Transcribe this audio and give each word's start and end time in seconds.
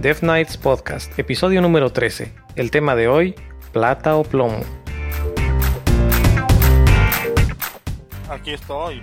Death 0.00 0.20
Knights 0.20 0.56
Podcast, 0.56 1.18
episodio 1.18 1.60
número 1.60 1.90
13. 1.90 2.32
El 2.54 2.70
tema 2.70 2.94
de 2.94 3.08
hoy, 3.08 3.34
plata 3.72 4.14
o 4.14 4.22
plomo. 4.22 4.60
Aquí 8.30 8.52
estoy. 8.52 9.02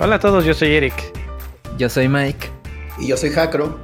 Hola 0.00 0.14
a 0.14 0.18
todos, 0.18 0.46
yo 0.46 0.54
soy 0.54 0.76
Eric. 0.76 0.94
Yo 1.76 1.90
soy 1.90 2.08
Mike. 2.08 2.48
Y 2.98 3.08
yo 3.08 3.18
soy 3.18 3.28
Jacro. 3.28 3.78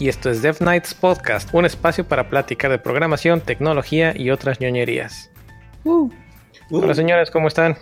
Y 0.00 0.08
esto 0.08 0.28
es 0.28 0.42
Dev 0.42 0.56
Nights 0.60 0.92
Podcast, 0.92 1.50
un 1.54 1.66
espacio 1.66 2.04
para 2.04 2.28
platicar 2.28 2.72
de 2.72 2.80
programación, 2.80 3.40
tecnología 3.40 4.12
y 4.16 4.30
otras 4.30 4.58
ñoñerías. 4.60 5.30
Uh. 5.84 6.10
Hola 6.74 6.94
señores, 6.94 7.30
¿cómo 7.30 7.48
están? 7.48 7.76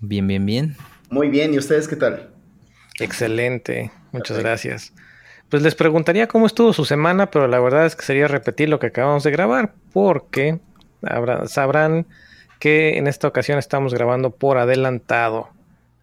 Bien, 0.00 0.26
bien, 0.26 0.46
bien. 0.46 0.76
Muy 1.10 1.28
bien, 1.28 1.52
¿y 1.52 1.58
ustedes 1.58 1.86
qué 1.86 1.96
tal? 1.96 2.30
Excelente, 2.98 3.90
muchas 4.12 4.38
gracias. 4.38 4.94
Pues 5.50 5.62
les 5.62 5.74
preguntaría 5.74 6.26
cómo 6.26 6.46
estuvo 6.46 6.72
su 6.72 6.86
semana, 6.86 7.30
pero 7.30 7.48
la 7.48 7.60
verdad 7.60 7.84
es 7.84 7.94
que 7.94 8.06
sería 8.06 8.28
repetir 8.28 8.70
lo 8.70 8.78
que 8.78 8.86
acabamos 8.86 9.24
de 9.24 9.30
grabar, 9.30 9.74
porque 9.92 10.58
sabrán 11.48 12.06
que 12.58 12.96
en 12.96 13.08
esta 13.08 13.28
ocasión 13.28 13.58
estamos 13.58 13.92
grabando 13.92 14.30
por 14.30 14.56
adelantado. 14.56 15.50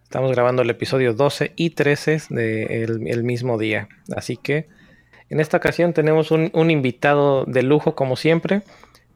Estamos 0.04 0.30
grabando 0.30 0.62
el 0.62 0.70
episodio 0.70 1.12
12 1.12 1.54
y 1.56 1.70
13 1.70 2.22
del 2.30 3.24
mismo 3.24 3.58
día. 3.58 3.88
Así 4.14 4.36
que 4.36 4.68
en 5.28 5.40
esta 5.40 5.56
ocasión 5.56 5.92
tenemos 5.92 6.30
un, 6.30 6.70
invitado 6.70 7.46
de 7.46 7.64
lujo 7.64 7.96
como 7.96 8.14
siempre. 8.14 8.62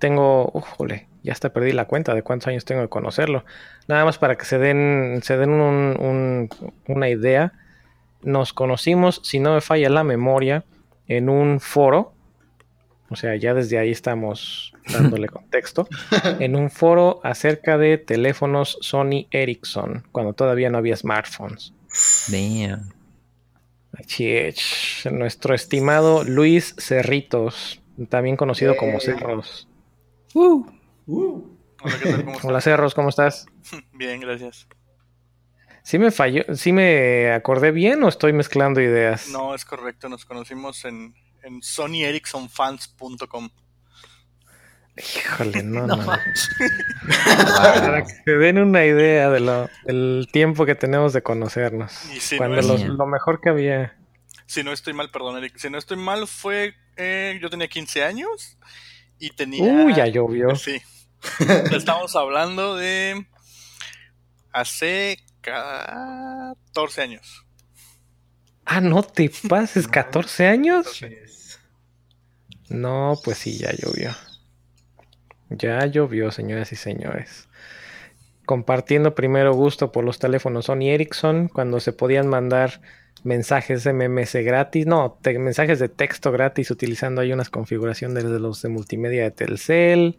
Tengo, 0.01 0.51
ujole, 0.53 1.06
ya 1.24 1.33
hasta 1.33 1.52
perdí 1.52 1.73
la 1.73 1.87
cuenta 1.87 2.14
de 2.14 2.23
cuántos 2.23 2.48
años 2.48 2.66
tengo 2.66 2.83
de 2.83 2.88
conocerlo. 2.88 3.45
Nada 3.88 4.05
más 4.05 4.19
para 4.19 4.37
que 4.37 4.45
se 4.45 4.59
den, 4.59 5.20
se 5.24 5.38
den 5.38 5.50
una 6.86 7.08
idea. 7.08 7.55
Nos 8.22 8.53
conocimos, 8.53 9.22
si 9.25 9.41
no 9.41 9.55
me 9.55 9.62
falla 9.62 9.89
la 9.89 10.05
memoria, 10.05 10.64
en 11.08 11.31
un 11.31 11.61
foro. 11.61 12.12
O 13.08 13.16
sea, 13.16 13.36
ya 13.36 13.55
desde 13.55 13.78
ahí 13.78 13.91
estamos 13.91 14.75
dándole 14.92 15.28
contexto. 15.31 15.89
en 16.41 16.56
un 16.56 16.70
foro 16.70 17.20
acerca 17.25 17.78
de 17.78 17.97
teléfonos 17.97 18.77
Sony 18.83 19.27
Ericsson, 19.31 20.06
cuando 20.12 20.34
todavía 20.34 20.69
no 20.69 20.77
había 20.77 20.94
smartphones. 20.94 21.72
Damn. 22.28 22.92
Nuestro 25.11 25.55
estimado 25.55 26.22
Luis 26.22 26.75
Cerritos, 26.78 27.81
también 28.11 28.36
conocido 28.36 28.77
como 28.77 29.00
Cerros. 29.00 29.69
Uh. 30.34 30.66
Uh. 31.06 31.56
Hola, 31.83 31.98
¿qué 32.02 32.10
tal? 32.10 32.24
¿Cómo 32.24 32.38
Hola 32.44 32.60
Cerros, 32.60 32.94
¿cómo 32.94 33.08
estás? 33.08 33.47
Bien, 33.92 34.20
gracias. 34.20 34.66
¿Sí 35.83 35.98
me 35.98 36.10
falló? 36.10 36.42
¿Sí 36.55 36.72
me 36.72 37.30
acordé 37.33 37.70
bien 37.70 38.02
o 38.05 38.08
estoy 38.08 38.33
mezclando 38.33 38.80
ideas? 38.80 39.28
No, 39.28 39.55
es 39.55 39.66
correcto. 39.66 40.08
Nos 40.08 40.25
conocimos 40.25 40.86
en, 40.86 41.14
en 41.42 41.62
sonyericssonfans.com. 41.62 43.50
Híjole, 44.97 45.62
no, 45.62 45.86
no. 45.88 46.06
Para 46.06 48.02
que 48.02 48.12
se 48.25 48.30
den 48.30 48.58
una 48.58 48.86
idea 48.86 49.28
de 49.28 49.41
lo, 49.41 49.69
del 49.84 50.27
tiempo 50.32 50.64
que 50.64 50.75
tenemos 50.75 51.12
de 51.12 51.22
conocernos. 51.22 51.92
cuando 52.38 52.62
lo, 52.62 53.06
mejor 53.06 53.42
que 53.42 53.50
había. 53.50 53.94
Si 54.47 54.62
no 54.62 54.72
estoy 54.72 54.94
mal, 54.94 55.10
perdón, 55.10 55.36
Eric. 55.36 55.58
Si 55.58 55.69
no 55.69 55.77
estoy 55.77 55.98
mal, 55.98 56.27
fue. 56.27 56.75
Eh, 56.97 57.38
yo 57.42 57.50
tenía 57.50 57.69
15 57.69 58.05
años 58.05 58.56
y 59.19 59.30
tenía. 59.30 59.64
Uy, 59.64 59.94
ya 59.94 60.06
llovió. 60.06 60.56
Sí. 60.56 60.80
Estamos 61.72 62.14
hablando 62.17 62.77
de. 62.77 63.27
Hace 64.53 65.19
14 65.41 67.03
años. 67.03 67.44
Ah, 68.64 68.81
no 68.81 69.03
te 69.03 69.31
pases, 69.48 69.91
¿14 69.91 70.49
años? 70.49 71.04
No, 72.69 73.19
pues 73.25 73.38
sí, 73.38 73.59
ya 73.59 73.72
llovió. 73.72 74.10
Ya 75.50 75.84
llovió, 75.87 76.31
señoras 76.31 76.72
y 76.72 76.76
señores. 76.76 77.49
Compartiendo 78.47 79.15
primero 79.15 79.54
gusto 79.54 79.93
por 79.93 80.04
los 80.04 80.19
teléfonos 80.19 80.66
Sony 80.66 80.88
Ericsson 80.91 81.49
cuando 81.49 81.81
se 81.81 81.93
podían 81.93 82.28
mandar 82.28 82.81
mensajes 83.22 83.87
MMS 83.87 84.34
gratis, 84.44 84.87
no, 84.87 85.19
mensajes 85.38 85.78
de 85.78 85.88
texto 85.88 86.31
gratis 86.31 86.70
utilizando 86.70 87.20
ahí 87.20 87.32
unas 87.32 87.50
configuraciones 87.50 88.25
de 88.25 88.38
los 88.38 88.60
de 88.62 88.69
multimedia 88.69 89.25
de 89.25 89.31
Telcel. 89.31 90.19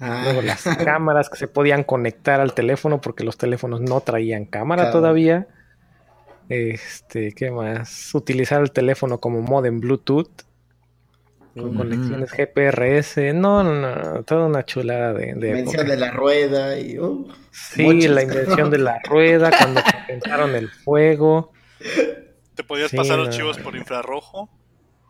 Ah. 0.00 0.22
Luego 0.24 0.42
las 0.42 0.62
cámaras 0.84 1.30
que 1.30 1.36
se 1.36 1.48
podían 1.48 1.84
conectar 1.84 2.40
al 2.40 2.54
teléfono 2.54 3.00
porque 3.00 3.24
los 3.24 3.36
teléfonos 3.36 3.80
no 3.80 4.00
traían 4.00 4.44
cámara 4.44 4.90
todavía. 4.90 5.48
Este, 6.48 7.32
¿qué 7.32 7.50
más? 7.50 8.14
Utilizar 8.14 8.62
el 8.62 8.70
teléfono 8.70 9.18
como 9.18 9.42
modem 9.42 9.80
Bluetooth 9.80 10.46
con 11.60 11.74
conexiones 11.74 12.30
GPRS. 12.32 13.34
No, 13.34 13.64
no, 13.64 13.74
no, 13.74 14.22
toda 14.24 14.46
una 14.46 14.64
chulada 14.64 15.12
de. 15.12 15.34
de 15.34 15.48
invención 15.48 15.86
de 15.86 15.96
la 15.96 16.10
rueda 16.10 16.78
y. 16.78 16.98
Uh, 16.98 17.28
sí, 17.50 18.08
la 18.08 18.22
invención 18.22 18.70
de 18.70 18.78
la 18.78 19.00
rueda, 19.04 19.50
cuando 19.50 19.80
pensaron 20.06 20.54
el 20.54 20.68
fuego. 20.68 21.52
¿Te 22.54 22.62
podías 22.62 22.92
pasar 22.92 23.20
archivos 23.20 23.58
por 23.58 23.76
infrarrojo? 23.76 24.50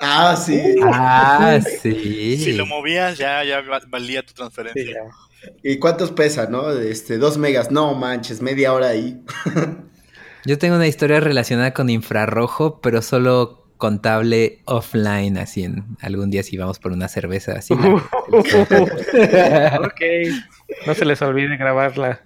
Ah, 0.01 0.37
sí. 0.37 0.61
Ah, 0.83 1.59
sí. 1.83 2.37
Si 2.37 2.53
lo 2.53 2.67
movías, 2.67 3.19
ya, 3.19 3.43
ya 3.45 3.62
valía 3.89 4.25
tu 4.25 4.34
transferencia. 4.34 5.03
¿Y 5.62 5.79
cuántos 5.79 6.12
pesa, 6.12 6.47
no? 6.47 6.71
Este, 6.71 7.19
dos 7.19 7.39
megas. 7.39 7.71
No 7.71 7.95
manches, 7.95 8.43
media 8.43 8.73
hora 8.73 8.89
ahí. 8.89 9.23
Yo 10.45 10.59
tengo 10.59 10.77
una 10.77 10.87
historia 10.87 11.21
relacionada 11.21 11.75
con 11.75 11.91
infrarrojo, 11.91 12.81
pero 12.81 13.03
solo 13.03 13.67
contable 13.77 14.62
offline, 14.65 15.37
así 15.39 15.65
en 15.65 15.85
algún 16.01 16.31
día 16.31 16.43
si 16.43 16.56
vamos 16.56 16.79
por 16.79 16.93
una 16.93 17.09
cerveza 17.09 17.53
así. 17.53 17.75
ok. 18.33 18.41
No 20.87 20.95
se 20.95 21.05
les 21.05 21.21
olvide 21.23 21.56
grabarla 21.56 22.23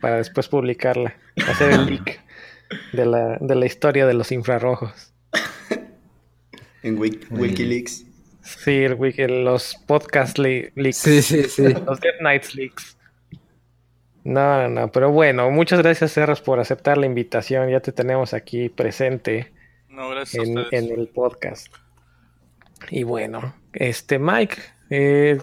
para 0.00 0.16
después 0.16 0.48
publicarla, 0.48 1.14
hacer 1.48 1.72
el 1.72 1.86
leak 1.86 2.20
de 2.92 3.06
la, 3.06 3.38
de 3.40 3.54
la 3.54 3.66
historia 3.66 4.06
de 4.06 4.14
los 4.14 4.32
infrarrojos. 4.32 5.11
En 6.82 6.98
Wikileaks. 6.98 8.04
Sí, 8.42 8.82
el 8.82 8.94
wiki, 8.94 9.26
los 9.28 9.76
podcast 9.86 10.38
leaks. 10.38 10.96
Sí, 10.96 11.22
sí, 11.22 11.44
sí. 11.44 11.62
Los 11.62 12.00
Death 12.00 12.20
Nights 12.20 12.54
leaks. 12.54 12.96
No, 14.24 14.62
no, 14.62 14.68
no, 14.68 14.92
pero 14.92 15.10
bueno, 15.10 15.50
muchas 15.50 15.80
gracias, 15.80 16.12
Cerros, 16.12 16.40
por 16.40 16.60
aceptar 16.60 16.98
la 16.98 17.06
invitación. 17.06 17.70
Ya 17.70 17.80
te 17.80 17.92
tenemos 17.92 18.34
aquí 18.34 18.68
presente 18.68 19.52
en, 20.32 20.58
el 20.72 21.08
podcast. 21.08 21.68
Y 22.90 23.02
bueno, 23.04 23.54
este 23.72 24.18
Mike, 24.18 24.56
eh, 24.90 25.38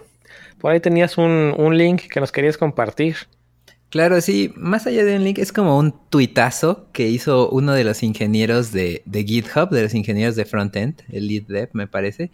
por 0.58 0.72
ahí 0.72 0.80
tenías 0.80 1.18
un, 1.18 1.76
link 1.76 2.02
que 2.10 2.20
nos 2.20 2.32
querías 2.32 2.56
compartir. 2.58 3.16
Claro, 3.90 4.20
sí, 4.20 4.52
más 4.56 4.86
allá 4.86 5.04
de 5.04 5.16
un 5.16 5.24
link, 5.24 5.38
es 5.38 5.52
como 5.52 5.76
un 5.76 5.92
tuitazo 6.10 6.86
que 6.92 7.08
hizo 7.08 7.50
uno 7.50 7.72
de 7.72 7.82
los 7.82 8.04
ingenieros 8.04 8.70
de, 8.70 9.02
GitHub, 9.12 9.70
de 9.70 9.82
los 9.82 9.94
ingenieros 9.94 10.36
de 10.36 10.44
frontend, 10.44 11.02
el 11.10 11.26
lead 11.26 11.42
dev 11.48 11.70
me 11.72 11.88
parece, 11.88 12.30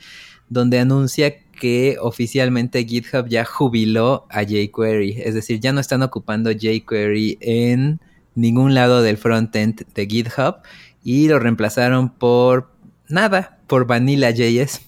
donde 0.50 0.78
anuncia 0.78 1.34
que 1.58 1.96
oficialmente 1.98 2.84
GitHub 2.84 3.26
ya 3.28 3.46
jubiló 3.46 4.26
a 4.28 4.42
jQuery, 4.42 5.22
es 5.22 5.34
decir, 5.34 5.58
ya 5.58 5.72
no 5.72 5.80
están 5.80 6.02
ocupando 6.02 6.50
jQuery 6.52 7.38
en 7.40 8.00
ningún 8.34 8.74
lado 8.74 9.00
del 9.00 9.16
frontend 9.16 9.86
de 9.94 10.06
GitHub 10.06 10.56
y 11.02 11.26
lo 11.28 11.38
reemplazaron 11.38 12.10
por 12.10 12.70
nada, 13.08 13.56
por 13.66 13.86
Vanilla 13.86 14.30
JS. 14.30 14.82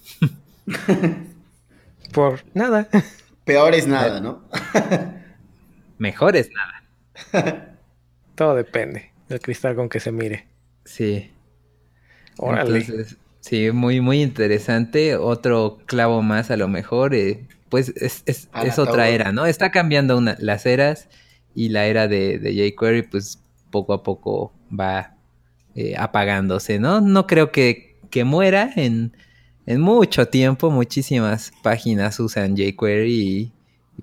por 2.13 2.45
nada. 2.53 2.89
Peor 3.47 3.73
es 3.73 3.87
nada, 3.87 4.21
¿no? 4.21 4.43
Mejor 5.99 6.37
es 6.37 6.51
nada. 6.51 7.77
Todo 8.35 8.55
depende 8.55 9.13
del 9.29 9.41
cristal 9.41 9.75
con 9.75 9.89
que 9.89 10.01
se 10.01 10.13
mire. 10.13 10.47
Sí. 10.85 11.31
Órale. 12.39 12.87
sí, 13.41 13.71
muy, 13.73 14.01
muy 14.01 14.23
interesante. 14.23 15.17
Otro 15.17 15.79
clavo 15.87 16.23
más 16.23 16.51
a 16.51 16.57
lo 16.57 16.69
mejor. 16.69 17.15
Eh, 17.15 17.47
pues 17.69 17.93
es, 17.97 18.23
es, 18.27 18.49
otra 18.79 19.09
era, 19.09 19.33
¿no? 19.33 19.47
Está 19.47 19.71
cambiando 19.71 20.21
las 20.21 20.67
eras 20.67 21.09
y 21.55 21.69
la 21.69 21.87
era 21.87 22.09
de, 22.09 22.39
de 22.39 22.71
jQuery, 22.71 23.03
pues 23.03 23.43
poco 23.71 23.93
a 23.93 24.03
poco 24.03 24.53
va 24.69 25.17
eh, 25.75 25.95
apagándose, 25.97 26.79
¿no? 26.79 27.01
No 27.01 27.27
creo 27.27 27.53
que, 27.53 27.99
que 28.11 28.25
muera 28.25 28.73
en, 28.77 29.13
en, 29.67 29.81
mucho 29.81 30.27
tiempo. 30.27 30.71
Muchísimas 30.71 31.53
páginas 31.63 32.19
usan 32.21 32.57
jQuery 32.57 33.13
y, 33.13 33.53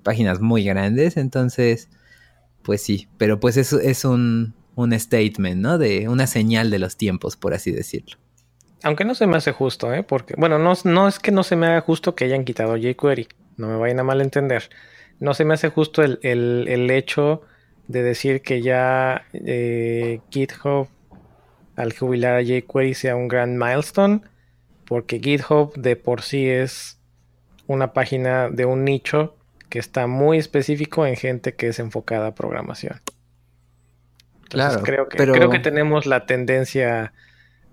páginas 0.02 0.40
muy 0.40 0.64
grandes, 0.64 1.16
entonces, 1.16 1.88
pues 2.62 2.82
sí, 2.82 3.08
pero 3.18 3.40
pues 3.40 3.56
eso 3.56 3.80
es 3.80 4.04
un, 4.04 4.54
un 4.74 4.98
statement, 4.98 5.60
¿no? 5.60 5.78
De 5.78 6.08
una 6.08 6.26
señal 6.26 6.70
de 6.70 6.78
los 6.78 6.96
tiempos, 6.96 7.36
por 7.36 7.54
así 7.54 7.72
decirlo. 7.72 8.16
Aunque 8.82 9.04
no 9.04 9.14
se 9.14 9.26
me 9.26 9.36
hace 9.36 9.52
justo, 9.52 9.92
¿eh? 9.92 10.02
Porque, 10.02 10.34
bueno, 10.36 10.58
no, 10.58 10.74
no 10.84 11.08
es 11.08 11.18
que 11.18 11.32
no 11.32 11.42
se 11.42 11.56
me 11.56 11.66
haga 11.66 11.80
justo 11.80 12.14
que 12.14 12.24
hayan 12.24 12.44
quitado 12.44 12.76
jQuery, 12.76 13.28
no 13.56 13.68
me 13.68 13.76
vayan 13.76 14.00
a 14.00 14.04
malentender. 14.04 14.68
No 15.18 15.32
se 15.32 15.44
me 15.44 15.54
hace 15.54 15.70
justo 15.70 16.02
el, 16.02 16.18
el, 16.22 16.66
el 16.68 16.90
hecho 16.90 17.42
de 17.88 18.02
decir 18.02 18.42
que 18.42 18.62
ya 18.62 19.24
eh, 19.32 20.20
GitHub 20.30 20.88
al 21.76 21.96
jubilar 21.96 22.36
a 22.36 22.42
jQuery 22.42 22.94
sea 22.94 23.16
un 23.16 23.28
gran 23.28 23.56
milestone, 23.56 24.20
porque 24.84 25.20
GitHub 25.20 25.74
de 25.74 25.96
por 25.96 26.22
sí 26.22 26.48
es 26.48 26.98
una 27.66 27.92
página 27.92 28.50
de 28.50 28.64
un 28.66 28.84
nicho 28.84 29.35
que 29.76 29.80
está 29.80 30.06
muy 30.06 30.38
específico 30.38 31.04
en 31.04 31.16
gente 31.16 31.54
que 31.54 31.68
es 31.68 31.78
enfocada 31.80 32.28
a 32.28 32.34
programación. 32.34 32.98
claro, 34.48 34.82
creo 34.82 35.06
que, 35.06 35.18
creo 35.18 35.50
que 35.50 35.58
tenemos 35.58 36.06
la 36.06 36.24
tendencia 36.24 37.12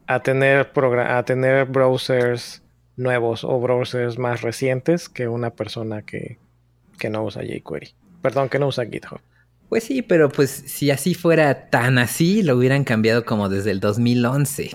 a 0.06 0.22
tener, 0.22 0.70
a 0.76 1.24
tener 1.24 1.66
browsers 1.66 2.62
nuevos 2.98 3.46
o 3.46 3.58
browsers 3.58 4.18
más 4.18 4.42
recientes 4.42 5.08
que 5.08 5.30
una 5.30 5.52
persona 5.52 6.02
que, 6.02 6.40
que 7.00 7.10
no 7.10 7.24
usa 7.24 7.42
jQuery. 7.42 7.96
Perdón, 8.22 8.50
que 8.50 8.60
no 8.60 8.68
usa 8.68 8.86
GitHub. 8.86 9.22
Pues 9.70 9.86
sí, 9.86 10.02
pero 10.02 10.28
pues 10.28 10.50
si 10.50 10.92
así 10.92 11.14
fuera 11.14 11.70
tan 11.70 11.98
así, 12.00 12.44
lo 12.44 12.58
hubieran 12.58 12.84
cambiado 12.84 13.24
como 13.24 13.48
desde 13.48 13.72
el 13.72 13.80
2011. 13.80 14.72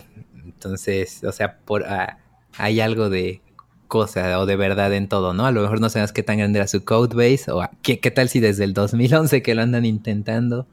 Entonces, 0.46 1.22
o 1.24 1.32
sea, 1.32 1.58
por 1.58 1.84
ah, 1.84 2.20
hay 2.56 2.80
algo 2.80 3.10
de 3.10 3.42
cosa 3.88 4.38
o 4.38 4.46
de 4.46 4.56
verdad 4.56 4.92
en 4.92 5.08
todo, 5.08 5.34
¿no? 5.34 5.46
A 5.46 5.50
lo 5.50 5.62
mejor 5.62 5.80
no 5.80 5.88
sabes 5.88 6.12
qué 6.12 6.22
tan 6.22 6.38
grande 6.38 6.58
era 6.58 6.68
su 6.68 6.84
codebase 6.84 7.50
o 7.50 7.68
qué, 7.82 7.98
qué 7.98 8.10
tal 8.10 8.28
si 8.28 8.40
desde 8.40 8.64
el 8.64 8.74
2011 8.74 9.42
que 9.42 9.54
lo 9.54 9.62
andan 9.62 9.84
intentando. 9.84 10.66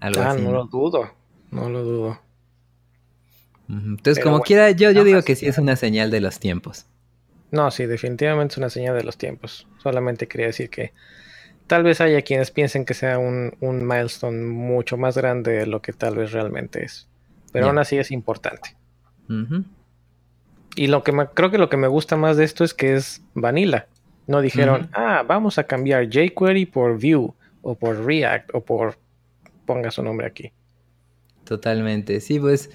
Algo 0.00 0.22
ah, 0.22 0.34
no 0.34 0.52
lo 0.52 0.64
dudo, 0.64 1.10
no 1.50 1.70
lo 1.70 1.84
dudo. 1.84 2.20
Entonces, 3.68 4.22
como 4.22 4.40
quiera, 4.40 4.70
yo, 4.70 4.90
yo 4.92 5.04
digo 5.04 5.22
que 5.22 5.34
sí 5.34 5.46
es 5.46 5.58
una 5.58 5.76
señal 5.76 6.10
de 6.10 6.20
los 6.20 6.38
tiempos. 6.38 6.86
No, 7.50 7.70
sí, 7.70 7.86
definitivamente 7.86 8.54
es 8.54 8.58
una 8.58 8.70
señal 8.70 8.96
de 8.96 9.04
los 9.04 9.16
tiempos. 9.16 9.66
Solamente 9.78 10.28
quería 10.28 10.46
decir 10.46 10.70
que 10.70 10.92
tal 11.66 11.82
vez 11.82 12.00
haya 12.00 12.22
quienes 12.22 12.50
piensen 12.50 12.84
que 12.84 12.94
sea 12.94 13.18
un, 13.18 13.56
milestone 13.60 14.44
mucho 14.44 14.96
más 14.96 15.16
grande 15.16 15.52
de 15.52 15.66
lo 15.66 15.82
que 15.82 15.92
tal 15.92 16.16
vez 16.16 16.32
realmente 16.32 16.84
es. 16.84 17.08
Pero 17.52 17.68
aún 17.68 17.78
así 17.78 17.96
es 17.96 18.10
importante. 18.10 18.76
Y 20.76 20.86
lo 20.86 21.02
que 21.02 21.12
creo 21.34 21.50
que 21.50 21.58
lo 21.58 21.68
que 21.68 21.76
me 21.76 21.88
gusta 21.88 22.16
más 22.16 22.36
de 22.36 22.44
esto 22.44 22.62
es 22.62 22.74
que 22.74 22.94
es 22.94 23.22
vanilla. 23.34 23.88
No 24.26 24.40
dijeron, 24.40 24.88
ah, 24.92 25.24
vamos 25.26 25.58
a 25.58 25.64
cambiar 25.64 26.08
jQuery 26.08 26.66
por 26.66 26.94
Vue 26.94 27.32
o 27.62 27.74
por 27.74 28.04
React 28.04 28.54
o 28.54 28.60
por 28.60 28.96
ponga 29.64 29.90
su 29.90 30.02
nombre 30.02 30.26
aquí. 30.26 30.52
Totalmente. 31.44 32.20
Sí, 32.20 32.38
pues 32.38 32.70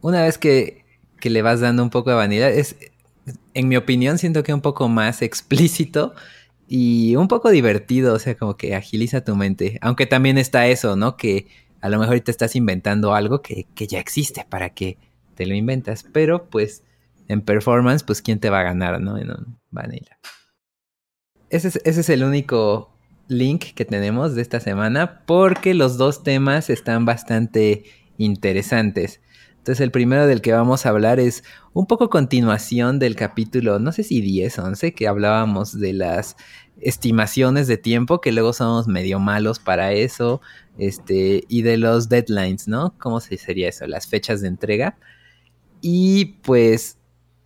una 0.00 0.22
vez 0.22 0.38
que, 0.38 0.84
que 1.20 1.30
le 1.30 1.42
vas 1.42 1.60
dando 1.60 1.82
un 1.82 1.90
poco 1.90 2.10
de 2.10 2.16
vanilla, 2.16 2.48
es, 2.50 2.76
en 3.54 3.68
mi 3.68 3.76
opinión, 3.76 4.18
siento 4.18 4.42
que 4.42 4.52
un 4.52 4.60
poco 4.60 4.88
más 4.88 5.22
explícito 5.22 6.14
y 6.66 7.16
un 7.16 7.28
poco 7.28 7.50
divertido, 7.50 8.14
o 8.14 8.18
sea, 8.18 8.34
como 8.36 8.56
que 8.56 8.74
agiliza 8.74 9.24
tu 9.24 9.36
mente. 9.36 9.78
Aunque 9.80 10.06
también 10.06 10.38
está 10.38 10.66
eso, 10.66 10.96
¿no? 10.96 11.16
Que 11.16 11.46
a 11.80 11.88
lo 11.88 11.98
mejor 11.98 12.18
te 12.20 12.30
estás 12.30 12.56
inventando 12.56 13.14
algo 13.14 13.42
que, 13.42 13.66
ya 13.74 13.98
existe 13.98 14.46
para 14.48 14.70
que 14.70 14.96
te 15.34 15.46
lo 15.46 15.54
inventas, 15.54 16.04
pero 16.12 16.46
pues 16.46 16.82
en 17.28 17.40
performance, 17.42 18.02
pues 18.02 18.22
quién 18.22 18.40
te 18.40 18.50
va 18.50 18.60
a 18.60 18.64
ganar, 18.64 19.00
¿no? 19.00 19.18
En 19.18 19.30
un 19.30 19.58
vanilla. 19.70 20.18
Ese 21.50 21.80
es, 21.84 22.08
el 22.08 22.24
único 22.24 22.90
link 23.28 23.74
que 23.74 23.84
tenemos 23.84 24.34
de 24.34 24.42
esta 24.42 24.60
semana 24.60 25.22
porque 25.24 25.72
los 25.72 25.96
dos 25.96 26.22
temas 26.24 26.68
están 26.68 27.04
bastante 27.04 27.84
interesantes. 28.18 29.20
Entonces 29.58 29.80
el 29.80 29.90
primero 29.90 30.26
del 30.26 30.42
que 30.42 30.52
vamos 30.52 30.84
a 30.84 30.90
hablar 30.90 31.20
es 31.20 31.44
un 31.72 31.86
poco 31.86 32.10
continuación 32.10 32.98
del 32.98 33.14
capítulo, 33.16 33.78
no 33.78 33.92
sé 33.92 34.02
si 34.02 34.20
10, 34.20 34.58
11, 34.58 34.94
que 34.94 35.06
hablábamos 35.08 35.78
de 35.78 35.92
las 35.92 36.36
estimaciones 36.80 37.66
de 37.66 37.78
tiempo, 37.78 38.20
que 38.20 38.32
luego 38.32 38.52
somos 38.52 38.88
medio 38.88 39.20
malos 39.20 39.58
para 39.60 39.92
eso, 39.92 40.42
este, 40.76 41.44
y 41.48 41.62
de 41.62 41.78
los 41.78 42.08
deadlines, 42.08 42.68
¿no? 42.68 42.94
¿Cómo 42.98 43.20
se 43.20 43.38
sería 43.38 43.68
eso? 43.68 43.86
Las 43.86 44.06
fechas 44.06 44.40
de 44.40 44.48
entrega. 44.48 44.98
Y 45.80 46.40
pues 46.42 46.98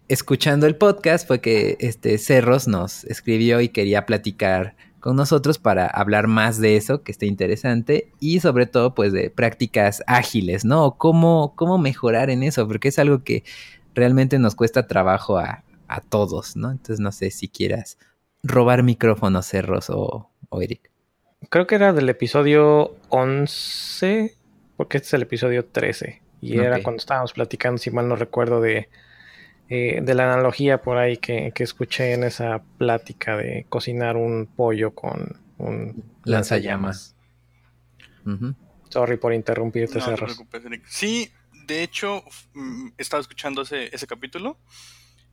escuchando 0.09 0.67
el 0.67 0.77
podcast 0.77 1.27
fue 1.27 1.41
que 1.41 1.77
este 1.81 2.19
Cerros 2.19 2.67
nos 2.67 3.05
escribió 3.05 3.61
y 3.61 3.69
quería 3.69 4.07
platicar 4.07 4.75
con 5.01 5.17
nosotros 5.17 5.59
para 5.59 5.87
hablar 5.87 6.27
más 6.27 6.59
de 6.61 6.77
eso, 6.77 7.03
que 7.03 7.13
está 7.13 7.27
interesante, 7.27 8.11
y 8.19 8.41
sobre 8.41 8.67
todo, 8.67 8.95
pues, 8.95 9.13
de 9.13 9.31
prácticas 9.31 10.03
ágiles, 10.07 10.65
¿no? 10.65 10.97
Cómo, 10.97 11.55
cómo 11.55 11.79
mejorar 11.79 12.31
en 12.31 12.43
eso, 12.43 12.67
porque 12.67 12.89
es 12.89 12.99
algo 12.99 13.23
que 13.23 13.45
realmente 13.95 14.39
nos 14.39 14.55
cuesta 14.55 14.87
trabajo 14.87 15.39
a, 15.39 15.63
todos, 16.11 16.55
¿no? 16.55 16.71
Entonces, 16.71 17.01
no 17.01 17.13
sé 17.13 17.31
si 17.31 17.49
quieras 17.49 17.97
robar 18.43 18.83
micrófonos, 18.83 19.47
Cerros 19.47 19.89
o, 19.89 20.31
Eric. 20.61 20.91
Creo 21.49 21.67
que 21.67 21.77
era 21.77 21.93
del 21.93 22.09
episodio 22.09 22.95
11, 23.09 24.37
porque 24.77 24.99
este 24.99 25.07
es 25.07 25.15
el 25.15 25.23
episodio 25.23 25.65
13, 25.65 26.23
y 26.43 26.59
era 26.59 26.83
cuando 26.83 26.99
estábamos 26.99 27.33
platicando, 27.33 27.79
si 27.79 27.91
mal 27.91 28.07
no 28.07 28.17
recuerdo, 28.17 28.61
de 28.61 28.89
eh, 29.71 30.01
de 30.03 30.15
la 30.15 30.33
analogía 30.33 30.81
por 30.81 30.97
ahí 30.97 31.19
que, 31.19 31.53
escuché 31.57 32.15
en 32.15 32.25
esa 32.25 32.63
plática 32.79 33.37
de 33.37 33.67
cocinar 33.69 34.17
un 34.17 34.47
pollo 34.47 34.95
con 34.95 35.39
un 35.59 36.05
lanzallamas. 36.25 37.15
Sorry 38.89 39.19
por 39.19 39.35
interrumpirte, 39.35 39.99
no, 39.99 40.17
Sí, 40.87 41.31
de 41.67 41.83
hecho, 41.83 42.25
mm, 42.55 42.89
estaba 42.97 43.21
escuchando 43.21 43.63
ese, 43.63 43.95
ese 43.95 44.07
capítulo 44.07 44.59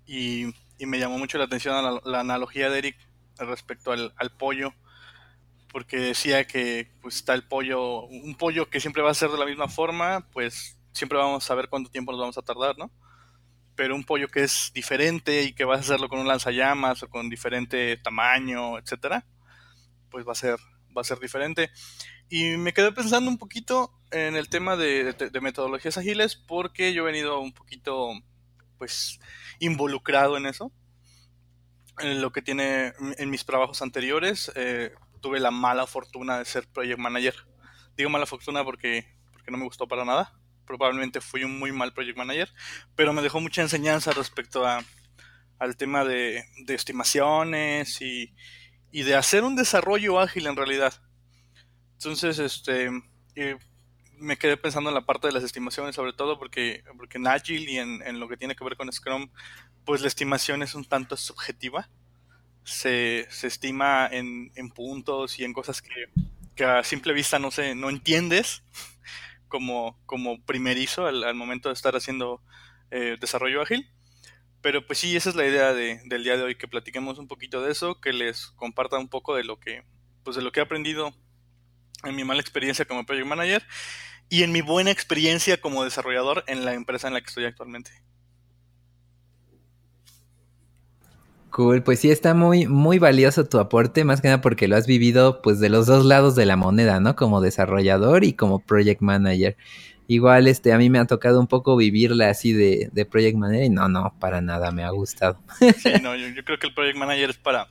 y, 0.06 0.54
me 0.80 1.00
llamó 1.00 1.18
mucho 1.18 1.38
la 1.38 1.46
atención 1.46 2.02
la, 2.04 2.20
analogía 2.20 2.70
de 2.70 2.80
Eric 2.80 2.98
respecto 3.38 3.94
al, 3.94 4.14
al, 4.18 4.32
pollo, 4.32 4.74
porque 5.72 5.98
decía 5.98 6.46
que 6.46 6.92
pues 7.02 7.16
está 7.16 7.34
el 7.34 7.48
pollo, 7.48 8.02
un 8.04 8.36
pollo 8.36 8.70
que 8.70 8.82
siempre 8.82 9.02
va 9.02 9.12
a 9.12 9.14
ser 9.14 9.30
de 9.30 9.38
la 9.38 9.46
misma 9.46 9.70
forma, 9.70 10.28
pues 10.34 10.78
siempre 10.92 11.18
vamos 11.18 11.50
a 11.50 11.56
ver 11.56 11.70
cuánto 11.70 11.90
tiempo 11.90 12.12
nos 12.12 12.20
vamos 12.20 12.38
a 12.38 12.42
tardar, 12.42 12.78
¿no? 12.78 12.92
Pero 13.76 13.96
un 13.96 14.04
pollo 14.04 14.28
que 14.28 14.44
es 14.44 14.72
diferente 14.74 15.44
y 15.44 15.54
que 15.54 15.66
vas 15.66 15.78
a 15.78 15.82
hacerlo 15.82 16.10
con 16.10 16.20
un 16.20 16.28
lanzallamas 16.28 17.04
o 17.04 17.10
con 17.10 17.30
diferente 17.30 17.98
tamaño, 17.98 18.78
etcétera, 18.78 19.26
pues 20.10 20.26
va 20.28 20.32
a 20.32 20.36
ser, 20.36 20.58
va 20.96 21.02
a 21.02 21.06
ser 21.06 21.20
diferente. 21.20 21.70
Y 22.30 22.58
me 22.58 22.74
quedé 22.74 22.92
pensando 22.92 23.30
un 23.30 23.38
poquito 23.38 23.92
en 24.12 24.36
el 24.36 24.50
tema 24.50 24.78
de, 24.78 25.16
metodologías 25.42 25.98
ágiles 25.98 26.36
porque 26.36 26.94
yo 26.94 27.04
he 27.04 27.12
venido 27.12 27.40
un 27.40 27.54
poquito, 27.54 28.12
pues, 28.78 29.20
involucrado 29.60 30.38
en 30.38 30.46
eso. 30.46 30.72
En 32.00 32.22
lo 32.22 32.32
que 32.32 32.42
tiene 32.42 32.94
en 33.18 33.30
mis 33.30 33.46
trabajos 33.46 33.82
anteriores, 33.82 34.52
eh, 34.56 34.94
tuve 35.22 35.40
la 35.40 35.52
mala 35.52 35.88
fortuna 35.88 36.40
de 36.40 36.46
ser 36.46 36.68
project 36.68 37.00
manager. 37.00 37.36
Digo 37.96 38.10
mala 38.10 38.26
fortuna 38.26 38.64
porque, 38.64 39.06
porque 39.32 39.52
no 39.52 39.58
me 39.58 39.64
gustó 39.64 39.88
para 39.88 40.04
nada 40.04 40.34
probablemente 40.66 41.22
fui 41.22 41.44
un 41.44 41.58
muy 41.58 41.72
mal 41.72 41.94
project 41.94 42.18
manager, 42.18 42.50
pero 42.96 43.14
me 43.14 43.22
dejó 43.22 43.40
mucha 43.40 43.62
enseñanza 43.62 44.12
respecto 44.12 44.66
a, 44.66 44.84
al 45.60 45.78
tema 45.78 46.04
de, 46.04 46.44
estimaciones 46.68 48.02
y, 48.02 48.34
de 48.92 49.16
hacer 49.16 49.44
un 49.44 49.56
desarrollo 49.56 50.20
ágil 50.20 50.48
en 50.48 50.56
realidad. 50.56 50.94
Entonces, 51.94 52.40
este, 52.40 52.90
me 54.18 54.38
quedé 54.38 54.58
pensando 54.58 54.90
en 54.90 54.96
la 54.96 55.06
parte 55.06 55.28
de 55.28 55.34
las 55.34 55.44
estimaciones, 55.44 55.96
sobre 55.96 56.14
todo 56.14 56.40
porque, 56.40 56.84
porque 56.98 57.18
en 57.18 57.28
Agile 57.28 57.72
y 57.72 57.78
en, 57.78 58.20
lo 58.20 58.28
que 58.30 58.38
tiene 58.38 58.56
que 58.56 58.64
ver 58.64 58.78
con 58.78 58.92
Scrum, 58.92 59.30
pues 59.86 60.02
la 60.02 60.08
estimación 60.08 60.64
es 60.64 60.76
un 60.76 60.86
tanto 60.86 61.18
subjetiva. 61.18 61.90
Se, 62.64 63.28
estima 63.44 64.08
en, 64.12 64.50
puntos 64.74 65.40
y 65.40 65.44
en 65.44 65.54
cosas 65.54 65.82
que, 65.82 66.10
que 66.56 66.64
a 66.64 66.84
simple 66.84 67.14
vista 67.14 67.38
no, 67.38 67.52
se, 67.52 67.76
no 67.76 67.90
entiendes 67.90 68.64
como, 69.56 69.98
como 70.06 70.44
primerizo 70.44 71.08
al, 71.08 71.34
momento 71.34 71.70
de 71.70 71.76
estar 71.76 71.96
haciendo 71.96 72.42
eh, 72.92 73.16
desarrollo 73.22 73.62
ágil. 73.62 73.90
Pero 74.60 74.86
pues 74.86 75.00
sí, 75.00 75.16
esa 75.16 75.30
es 75.30 75.36
la 75.38 75.46
idea 75.46 75.74
del 75.74 76.26
día 76.26 76.36
de 76.36 76.44
hoy, 76.44 76.56
que 76.56 76.68
platiquemos 76.68 77.20
un 77.20 77.30
poquito 77.30 77.62
de 77.62 77.72
eso, 77.72 78.02
que 78.02 78.12
les 78.12 78.48
comparta 78.58 78.98
un 78.98 79.08
poco 79.08 79.34
de 79.34 79.46
lo 79.46 79.58
que, 79.58 79.86
pues 80.26 80.36
de 80.36 80.42
lo 80.42 80.52
que 80.52 80.60
he 80.60 80.64
aprendido 80.64 81.16
en 82.04 82.18
mi 82.18 82.26
mala 82.26 82.42
experiencia 82.42 82.84
como 82.84 83.06
project 83.06 83.28
manager 83.28 83.66
y 84.28 84.44
en 84.44 84.52
mi 84.52 84.60
buena 84.60 84.92
experiencia 84.92 85.62
como 85.62 85.86
desarrollador 85.86 86.44
en 86.48 86.66
la 86.66 86.74
empresa 86.74 87.08
en 87.08 87.14
la 87.14 87.22
que 87.22 87.28
estoy 87.28 87.46
actualmente. 87.46 87.92
Cool, 91.56 91.84
pues 91.84 92.02
sí 92.02 92.12
está 92.12 92.34
muy, 92.34 92.68
muy 92.68 93.00
valioso 93.00 93.46
tu 93.46 93.60
aporte, 93.60 94.04
más 94.04 94.20
que 94.20 94.28
nada 94.28 94.42
porque 94.42 94.68
lo 94.68 94.76
has 94.76 94.88
vivido 94.88 95.42
pues 95.42 95.62
de 95.62 95.70
los 95.70 95.86
dos 95.86 96.04
lados 96.04 96.36
de 96.36 96.46
la 96.46 96.58
moneda, 96.58 97.00
¿no? 97.00 97.16
Como 97.16 97.40
desarrollador 97.40 98.26
y 98.26 98.34
como 98.34 98.60
project 98.60 99.00
manager. 99.00 99.56
Igual, 100.10 100.50
este, 100.50 100.74
a 100.74 100.78
mí 100.78 100.90
me 100.90 101.00
ha 101.00 101.06
tocado 101.06 101.40
un 101.40 101.48
poco 101.48 101.78
vivirla 101.78 102.30
así 102.30 102.52
de, 102.52 102.90
de 102.92 103.06
project 103.06 103.38
manager 103.38 103.64
y 103.64 103.70
no, 103.70 103.88
no, 103.88 104.14
para 104.20 104.42
nada 104.42 104.74
me 104.74 104.84
ha 104.84 104.90
gustado. 104.90 105.40
Sí, 105.82 105.94
no, 106.02 106.18
yo, 106.18 106.44
creo 106.44 106.60
que 106.60 106.68
el 106.68 106.74
project 106.74 106.98
manager 106.98 107.30
es 107.30 107.38
para, 107.38 107.70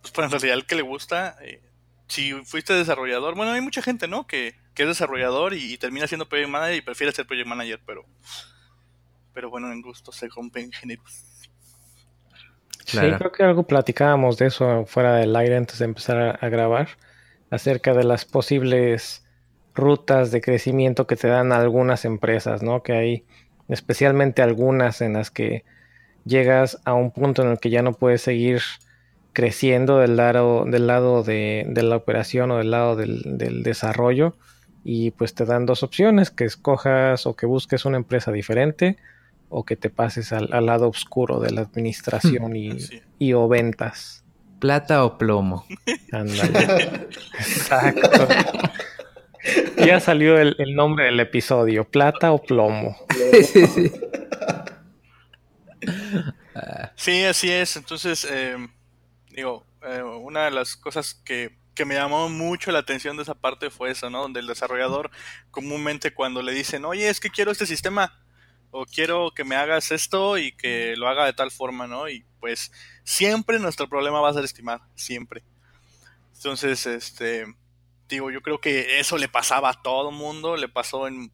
pues 0.00 0.12
para 0.12 0.26
en 0.26 0.32
realidad 0.32 0.56
el 0.56 0.66
que 0.66 0.74
le 0.74 0.82
gusta. 0.82 1.36
Eh, 1.42 1.60
si 2.08 2.32
fuiste 2.42 2.72
desarrollador, 2.72 3.36
bueno, 3.36 3.52
hay 3.52 3.60
mucha 3.60 3.82
gente, 3.82 4.08
¿no? 4.08 4.26
Que, 4.26 4.56
que 4.74 4.82
es 4.82 4.88
desarrollador 4.88 5.54
y, 5.54 5.78
termina 5.78 6.08
siendo 6.08 6.28
project 6.28 6.50
manager 6.50 6.74
y 6.74 6.80
prefiere 6.80 7.12
ser 7.12 7.24
project 7.24 7.46
manager, 7.46 7.80
pero, 7.86 8.04
pero 9.32 9.48
bueno, 9.48 9.70
en 9.70 9.80
gusto 9.80 10.10
se 10.10 10.26
rompen 10.26 10.72
géneros. 10.72 11.29
Sí, 12.90 13.12
creo 13.18 13.32
que 13.32 13.42
algo 13.42 13.62
platicábamos 13.64 14.36
de 14.38 14.46
eso 14.46 14.84
fuera 14.86 15.16
del 15.16 15.34
aire 15.36 15.56
antes 15.56 15.78
de 15.78 15.84
empezar 15.84 16.38
a, 16.40 16.48
grabar, 16.48 16.88
acerca 17.50 17.94
de 17.94 18.04
las 18.04 18.24
posibles 18.24 19.24
rutas 19.74 20.30
de 20.30 20.40
crecimiento 20.40 21.06
que 21.06 21.16
te 21.16 21.28
dan 21.28 21.52
algunas 21.52 22.04
empresas, 22.04 22.62
¿no? 22.62 22.82
Que 22.82 22.92
hay 22.92 23.24
especialmente 23.68 24.42
algunas 24.42 25.00
en 25.00 25.12
las 25.12 25.30
que 25.30 25.64
llegas 26.24 26.80
a 26.84 26.94
un 26.94 27.12
punto 27.12 27.42
en 27.42 27.50
el 27.50 27.60
que 27.60 27.70
ya 27.70 27.82
no 27.82 27.92
puedes 27.92 28.22
seguir 28.22 28.60
creciendo 29.32 29.98
del 29.98 30.16
lado, 30.16 30.64
del 30.64 30.86
lado 30.86 31.22
de, 31.22 31.64
la 31.74 31.96
operación 31.96 32.50
o 32.50 32.58
del 32.58 32.70
lado 32.72 32.96
del, 32.96 33.62
desarrollo 33.62 34.34
y 34.82 35.12
pues 35.12 35.34
te 35.34 35.44
dan 35.44 35.66
dos 35.66 35.82
opciones, 35.82 36.30
que 36.30 36.44
escojas 36.44 37.26
o 37.26 37.36
que 37.36 37.46
busques 37.46 37.84
una 37.84 37.98
empresa 37.98 38.32
diferente 38.32 38.96
o 39.50 39.64
que 39.64 39.76
te 39.76 39.90
pases 39.90 40.32
al, 40.32 40.48
lado 40.64 40.88
oscuro 40.88 41.40
de 41.40 41.50
la 41.50 41.62
administración 41.62 42.54
y, 42.56 43.32
o 43.34 43.48
ventas. 43.48 44.24
Plata 44.60 45.04
o 45.04 45.18
plomo. 45.18 45.66
Ándale. 46.12 47.08
Exacto. 47.38 48.28
Ya 49.84 50.00
salió 50.00 50.38
el, 50.38 50.56
nombre 50.74 51.06
del 51.06 51.18
episodio, 51.18 51.84
plata 51.84 52.32
o 52.32 52.42
plomo. 52.42 52.96
Sí, 56.94 57.24
así 57.24 57.50
es. 57.50 57.76
Entonces, 57.76 58.26
eh, 58.30 58.56
digo, 59.30 59.64
eh, 59.82 60.02
una 60.02 60.44
de 60.44 60.50
las 60.50 60.76
cosas 60.76 61.14
que, 61.14 61.56
que, 61.74 61.86
me 61.86 61.94
llamó 61.94 62.28
mucho 62.28 62.70
la 62.70 62.80
atención 62.80 63.16
de 63.16 63.22
esa 63.22 63.34
parte 63.34 63.70
fue 63.70 63.90
eso, 63.90 64.10
¿no? 64.10 64.20
Donde 64.20 64.40
el 64.40 64.46
desarrollador 64.46 65.10
comúnmente 65.50 66.12
cuando 66.12 66.42
le 66.42 66.52
dicen, 66.52 66.84
oye, 66.84 67.08
es 67.08 67.18
que 67.18 67.30
quiero 67.30 67.50
este 67.50 67.64
sistema, 67.64 68.19
o 68.70 68.86
quiero 68.86 69.32
que 69.34 69.44
me 69.44 69.56
hagas 69.56 69.90
esto 69.90 70.38
y 70.38 70.52
que 70.52 70.94
lo 70.96 71.08
haga 71.08 71.26
de 71.26 71.32
tal 71.32 71.50
forma, 71.50 71.86
¿no? 71.86 72.08
Y 72.08 72.24
pues 72.38 72.72
siempre 73.04 73.58
nuestro 73.58 73.88
problema 73.88 74.20
va 74.20 74.30
a 74.30 74.34
ser 74.34 74.44
estimar, 74.44 74.80
siempre. 74.94 75.42
Entonces, 76.34 76.86
este, 76.86 77.46
digo, 78.08 78.30
yo 78.30 78.42
creo 78.42 78.60
que 78.60 79.00
eso 79.00 79.18
le 79.18 79.28
pasaba 79.28 79.70
a 79.70 79.82
todo 79.82 80.10
mundo, 80.10 80.56
le 80.56 80.68
pasó 80.68 81.06
en, 81.06 81.32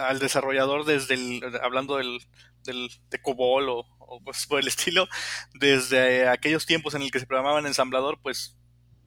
al 0.00 0.18
desarrollador 0.18 0.84
desde 0.84 1.14
el, 1.14 1.42
hablando 1.62 1.96
del, 1.96 2.20
del 2.64 2.90
de 3.10 3.20
COBOL 3.20 3.68
o, 3.68 3.86
o 3.98 4.20
pues 4.22 4.46
por 4.46 4.60
el 4.60 4.68
estilo, 4.68 5.08
desde 5.54 6.28
aquellos 6.28 6.66
tiempos 6.66 6.94
en 6.94 7.02
el 7.02 7.10
que 7.10 7.20
se 7.20 7.26
programaban 7.26 7.64
en 7.64 7.68
ensamblador, 7.68 8.20
pues, 8.20 8.56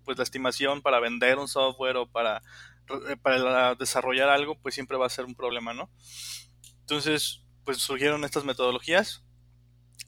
pues 0.06 0.18
la 0.18 0.24
estimación 0.24 0.82
para 0.82 1.00
vender 1.00 1.38
un 1.38 1.48
software 1.48 1.98
o 1.98 2.08
para, 2.08 2.42
eh, 3.10 3.18
para 3.22 3.75
desarrollar 3.75 4.30
algo, 4.30 4.56
pues 4.56 4.75
siempre 4.75 4.98
va 4.98 5.06
a 5.06 5.10
ser 5.10 5.25
un 5.25 5.36
problema, 5.36 5.74
¿no? 5.74 5.89
Entonces, 6.84 7.42
pues 7.63 7.78
surgieron 7.78 8.24
estas 8.24 8.44
metodologías 8.44 9.24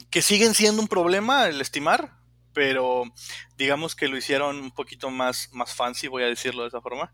que 0.10 0.22
siguen 0.22 0.54
siendo 0.54 0.82
un 0.82 0.88
problema 0.88 1.48
el 1.48 1.62
estimar, 1.62 2.14
pero 2.54 3.04
digamos 3.58 3.96
que 3.96 4.08
lo 4.08 4.18
hicieron 4.18 4.58
un 4.58 4.72
poquito 4.72 5.10
más, 5.10 5.50
más 5.52 5.74
fancy, 5.74 6.08
voy 6.08 6.24
a 6.24 6.28
decirlo 6.28 6.64
de 6.64 6.70
esa 6.70 6.82
forma. 6.82 7.14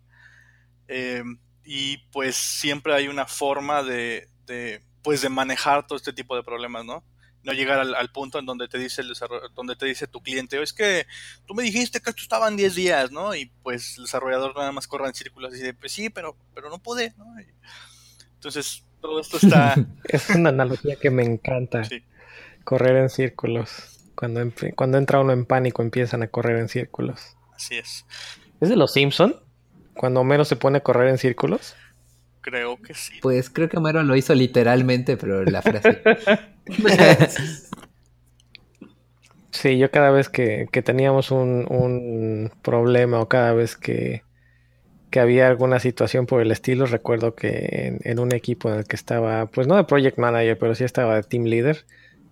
Eh, 0.87 1.23
y 1.63 1.97
pues 2.11 2.35
siempre 2.35 2.93
hay 2.93 3.07
una 3.07 3.25
forma 3.25 3.83
de, 3.83 4.29
de, 4.45 4.83
pues 5.03 5.21
de 5.21 5.29
manejar 5.29 5.85
todo 5.85 5.97
este 5.97 6.13
tipo 6.13 6.35
de 6.35 6.43
problemas, 6.43 6.85
¿no? 6.85 7.03
No 7.43 7.53
llegar 7.53 7.79
al, 7.79 8.11
punto 8.11 8.37
en 8.37 8.45
donde 8.45 8.67
te 8.67 8.77
dice 8.77 9.01
el 9.01 9.13
donde 9.55 9.75
te 9.75 9.87
dice 9.87 10.05
tu 10.05 10.21
cliente, 10.21 10.61
es 10.61 10.73
que 10.73 11.07
tú 11.47 11.55
me 11.55 11.63
dijiste 11.63 11.99
que 11.99 12.11
esto 12.11 12.21
estaba 12.21 12.47
en 12.47 12.55
10 12.55 12.75
días, 12.75 13.11
¿no? 13.11 13.33
Y 13.33 13.47
pues 13.63 13.97
el 13.97 14.03
desarrollador 14.03 14.55
nada 14.55 14.71
más 14.71 14.87
corre 14.87 15.07
en 15.07 15.15
círculos 15.15 15.53
y 15.53 15.57
dice, 15.57 15.73
pues 15.73 15.91
sí, 15.91 16.11
pero, 16.11 16.37
pero 16.53 16.69
no 16.69 16.77
pude, 16.77 17.15
¿no? 17.17 17.25
entonces, 18.35 18.83
todo 19.01 19.19
esto 19.19 19.37
está... 19.37 19.75
es 20.05 20.29
una 20.29 20.49
analogía 20.49 20.95
que 20.95 21.09
me 21.09 21.23
encanta. 21.23 21.81
Correr 22.63 22.97
en 22.97 23.09
círculos. 23.09 23.99
Cuando, 24.15 24.41
cuando 24.75 24.97
entra 24.97 25.19
uno 25.19 25.33
en 25.33 25.45
pánico 25.45 25.81
empiezan 25.81 26.23
a 26.23 26.27
correr 26.27 26.59
en 26.59 26.69
círculos. 26.69 27.35
Así 27.55 27.77
es. 27.77 28.05
¿Es 28.61 28.69
de 28.69 28.75
los 28.75 28.93
Simpson? 28.93 29.35
Cuando 29.95 30.21
Homero 30.21 30.45
se 30.45 30.55
pone 30.55 30.77
a 30.77 30.81
correr 30.81 31.09
en 31.09 31.17
círculos. 31.17 31.75
Creo 32.41 32.77
que 32.77 32.93
sí. 32.93 33.19
Pues 33.21 33.49
creo 33.49 33.69
que 33.69 33.77
Homero 33.77 34.03
lo 34.03 34.15
hizo 34.15 34.33
literalmente, 34.33 35.17
pero 35.17 35.43
la 35.43 35.61
frase. 35.61 36.01
sí, 39.51 39.77
yo 39.77 39.91
cada 39.91 40.11
vez 40.11 40.29
que, 40.29 40.67
teníamos 40.83 41.31
un, 41.31 41.65
un, 41.69 42.51
problema 42.61 43.19
o 43.19 43.27
cada 43.27 43.53
vez 43.53 43.75
que, 43.75 44.23
que, 45.11 45.19
había 45.19 45.47
alguna 45.47 45.79
situación 45.79 46.25
por 46.25 46.41
el 46.41 46.51
estilo, 46.51 46.85
recuerdo 46.85 47.35
que 47.35 47.99
en, 48.03 48.19
un 48.19 48.33
equipo 48.33 48.69
en 48.69 48.79
el 48.79 48.85
que 48.85 48.95
estaba, 48.95 49.45
pues 49.47 49.67
no 49.67 49.75
de 49.75 49.83
project 49.83 50.17
manager, 50.17 50.57
pero 50.57 50.75
sí 50.75 50.83
estaba 50.83 51.15
de 51.15 51.23
team 51.23 51.43
leader. 51.43 51.85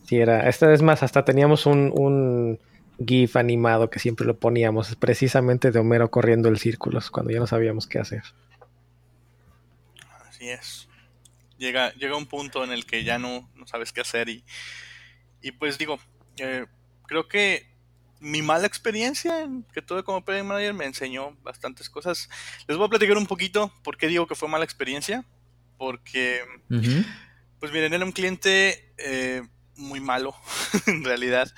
Sí 0.05 0.19
era, 0.19 0.49
esta 0.49 0.67
vez 0.67 0.81
más, 0.81 1.03
hasta 1.03 1.23
teníamos 1.25 1.65
un, 1.65 2.59
GIF 3.05 3.37
animado 3.37 3.89
que 3.89 3.99
siempre 3.99 4.25
lo 4.25 4.37
poníamos, 4.37 4.95
precisamente 4.95 5.71
de 5.71 5.79
Homero 5.79 6.11
corriendo 6.11 6.49
el 6.49 6.57
círculos, 6.57 7.11
cuando 7.11 7.31
ya 7.31 7.39
no 7.39 7.47
sabíamos 7.47 7.87
qué 7.87 7.99
hacer. 7.99 8.23
Así 10.27 10.49
es. 10.49 10.89
Llega, 11.57 11.93
llega 11.93 12.17
un 12.17 12.25
punto 12.25 12.63
en 12.63 12.71
el 12.71 12.85
que 12.85 13.03
ya 13.03 13.19
no, 13.19 13.49
no 13.55 13.67
sabes 13.67 13.93
qué 13.93 14.01
hacer 14.01 14.29
y, 14.29 14.43
y 15.41 15.51
pues 15.51 15.77
digo, 15.77 15.99
eh, 16.37 16.65
creo 17.05 17.27
que 17.27 17.68
mi 18.19 18.41
mala 18.41 18.67
experiencia 18.67 19.47
que 19.73 19.81
tuve 19.81 20.03
como 20.03 20.23
project 20.23 20.45
manager 20.45 20.73
me 20.73 20.85
enseñó 20.85 21.35
bastantes 21.41 21.89
cosas. 21.89 22.29
Les 22.67 22.77
voy 22.77 22.87
a 22.87 22.89
platicar 22.89 23.17
un 23.17 23.27
poquito 23.27 23.73
por 23.83 23.97
qué 23.97 24.07
digo 24.07 24.27
que 24.27 24.35
fue 24.35 24.49
mala 24.49 24.65
experiencia. 24.65 25.25
Porque, 25.77 26.43
pues 26.67 27.71
miren, 27.71 27.93
era 27.93 28.03
un 28.03 28.11
cliente 28.11 28.93
eh, 28.97 29.41
muy 29.77 30.01
malo, 30.01 30.35
en 30.87 31.05
realidad. 31.05 31.49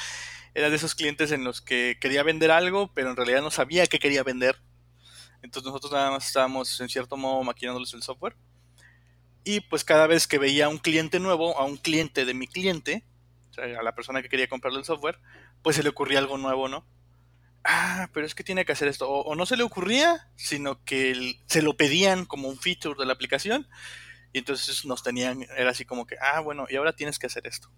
Era 0.54 0.70
de 0.70 0.76
esos 0.76 0.94
clientes 0.94 1.32
en 1.32 1.44
los 1.44 1.60
que 1.60 1.98
quería 2.00 2.22
vender 2.22 2.52
algo, 2.52 2.94
pero 2.94 3.10
en 3.10 3.16
realidad 3.16 3.42
no 3.42 3.50
sabía 3.50 3.88
qué 3.88 3.98
quería 3.98 4.22
vender. 4.22 4.62
Entonces 5.42 5.68
nosotros 5.68 5.92
nada 5.92 6.12
más 6.12 6.28
estábamos 6.28 6.80
en 6.82 6.90
cierto 6.90 7.18
modo 7.18 7.44
maquinándoles 7.44 7.94
el 7.96 8.04
software. 8.04 8.36
Y 9.44 9.62
pues 9.62 9.84
cada 9.84 10.06
vez 10.06 10.28
que 10.28 10.38
veía 10.38 10.66
a 10.66 10.70
un 10.70 10.78
cliente 10.78 11.20
nuevo, 11.20 11.58
a 11.58 11.66
un 11.66 11.78
cliente 11.78 12.26
de 12.26 12.34
mi 12.36 12.48
cliente, 12.48 13.04
o 13.50 13.54
sea, 13.54 13.80
a 13.80 13.84
la 13.84 13.96
persona 13.96 14.22
que 14.22 14.30
quería 14.30 14.48
comprarle 14.48 14.80
el 14.80 14.86
software, 14.86 15.18
pues 15.62 15.76
se 15.76 15.84
le 15.84 15.90
ocurría 15.90 16.20
algo 16.20 16.38
nuevo, 16.38 16.68
¿no? 16.68 16.86
Ah, 17.64 18.10
pero 18.14 18.26
es 18.26 18.34
que 18.34 18.44
tiene 18.44 18.66
que 18.66 18.72
hacer 18.72 18.88
esto. 18.88 19.10
O, 19.10 19.36
no 19.36 19.46
se 19.46 19.56
le 19.56 19.64
ocurría, 19.64 20.28
sino 20.36 20.84
que 20.84 21.36
se 21.46 21.62
lo 21.62 21.78
pedían 21.78 22.26
como 22.26 22.48
un 22.48 22.58
feature 22.58 22.96
de 22.98 23.06
la 23.06 23.14
aplicación. 23.14 23.68
Y 24.34 24.40
entonces 24.40 24.86
nos 24.86 25.04
tenían, 25.04 25.46
era 25.58 25.72
así 25.72 25.86
como 25.86 26.06
que, 26.06 26.16
ah, 26.20 26.40
bueno, 26.40 26.66
y 26.70 26.76
ahora 26.78 26.94
tienes 26.94 27.20
que 27.20 27.28
hacer 27.28 27.46
esto. 27.46 27.70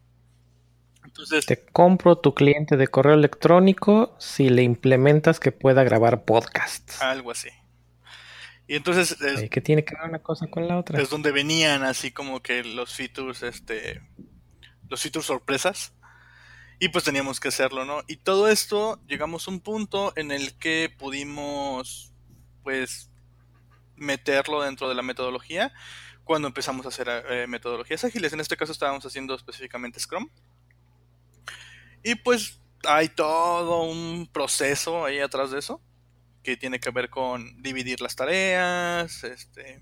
Entonces, 1.03 1.45
te 1.45 1.65
compro 1.65 2.17
tu 2.17 2.33
cliente 2.33 2.77
de 2.77 2.87
correo 2.87 3.13
electrónico 3.13 4.15
si 4.19 4.49
le 4.49 4.63
implementas 4.63 5.39
que 5.39 5.51
pueda 5.51 5.83
grabar 5.83 6.23
podcasts. 6.23 7.01
Algo 7.01 7.31
así. 7.31 7.49
Y 8.67 8.75
entonces 8.75 9.19
es, 9.21 9.49
¿Qué 9.49 9.61
tiene 9.61 9.83
que 9.83 9.95
ver 9.95 10.07
una 10.07 10.19
cosa 10.19 10.47
con 10.47 10.67
la 10.67 10.77
otra? 10.77 11.01
Es 11.01 11.09
donde 11.09 11.31
venían 11.31 11.83
así 11.83 12.11
como 12.11 12.41
que 12.41 12.63
los 12.63 12.93
features, 12.95 13.43
este, 13.43 14.01
los 14.87 15.01
features 15.01 15.25
sorpresas. 15.25 15.93
Y 16.79 16.89
pues 16.89 17.03
teníamos 17.03 17.39
que 17.39 17.47
hacerlo, 17.47 17.85
¿no? 17.85 18.01
Y 18.07 18.17
todo 18.17 18.47
esto 18.47 19.01
llegamos 19.07 19.47
a 19.47 19.51
un 19.51 19.59
punto 19.59 20.13
en 20.15 20.31
el 20.31 20.57
que 20.57 20.93
pudimos, 20.97 22.13
pues, 22.63 23.09
meterlo 23.95 24.61
dentro 24.61 24.89
de 24.89 24.95
la 24.95 25.01
metodología 25.01 25.71
cuando 26.23 26.47
empezamos 26.47 26.85
a 26.85 26.89
hacer 26.89 27.07
eh, 27.29 27.47
metodologías 27.47 28.03
ágiles. 28.03 28.33
En 28.33 28.39
este 28.39 28.57
caso 28.57 28.71
estábamos 28.71 29.05
haciendo 29.05 29.35
específicamente 29.35 29.99
Scrum. 29.99 30.29
Y 32.03 32.15
pues 32.15 32.59
hay 32.85 33.09
todo 33.09 33.83
un 33.83 34.27
proceso 34.31 35.05
ahí 35.05 35.19
atrás 35.19 35.51
de 35.51 35.59
eso 35.59 35.81
que 36.43 36.57
tiene 36.57 36.79
que 36.79 36.91
ver 36.91 37.09
con 37.09 37.61
dividir 37.61 38.01
las 38.01 38.17
tareas, 38.17 39.23
este, 39.23 39.81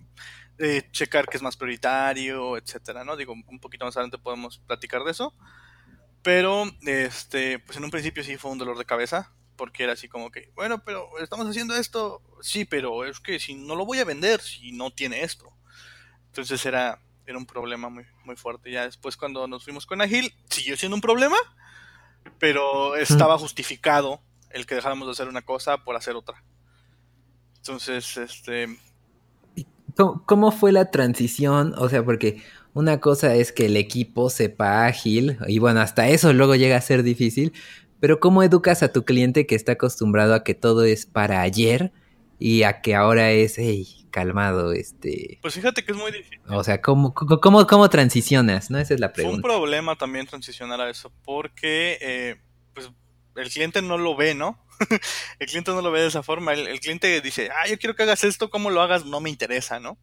checar 0.91 1.25
qué 1.27 1.37
es 1.37 1.43
más 1.43 1.57
prioritario, 1.57 2.55
etcétera, 2.55 3.03
¿no? 3.03 3.17
Digo, 3.17 3.33
un 3.33 3.59
poquito 3.59 3.85
más 3.85 3.97
adelante 3.97 4.19
podemos 4.19 4.59
platicar 4.59 5.03
de 5.03 5.11
eso. 5.11 5.33
Pero, 6.23 6.65
este, 6.81 7.59
pues 7.59 7.77
en 7.77 7.83
un 7.83 7.91
principio 7.91 8.23
sí 8.23 8.37
fue 8.37 8.51
un 8.51 8.57
dolor 8.57 8.77
de 8.77 8.85
cabeza, 8.85 9.31
porque 9.55 9.83
era 9.83 9.93
así 9.93 10.07
como 10.07 10.31
que, 10.31 10.51
bueno, 10.55 10.83
pero 10.83 11.07
estamos 11.19 11.47
haciendo 11.47 11.75
esto, 11.75 12.21
sí, 12.41 12.65
pero 12.65 13.05
es 13.05 13.19
que 13.19 13.39
si 13.39 13.55
no 13.55 13.75
lo 13.75 13.85
voy 13.85 13.99
a 13.99 14.05
vender, 14.05 14.41
si 14.41 14.71
no 14.71 14.91
tiene 14.91 15.23
esto. 15.23 15.51
Entonces 16.27 16.65
era, 16.65 17.01
era 17.25 17.37
un 17.37 17.45
problema 17.45 17.89
muy, 17.89 18.05
muy 18.23 18.35
fuerte. 18.35 18.71
Ya 18.71 18.85
después 18.85 19.17
cuando 19.17 19.47
nos 19.47 19.63
fuimos 19.63 19.85
con 19.85 20.01
Agil, 20.01 20.33
siguió 20.49 20.77
siendo 20.77 20.95
un 20.95 21.01
problema, 21.01 21.37
pero 22.39 22.95
estaba 22.95 23.37
justificado 23.37 24.21
el 24.49 24.65
que 24.65 24.75
dejáramos 24.75 25.07
de 25.07 25.11
hacer 25.11 25.27
una 25.27 25.41
cosa 25.41 25.83
por 25.83 25.95
hacer 25.95 26.15
otra. 26.15 26.43
Entonces, 27.57 28.17
este... 28.17 28.77
¿Cómo, 29.95 30.51
fue 30.51 30.71
la 30.71 30.89
transición? 30.89 31.75
O 31.77 31.89
sea, 31.89 32.03
porque 32.03 32.41
una 32.73 32.99
cosa 32.99 33.35
es 33.35 33.51
que 33.51 33.65
el 33.65 33.77
equipo 33.77 34.29
sepa 34.29 34.85
ágil, 34.85 35.37
y 35.47 35.59
bueno, 35.59 35.81
hasta 35.81 36.07
eso 36.07 36.33
luego 36.33 36.55
llega 36.55 36.77
a 36.77 36.81
ser 36.81 37.03
difícil, 37.03 37.53
pero 37.99 38.19
¿cómo 38.19 38.43
educas 38.43 38.83
a 38.83 38.91
tu 38.91 39.03
cliente 39.05 39.45
que 39.45 39.55
está 39.55 39.73
acostumbrado 39.73 40.33
a 40.33 40.43
que 40.43 40.53
todo 40.53 40.83
es 40.83 41.05
para 41.05 41.41
ayer 41.41 41.91
y 42.39 42.63
a 42.63 42.81
que 42.81 42.95
ahora 42.95 43.31
es, 43.31 43.57
hey, 43.57 44.07
calmado, 44.09 44.73
este... 44.73 45.39
Pues 45.41 45.53
fíjate 45.53 45.83
que 45.83 45.91
es 45.91 45.97
muy 45.97 46.11
difícil. 46.11 46.39
O 46.49 46.63
sea, 46.63 46.81
¿cómo, 46.81 47.13
cómo, 47.13 47.65
cómo 47.67 47.89
transicionas? 47.89 48.69
¿No? 48.69 48.79
Esa 48.79 48.93
es 48.93 48.99
la 48.99 49.13
pregunta. 49.13 49.41
Fue 49.41 49.51
un 49.51 49.59
problema 49.59 49.95
también 49.95 50.27
transicionar 50.27 50.81
a 50.81 50.89
eso, 50.89 51.11
porque, 51.23 51.97
eh, 52.01 52.35
pues, 52.73 52.91
el 53.35 53.49
cliente 53.49 53.81
no 53.81 53.97
lo 53.97 54.15
ve, 54.15 54.35
¿no? 54.35 54.59
el 55.39 55.47
cliente 55.47 55.71
no 55.71 55.81
lo 55.81 55.91
ve 55.91 56.01
de 56.01 56.07
esa 56.07 56.23
forma. 56.23 56.53
El, 56.53 56.79
cliente 56.79 57.21
dice, 57.21 57.49
ah, 57.51 57.67
yo 57.67 57.77
quiero 57.77 57.95
que 57.95 58.03
hagas 58.03 58.23
esto, 58.23 58.49
cómo 58.49 58.69
lo 58.69 58.81
hagas, 58.81 59.05
no 59.05 59.21
me 59.21 59.29
interesa, 59.29 59.79
¿no? 59.79 59.97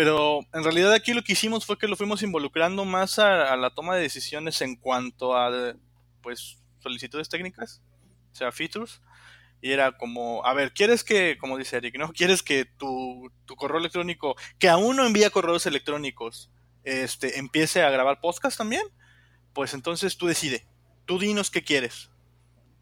Pero 0.00 0.40
en 0.54 0.64
realidad 0.64 0.94
aquí 0.94 1.12
lo 1.12 1.22
que 1.22 1.34
hicimos 1.34 1.66
fue 1.66 1.76
que 1.76 1.86
lo 1.86 1.94
fuimos 1.94 2.22
involucrando 2.22 2.86
más 2.86 3.18
a, 3.18 3.54
la 3.54 3.68
toma 3.68 3.96
de 3.96 4.00
decisiones 4.00 4.62
en 4.62 4.76
cuanto 4.76 5.36
a, 5.36 5.74
pues, 6.22 6.56
solicitudes 6.78 7.28
técnicas, 7.28 7.82
o 8.32 8.34
sea, 8.34 8.50
features. 8.50 9.02
Y 9.60 9.72
era 9.72 9.98
como, 9.98 10.42
a 10.46 10.54
ver, 10.54 10.72
¿quieres 10.72 11.04
que, 11.04 11.36
como 11.36 11.58
dice 11.58 11.76
Eric, 11.76 11.98
¿no? 11.98 12.14
¿Quieres 12.14 12.42
que 12.42 12.64
tu, 12.64 13.30
tu 13.44 13.56
correo 13.56 13.76
electrónico, 13.76 14.36
que 14.58 14.70
aún 14.70 14.96
no 14.96 15.04
envía 15.04 15.28
correos 15.28 15.66
electrónicos, 15.66 16.50
este, 16.82 17.38
empiece 17.38 17.82
a 17.82 17.90
grabar 17.90 18.22
podcast 18.22 18.56
también? 18.56 18.86
Pues 19.52 19.74
entonces 19.74 20.16
tú 20.16 20.26
decide, 20.26 20.66
tú 21.04 21.18
dinos 21.18 21.50
qué 21.50 21.62
quieres, 21.62 22.10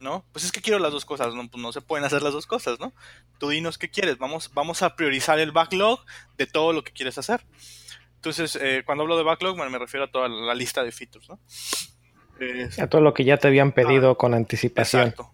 ¿no? 0.01 0.25
Pues 0.33 0.45
es 0.45 0.53
que 0.53 0.61
quiero 0.61 0.79
las 0.79 0.93
dos 0.93 1.05
cosas, 1.05 1.35
no, 1.35 1.49
pues 1.49 1.63
no 1.63 1.73
se 1.73 1.81
pueden 1.81 2.05
hacer 2.05 2.23
las 2.23 2.33
dos 2.33 2.47
cosas, 2.47 2.79
¿no? 2.81 2.93
Tú 3.39 3.49
dinos 3.49 3.79
qué 3.79 3.91
quieres, 3.91 4.19
vamos, 4.19 4.51
vamos 4.55 4.83
a 4.83 4.97
priorizar 4.97 5.39
el 5.39 5.53
backlog 5.53 6.01
de 6.37 6.47
todo 6.47 6.73
lo 6.73 6.85
que 6.85 6.93
quieres 6.93 7.19
hacer. 7.19 7.43
Entonces, 8.17 8.59
eh, 8.61 8.83
cuando 8.85 9.03
hablo 9.03 9.17
de 9.17 9.23
backlog, 9.23 9.57
me 9.57 9.79
refiero 9.79 10.05
a 10.05 10.11
toda 10.11 10.29
la 10.29 10.55
lista 10.55 10.83
de 10.83 10.93
features, 10.93 11.29
¿no? 11.29 11.39
a 12.79 12.87
todo 12.87 13.01
lo 13.01 13.15
que 13.15 13.25
ya 13.25 13.37
te 13.37 13.49
habían 13.49 13.73
pedido 13.73 14.17
con 14.17 14.35
anticipación. 14.35 15.09
Exacto. 15.09 15.33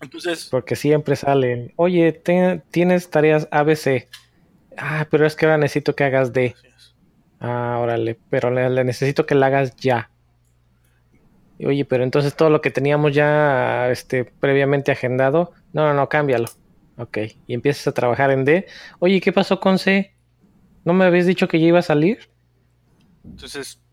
Entonces. 0.00 0.48
Porque 0.50 0.76
siempre 0.76 1.16
salen, 1.16 1.72
oye, 1.76 2.12
tienes 2.12 3.10
tareas 3.10 3.48
ABC. 3.50 4.08
Ah, 4.76 5.06
pero 5.10 5.26
es 5.26 5.36
que 5.36 5.46
ahora 5.46 5.58
necesito 5.58 5.94
que 5.94 6.04
hagas 6.04 6.32
D. 6.32 6.54
Ah, 7.40 7.78
órale, 7.80 8.18
pero 8.30 8.50
le, 8.50 8.84
necesito 8.84 9.26
que 9.26 9.34
la 9.34 9.46
hagas 9.46 9.76
ya. 9.76 10.10
Oye, 11.60 11.84
pero 11.84 12.04
entonces 12.04 12.34
todo 12.34 12.50
lo 12.50 12.60
que 12.60 12.70
teníamos 12.70 13.12
ya 13.12 13.90
este, 13.90 14.24
previamente 14.24 14.92
agendado, 14.92 15.52
no, 15.72 15.86
no, 15.86 15.94
no, 15.94 16.08
cámbialo. 16.08 16.48
Ok, 16.96 17.18
y 17.46 17.54
empiezas 17.54 17.86
a 17.88 17.92
trabajar 17.92 18.30
en 18.30 18.44
D. 18.44 18.66
Oye, 18.98 19.20
¿qué 19.20 19.32
pasó 19.32 19.60
con 19.60 19.78
C? 19.78 20.14
¿No 20.84 20.92
me 20.92 21.04
habías 21.04 21.26
dicho 21.26 21.48
que 21.48 21.60
ya 21.60 21.66
iba 21.66 21.78
a 21.80 21.82
salir? 21.82 22.30
Entonces, 23.24 23.83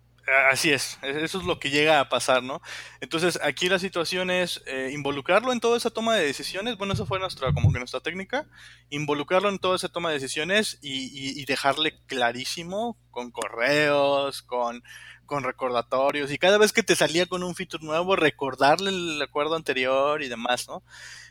Así 0.52 0.72
es, 0.72 1.00
eso 1.02 1.40
es 1.40 1.46
lo 1.46 1.60
que 1.60 1.72
llega 1.72 2.00
a 2.00 2.08
pasar, 2.08 2.44
¿no? 2.44 2.62
Entonces 3.00 3.40
aquí 3.44 3.70
la 3.70 3.80
situación 3.80 4.30
es 4.30 4.62
eh, 4.68 4.92
involucrarlo 4.94 5.52
en 5.52 5.60
toda 5.60 5.78
esa 5.78 5.90
toma 5.90 6.16
de 6.16 6.26
decisiones, 6.26 6.78
bueno, 6.78 6.94
esa 6.94 7.08
fue 7.08 7.20
nuestra, 7.20 7.52
como 7.54 7.74
que 7.74 7.80
nuestra 7.80 8.02
técnica, 8.02 8.46
involucrarlo 8.92 9.50
en 9.50 9.58
toda 9.58 9.76
esa 9.76 9.90
toma 9.90 10.10
de 10.10 10.16
decisiones 10.16 10.78
y, 10.82 11.44
dejarle 11.46 12.00
clarísimo 12.06 12.98
con 13.10 13.32
correos, 13.32 14.44
con, 14.44 14.84
con, 15.26 15.44
recordatorios 15.44 16.32
y 16.32 16.38
cada 16.38 16.60
vez 16.60 16.72
que 16.72 16.84
te 16.84 16.96
salía 16.96 17.26
con 17.26 17.44
un 17.44 17.56
feature 17.56 17.84
nuevo, 17.84 18.16
recordarle 18.16 18.90
el 18.92 19.22
acuerdo 19.22 19.56
anterior 19.56 20.22
y 20.22 20.30
demás, 20.30 20.68
¿no? 20.68 20.84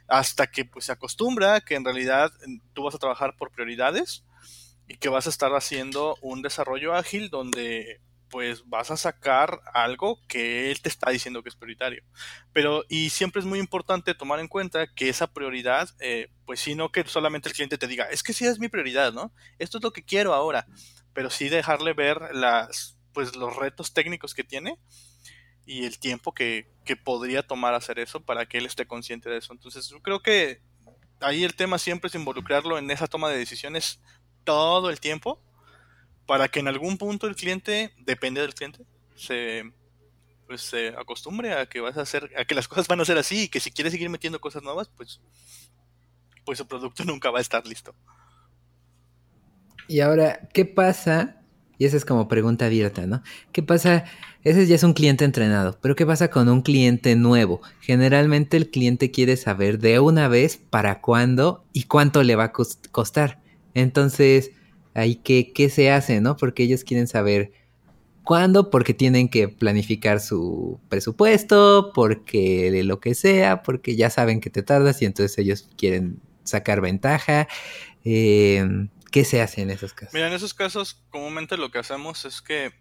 Hasta 0.09 0.49
que 0.49 0.65
pues 0.65 0.87
se 0.87 0.93
acostumbra 0.93 1.61
que 1.61 1.77
en 1.77 1.85
realidad 1.85 2.33
tú 2.75 2.83
vas 2.83 2.95
a 2.97 2.99
trabajar 2.99 3.37
por 3.37 3.53
prioridades 3.53 4.25
y 4.89 4.97
que 4.97 5.09
vas 5.09 5.27
a 5.29 5.31
estar 5.31 5.53
haciendo 5.53 6.19
un 6.21 6.43
desarrollo 6.43 6.95
ágil 6.95 7.31
donde 7.31 8.01
pues 8.31 8.69
vas 8.69 8.91
a 8.91 8.97
sacar 8.97 9.61
algo 9.75 10.21
que 10.29 10.71
él 10.71 10.81
te 10.81 10.89
está 10.89 11.11
diciendo 11.11 11.43
que 11.43 11.49
es 11.49 11.57
prioritario. 11.57 12.03
Pero, 12.53 12.85
y 12.89 13.11
siempre 13.11 13.41
es 13.41 13.47
muy 13.47 13.59
importante 13.59 14.15
tomar 14.15 14.41
en 14.41 14.49
cuenta 14.49 14.87
que 14.95 15.09
esa 15.09 15.27
prioridad, 15.27 15.91
eh, 15.99 16.31
pues 16.47 16.61
sí, 16.61 16.75
no 16.75 16.93
que 16.93 17.05
solamente 17.05 17.49
el 17.49 17.55
cliente 17.55 17.77
te 17.77 17.89
diga, 17.89 18.05
es 18.05 18.23
que 18.23 18.33
sí 18.33 18.47
es 18.47 18.59
mi 18.59 18.69
prioridad, 18.69 19.13
¿no? 19.13 19.33
Esto 19.59 19.79
es 19.79 19.85
lo 19.85 19.93
que 19.93 20.05
quiero 20.05 20.33
ahora, 20.33 20.67
pero 21.13 21.29
sí 21.29 21.49
dejarle 21.49 21.93
ver 21.93 22.35
las, 22.35 22.97
pues 23.13 23.37
los 23.37 23.57
retos 23.57 23.93
técnicos 23.93 24.33
que 24.33 24.45
tiene 24.45 24.79
y 25.67 25.85
el 25.85 25.99
tiempo 25.99 26.33
que, 26.33 26.71
que 26.85 26.97
podría 26.97 27.43
tomar 27.43 27.75
hacer 27.75 27.99
eso 27.99 28.25
para 28.25 28.47
que 28.47 28.59
él 28.59 28.67
esté 28.67 28.87
consciente 28.87 29.29
de 29.29 29.39
eso. 29.39 29.53
Entonces, 29.53 29.89
yo 29.89 30.01
creo 30.01 30.23
que 30.23 30.63
ahí 31.21 31.45
el 31.45 31.55
tema 31.55 31.79
siempre 31.79 32.09
es 32.09 32.15
involucrarlo 32.15 32.79
en 32.79 32.91
esa 32.91 33.07
toma 33.07 33.29
de 33.29 33.39
decisiones 33.39 34.01
todo 34.45 34.91
el 34.91 35.01
tiempo 35.01 35.43
para 36.31 36.47
que 36.47 36.61
en 36.61 36.69
algún 36.69 36.97
punto 36.97 37.27
el 37.27 37.35
cliente, 37.35 37.93
depende 37.99 38.41
del 38.41 38.55
cliente, 38.55 38.85
se 39.17 39.65
pues 40.47 40.61
se 40.61 40.91
acostumbre 40.91 41.55
a 41.55 41.67
que 41.67 41.81
vas 41.81 41.97
a 41.97 42.03
hacer, 42.03 42.31
a 42.39 42.45
que 42.45 42.55
las 42.55 42.69
cosas 42.69 42.87
van 42.87 43.01
a 43.01 43.05
ser 43.05 43.19
así 43.19 43.43
y 43.43 43.49
que 43.49 43.59
si 43.59 43.73
quiere 43.73 43.91
seguir 43.91 44.09
metiendo 44.11 44.41
cosas 44.41 44.63
nuevas, 44.63 44.89
pues, 44.97 45.21
pues 46.45 46.59
su 46.59 46.69
producto 46.69 47.03
nunca 47.05 47.33
va 47.33 47.39
a 47.39 47.41
estar 47.41 47.67
listo. 47.67 47.97
Y 49.89 49.99
ahora, 49.99 50.49
¿qué 50.55 50.65
pasa? 50.65 51.43
Y 51.79 51.85
esa 51.85 51.97
es 51.97 52.05
como 52.05 52.29
pregunta 52.29 52.67
abierta, 52.67 53.07
¿no? 53.07 53.25
¿Qué 53.51 53.65
pasa? 53.65 54.05
Ese 54.45 54.69
ya 54.69 54.77
es 54.77 54.85
un 54.85 54.93
cliente 54.93 55.25
entrenado, 55.25 55.81
pero 55.83 55.97
¿qué 55.97 56.07
pasa 56.07 56.31
con 56.31 56.49
un 56.49 56.63
cliente 56.63 57.17
nuevo? 57.17 57.61
Generalmente 57.81 58.57
el 58.57 58.71
cliente 58.71 59.11
quiere 59.11 59.37
saber 59.37 59.81
de 59.81 59.99
una 59.99 60.29
vez 60.29 60.59
para 60.59 61.01
cuándo 61.01 61.65
y 61.73 61.85
cuánto 61.85 62.23
le 62.23 62.37
va 62.37 62.45
a 62.45 62.53
costar. 62.53 63.41
Entonces, 63.75 64.53
ahí 64.95 65.17
qué, 65.17 65.53
qué 65.53 65.69
se 65.71 65.91
hace, 65.91 66.21
¿no? 66.21 66.37
Porque 66.37 66.63
ellos 66.63 66.85
quieren 66.85 67.07
saber 67.07 67.53
cuándo, 68.25 68.71
porque 68.71 68.95
tienen 68.95 69.29
que 69.29 69.49
planificar 69.49 70.21
su 70.21 70.81
presupuesto, 70.89 71.93
porque 71.95 72.71
de 72.71 72.85
lo 72.85 73.01
que 73.01 73.15
sea, 73.15 73.63
porque 73.63 73.97
ya 73.97 74.11
saben 74.11 74.41
que 74.41 74.51
te 74.51 74.63
tardas 74.63 75.03
y 75.03 75.07
entonces 75.07 75.37
ellos 75.39 75.69
quieren 75.77 76.21
sacar 76.45 76.81
ventaja. 76.81 77.49
Eh, 78.05 78.65
¿Qué 79.11 79.25
se 79.25 79.43
hace 79.43 79.63
en 79.63 79.71
esos 79.71 79.93
casos? 79.93 80.15
Mira, 80.15 80.29
en 80.29 80.33
esos 80.33 80.55
casos 80.55 81.03
comúnmente 81.11 81.57
lo 81.57 81.71
que 81.71 81.79
hacemos 81.79 82.25
es 82.25 82.41
que, 82.41 82.73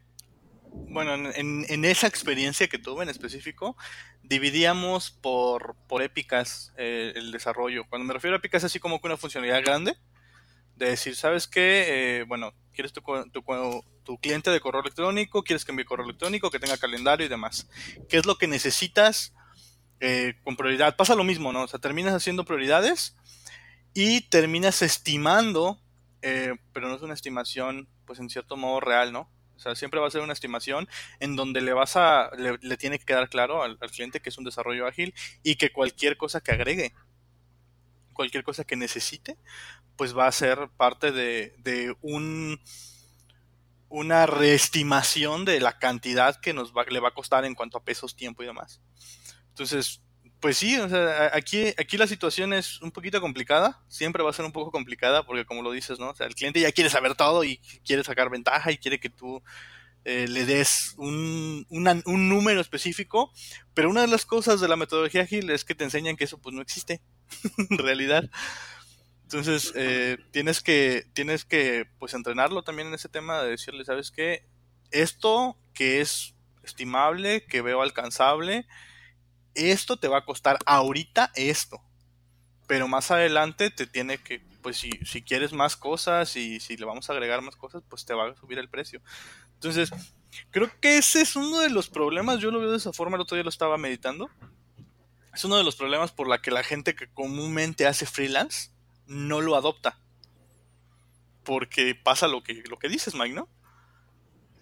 bueno, 0.72 1.32
en, 1.34 1.86
esa 1.86 2.06
experiencia 2.06 2.68
que 2.68 2.78
tuve 2.78 3.02
en 3.04 3.10
específico, 3.10 3.76
dividíamos 4.22 5.10
por, 5.10 5.76
por 5.88 6.04
épicas 6.04 6.74
eh, 6.78 7.14
el 7.16 7.32
desarrollo. 7.32 7.86
Cuando 7.90 8.06
me 8.06 8.14
refiero 8.14 8.36
a 8.36 8.38
épicas, 8.38 8.64
así 8.64 8.80
como 8.80 9.02
que 9.02 9.08
una 9.08 9.18
funcionalidad 9.18 9.64
grande 9.64 9.98
de 10.80 10.92
decir, 10.92 11.16
¿sabes 11.16 11.48
qué? 11.48 12.20
Eh, 12.20 12.24
bueno, 12.24 12.54
quieres 12.74 12.94
tu, 12.94 13.04
tu, 14.04 14.18
cliente 14.18 14.50
de 14.50 14.62
correo 14.62 14.82
electrónico, 14.82 15.44
quieres 15.44 15.66
que 15.66 15.72
envíe 15.72 15.84
correo 15.84 16.06
electrónico, 16.06 16.50
que 16.50 16.60
tenga 16.60 16.78
calendario 16.78 17.26
y 17.26 17.30
demás. 17.30 17.70
¿Qué 18.08 18.18
es 18.18 18.26
lo 18.26 18.38
que 18.38 18.48
necesitas 18.48 19.34
eh, 20.00 20.36
con 20.44 20.56
prioridad? 20.56 20.96
Pasa 20.96 21.16
lo 21.16 21.26
mismo, 21.26 21.52
¿no? 21.52 21.64
O 21.64 21.68
sea, 21.68 21.80
terminas 21.80 22.14
haciendo 22.14 22.46
prioridades 22.46 23.18
y 23.94 24.22
terminas 24.30 24.82
estimando, 24.82 25.82
eh, 26.22 26.56
pero 26.72 26.88
no 26.88 26.96
es 26.96 27.02
una 27.02 27.14
estimación, 27.14 27.90
pues 28.06 28.20
en 28.20 28.30
cierto 28.30 28.56
modo 28.56 28.80
real, 28.80 29.12
¿no? 29.12 29.30
O 29.58 29.62
sea, 29.62 29.76
siempre 29.76 30.00
va 30.00 30.08
a 30.08 30.12
ser 30.12 30.22
una 30.22 30.32
estimación 30.32 30.88
en 31.20 31.36
donde 31.36 31.60
le 31.60 31.74
vas 31.74 31.98
a, 31.98 32.32
le, 32.38 32.78
tiene 32.78 32.98
que 32.98 33.04
quedar 33.04 33.28
claro 33.28 33.62
al, 33.62 33.78
cliente 33.92 34.22
que 34.22 34.30
es 34.30 34.38
un 34.38 34.46
desarrollo 34.46 34.88
ágil 34.88 35.14
y 35.44 35.56
que 35.56 35.74
cualquier 35.74 36.16
cosa 36.16 36.40
que 36.40 36.54
agregue, 36.54 36.94
cualquier 38.20 38.44
cosa 38.44 38.66
que 38.66 38.76
necesite, 38.76 39.38
pues 39.96 40.14
va 40.14 40.28
a 40.28 40.32
ser 40.34 40.68
parte 40.76 41.14
de, 41.14 41.96
un 42.02 42.60
una 43.88 44.26
reestimación 44.26 45.46
de 45.46 45.62
la 45.62 45.80
cantidad 45.80 46.36
que 46.42 46.54
nos 46.54 46.74
va, 46.74 46.84
le 46.84 47.00
va 47.00 47.08
a 47.08 47.14
costar 47.14 47.46
en 47.46 47.56
cuanto 47.56 47.78
a 47.78 47.84
pesos, 47.86 48.18
tiempo 48.18 48.44
y 48.44 48.46
demás. 48.46 48.82
Entonces, 49.48 50.02
pues 50.42 50.58
sí, 50.58 50.78
aquí, 51.32 51.68
aquí 51.78 51.96
la 51.96 52.08
situación 52.08 52.52
es 52.52 52.82
un 52.82 52.92
poquito 52.92 53.22
complicada, 53.22 53.82
siempre 53.88 54.22
va 54.22 54.32
a 54.32 54.34
ser 54.34 54.44
un 54.44 54.52
poco 54.52 54.70
complicada 54.70 55.26
porque 55.26 55.46
como 55.46 55.62
lo 55.62 55.72
dices, 55.72 55.98
¿no? 55.98 56.10
O 56.10 56.16
sea, 56.16 56.28
el 56.28 56.36
cliente 56.36 56.60
ya 56.60 56.74
quiere 56.74 56.90
saber 56.90 57.16
todo 57.16 57.46
y 57.46 57.60
quiere 57.86 58.04
sacar 58.04 58.30
ventaja 58.30 58.74
y 58.74 58.78
quiere 58.78 59.00
que 59.00 59.10
tú 59.10 59.42
eh, 60.04 60.28
le 60.28 60.46
des 60.46 60.94
un, 60.98 61.66
un, 61.70 62.30
número 62.30 62.60
específico, 62.60 63.32
pero 63.74 63.90
una 63.90 64.02
de 64.02 64.08
las 64.08 64.26
cosas 64.26 64.60
de 64.60 64.68
la 64.68 64.76
metodología 64.76 65.22
ágil 65.22 65.50
es 65.50 65.64
que 65.64 65.74
te 65.74 65.86
enseñan 65.86 66.18
que 66.18 66.26
eso 66.26 66.38
pues 66.38 66.54
no 66.54 66.62
existe 66.62 67.02
en 67.70 67.78
realidad. 67.78 68.30
Entonces, 69.24 69.74
eh, 69.76 70.18
tienes 70.32 70.62
que, 70.62 71.06
tienes 71.14 71.46
que, 71.46 71.86
pues, 72.00 72.14
entrenarlo 72.16 72.64
también 72.64 72.88
en 72.88 72.96
ese 72.96 73.10
tema 73.10 73.44
de 73.44 73.52
decirle, 73.52 73.86
¿sabes 73.86 74.10
qué? 74.10 74.48
Esto 74.92 75.56
que 75.74 76.02
es 76.02 76.34
estimable, 76.64 77.46
que 77.46 77.62
veo 77.62 77.82
alcanzable, 77.84 78.66
esto 79.54 79.98
te 79.98 80.08
va 80.08 80.20
a 80.20 80.26
costar 80.26 80.58
ahorita 80.66 81.32
esto. 81.36 81.80
Pero 82.68 82.88
más 82.88 83.12
adelante 83.12 83.70
te 83.70 83.86
tiene 83.86 84.18
que, 84.18 84.40
pues, 84.64 84.78
si, 84.78 84.90
si 85.06 85.22
quieres 85.22 85.54
más 85.54 85.76
cosas 85.76 86.36
y 86.36 86.60
si 86.60 86.76
le 86.78 86.86
vamos 86.86 87.10
a 87.10 87.14
agregar 87.14 87.42
más 87.44 87.56
cosas, 87.56 87.84
pues 87.88 88.06
te 88.06 88.16
va 88.16 88.30
a 88.30 88.36
subir 88.36 88.58
el 88.58 88.70
precio. 88.70 89.00
Entonces, 89.54 89.92
creo 90.50 90.72
que 90.80 90.98
ese 90.98 91.22
es 91.22 91.36
uno 91.36 91.60
de 91.60 91.70
los 91.70 91.90
problemas, 91.90 92.40
yo 92.40 92.50
lo 92.50 92.60
veo 92.60 92.72
de 92.72 92.78
esa 92.78 92.94
forma, 92.94 93.16
el 93.16 93.22
otro 93.22 93.36
día 93.36 93.44
lo 93.44 93.50
estaba 93.50 93.78
meditando. 93.78 94.30
Es 95.34 95.46
uno 95.46 95.58
de 95.58 95.64
los 95.64 95.76
problemas 95.76 96.12
por 96.12 96.28
la 96.28 96.42
que 96.42 96.52
la 96.52 96.64
gente 96.64 96.96
que 96.96 97.08
comúnmente 97.08 97.86
hace 97.86 98.06
freelance, 98.06 98.72
no 99.06 99.42
lo 99.42 99.56
adopta. 99.56 100.00
Porque 101.44 101.96
pasa 101.96 102.28
lo 102.28 102.44
que, 102.44 102.64
lo 102.70 102.78
que 102.78 102.90
dices, 102.90 103.16
Mike, 103.16 103.36
¿no? 103.36 103.48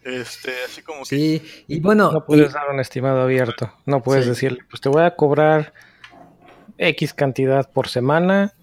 Este, 0.03 0.51
así 0.65 0.81
como 0.81 0.99
que... 0.99 1.05
Sí, 1.05 1.41
y 1.67 1.79
bueno... 1.79 2.11
No 2.11 2.25
puedes 2.25 2.53
dar 2.53 2.69
un 2.69 2.79
estimado 2.79 3.21
abierto. 3.21 3.73
No 3.85 4.01
puedes 4.01 4.25
decirle, 4.25 4.59
pues 4.69 4.81
te 4.81 4.89
voy 4.89 5.03
a 5.03 5.15
cobrar 5.15 5.73
X 6.77 7.13
cantidad 7.13 7.69
por 7.71 7.87
semana 7.89 8.53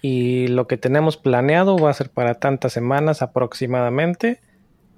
y 0.00 0.48
lo 0.48 0.66
que 0.66 0.76
tenemos 0.76 1.16
planeado 1.16 1.76
va 1.76 1.90
a 1.90 1.94
ser 1.94 2.10
para 2.10 2.34
tantas 2.34 2.72
semanas 2.72 3.22
aproximadamente. 3.22 4.40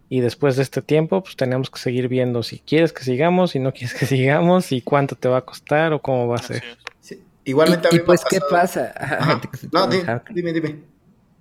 Y 0.09 0.21
después 0.21 0.57
de 0.57 0.63
este 0.63 0.83
tiempo, 0.83 1.23
pues 1.23 1.37
tenemos 1.37 1.71
que 1.71 1.79
seguir 1.79 2.09
viendo 2.09 2.43
si 2.43 2.59
quieres 2.59 2.93
que 2.93 3.05
sigamos, 3.05 3.53
si 3.53 3.59
no 3.59 3.73
quieres 3.73 3.95
que 3.95 4.07
sigamos, 4.07 4.73
y 4.73 4.81
cuánto 4.81 5.17
te 5.17 5.29
va 5.29 5.39
a 5.39 5.45
costar 5.45 5.93
o 5.93 6.01
cómo 6.01 6.29
va 6.29 6.37
a 6.37 6.43
ser. 6.43 6.63
Igualmente 7.47 7.89
y, 7.93 7.99
pues, 8.01 8.23
¿qué 8.29 8.41
pasa? 8.51 8.95
no, 9.73 9.87
dime, 9.87 10.53
dime. 10.53 10.77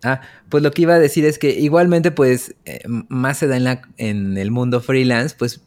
Ah, 0.04 0.20
pues 0.50 0.62
lo 0.62 0.72
que 0.72 0.82
iba 0.82 0.96
a 0.96 1.00
decir 1.00 1.24
es 1.24 1.40
que 1.40 1.52
igualmente, 1.52 2.12
pues, 2.12 2.56
eh, 2.66 2.82
más 3.08 3.38
se 3.38 3.48
da 3.48 3.56
en, 3.56 3.64
la, 3.64 3.82
en 3.98 4.38
el 4.38 4.52
mundo 4.52 4.82
freelance, 4.82 5.34
pues 5.38 5.62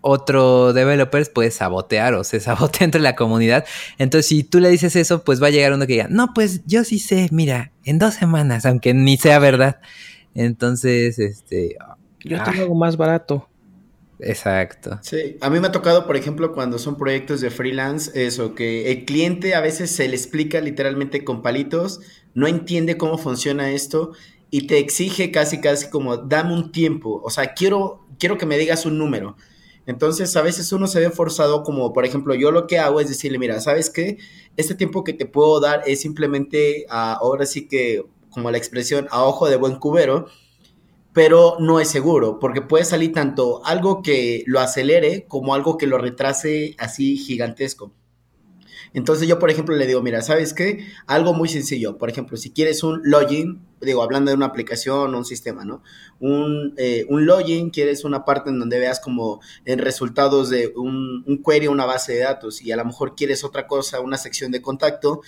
otro 0.00 0.72
developer 0.72 1.32
puede 1.32 1.50
sabotear 1.50 2.14
o 2.14 2.24
se 2.24 2.40
sabotea 2.40 2.84
entre 2.84 3.00
la 3.00 3.14
comunidad. 3.16 3.64
Entonces, 3.98 4.26
si 4.26 4.42
tú 4.42 4.60
le 4.60 4.70
dices 4.70 4.96
eso, 4.96 5.22
pues 5.24 5.42
va 5.42 5.48
a 5.48 5.50
llegar 5.50 5.72
uno 5.72 5.86
que 5.86 5.94
diga, 5.94 6.08
no, 6.08 6.34
pues 6.34 6.62
yo 6.66 6.84
sí 6.84 6.98
sé, 6.98 7.28
mira, 7.30 7.72
en 7.84 7.98
dos 7.98 8.14
semanas, 8.14 8.66
aunque 8.66 8.92
ni 8.92 9.16
sea 9.16 9.38
verdad. 9.38 9.80
Entonces, 10.34 11.18
este... 11.18 11.76
Yo 12.26 12.42
tengo 12.42 12.62
algo 12.62 12.74
más 12.74 12.96
barato. 12.96 13.48
Exacto. 14.18 14.98
Sí, 15.02 15.36
a 15.40 15.50
mí 15.50 15.60
me 15.60 15.66
ha 15.66 15.72
tocado, 15.72 16.06
por 16.06 16.16
ejemplo, 16.16 16.52
cuando 16.52 16.78
son 16.78 16.96
proyectos 16.96 17.40
de 17.40 17.50
freelance, 17.50 18.10
eso, 18.14 18.54
que 18.54 18.90
el 18.90 19.04
cliente 19.04 19.54
a 19.54 19.60
veces 19.60 19.90
se 19.90 20.08
le 20.08 20.16
explica 20.16 20.60
literalmente 20.60 21.22
con 21.22 21.42
palitos, 21.42 22.00
no 22.34 22.46
entiende 22.46 22.96
cómo 22.96 23.18
funciona 23.18 23.70
esto 23.70 24.12
y 24.50 24.66
te 24.66 24.78
exige 24.78 25.30
casi, 25.30 25.60
casi 25.60 25.90
como, 25.90 26.16
dame 26.16 26.54
un 26.54 26.72
tiempo, 26.72 27.20
o 27.22 27.30
sea, 27.30 27.52
quiero, 27.52 28.06
quiero 28.18 28.38
que 28.38 28.46
me 28.46 28.56
digas 28.56 28.86
un 28.86 28.96
número. 28.96 29.36
Entonces, 29.84 30.34
a 30.36 30.42
veces 30.42 30.72
uno 30.72 30.86
se 30.86 30.98
ve 30.98 31.10
forzado, 31.10 31.62
como 31.62 31.92
por 31.92 32.04
ejemplo, 32.04 32.34
yo 32.34 32.50
lo 32.50 32.66
que 32.66 32.78
hago 32.78 33.00
es 33.00 33.08
decirle, 33.08 33.38
mira, 33.38 33.60
¿sabes 33.60 33.90
qué? 33.90 34.18
Este 34.56 34.74
tiempo 34.74 35.04
que 35.04 35.12
te 35.12 35.26
puedo 35.26 35.60
dar 35.60 35.82
es 35.86 36.00
simplemente, 36.00 36.86
ahora 36.88 37.46
sí 37.46 37.68
que, 37.68 38.04
como 38.30 38.50
la 38.50 38.58
expresión, 38.58 39.06
a 39.10 39.22
ojo 39.24 39.48
de 39.48 39.56
buen 39.56 39.76
cubero, 39.76 40.26
pero 41.16 41.56
no 41.60 41.80
es 41.80 41.88
seguro, 41.88 42.38
porque 42.38 42.60
puede 42.60 42.84
salir 42.84 43.14
tanto 43.14 43.64
algo 43.64 44.02
que 44.02 44.44
lo 44.46 44.60
acelere 44.60 45.24
como 45.26 45.54
algo 45.54 45.78
que 45.78 45.86
lo 45.86 45.96
retrase 45.96 46.74
así 46.76 47.16
gigantesco. 47.16 47.94
Entonces 48.92 49.26
yo, 49.26 49.38
por 49.38 49.50
ejemplo, 49.50 49.74
le 49.74 49.86
digo, 49.86 50.02
mira, 50.02 50.20
¿sabes 50.20 50.52
qué? 50.52 50.86
Algo 51.06 51.32
muy 51.32 51.48
sencillo. 51.48 51.96
Por 51.96 52.10
ejemplo, 52.10 52.36
si 52.36 52.50
quieres 52.50 52.82
un 52.82 53.00
login, 53.02 53.66
digo, 53.80 54.02
hablando 54.02 54.30
de 54.30 54.36
una 54.36 54.44
aplicación 54.44 55.14
o 55.14 55.16
un 55.16 55.24
sistema, 55.24 55.64
¿no? 55.64 55.82
Un, 56.20 56.74
eh, 56.76 57.06
un 57.08 57.24
login, 57.24 57.70
quieres 57.70 58.04
una 58.04 58.26
parte 58.26 58.50
en 58.50 58.58
donde 58.58 58.78
veas 58.78 59.00
como 59.00 59.40
en 59.64 59.78
resultados 59.78 60.50
de 60.50 60.74
un, 60.76 61.24
un 61.26 61.42
query, 61.42 61.68
una 61.68 61.86
base 61.86 62.12
de 62.12 62.24
datos, 62.24 62.60
y 62.60 62.72
a 62.72 62.76
lo 62.76 62.84
mejor 62.84 63.14
quieres 63.14 63.42
otra 63.42 63.66
cosa, 63.66 64.00
una 64.00 64.18
sección 64.18 64.52
de 64.52 64.60
contacto, 64.60 65.22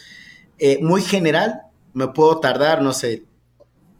eh, 0.59 0.81
muy 0.83 1.01
general, 1.01 1.63
me 1.95 2.09
puedo 2.09 2.41
tardar, 2.41 2.83
no 2.83 2.93
sé, 2.93 3.25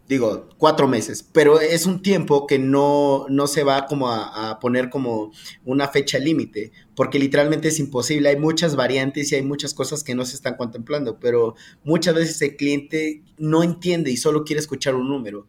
digo, 0.09 0.49
cuatro 0.57 0.89
meses, 0.89 1.23
pero 1.23 1.61
es 1.61 1.85
un 1.85 2.01
tiempo 2.01 2.47
que 2.47 2.59
no, 2.59 3.27
no 3.29 3.47
se 3.47 3.63
va 3.63 3.87
como 3.87 4.11
a, 4.11 4.59
poner 4.59 4.89
como 4.89 5.33
una 5.67 5.89
fecha 5.89 6.19
límite, 6.19 6.73
porque 6.97 7.19
literalmente 7.19 7.69
es 7.69 7.79
imposible, 7.79 8.31
hay 8.31 8.37
muchas 8.37 8.75
variantes 8.75 9.31
y 9.31 9.35
hay 9.35 9.43
muchas 9.43 9.75
cosas 9.75 10.03
que 10.03 10.15
no 10.15 10.25
se 10.25 10.35
están 10.35 10.57
contemplando, 10.57 11.21
pero 11.21 11.55
muchas 11.85 12.15
veces 12.15 12.41
el 12.41 12.57
cliente 12.57 13.23
no 13.37 13.63
entiende 13.63 14.11
y 14.11 14.17
solo 14.17 14.45
quiere 14.45 14.61
escuchar 14.61 14.95
un 14.95 15.09
número. 15.09 15.47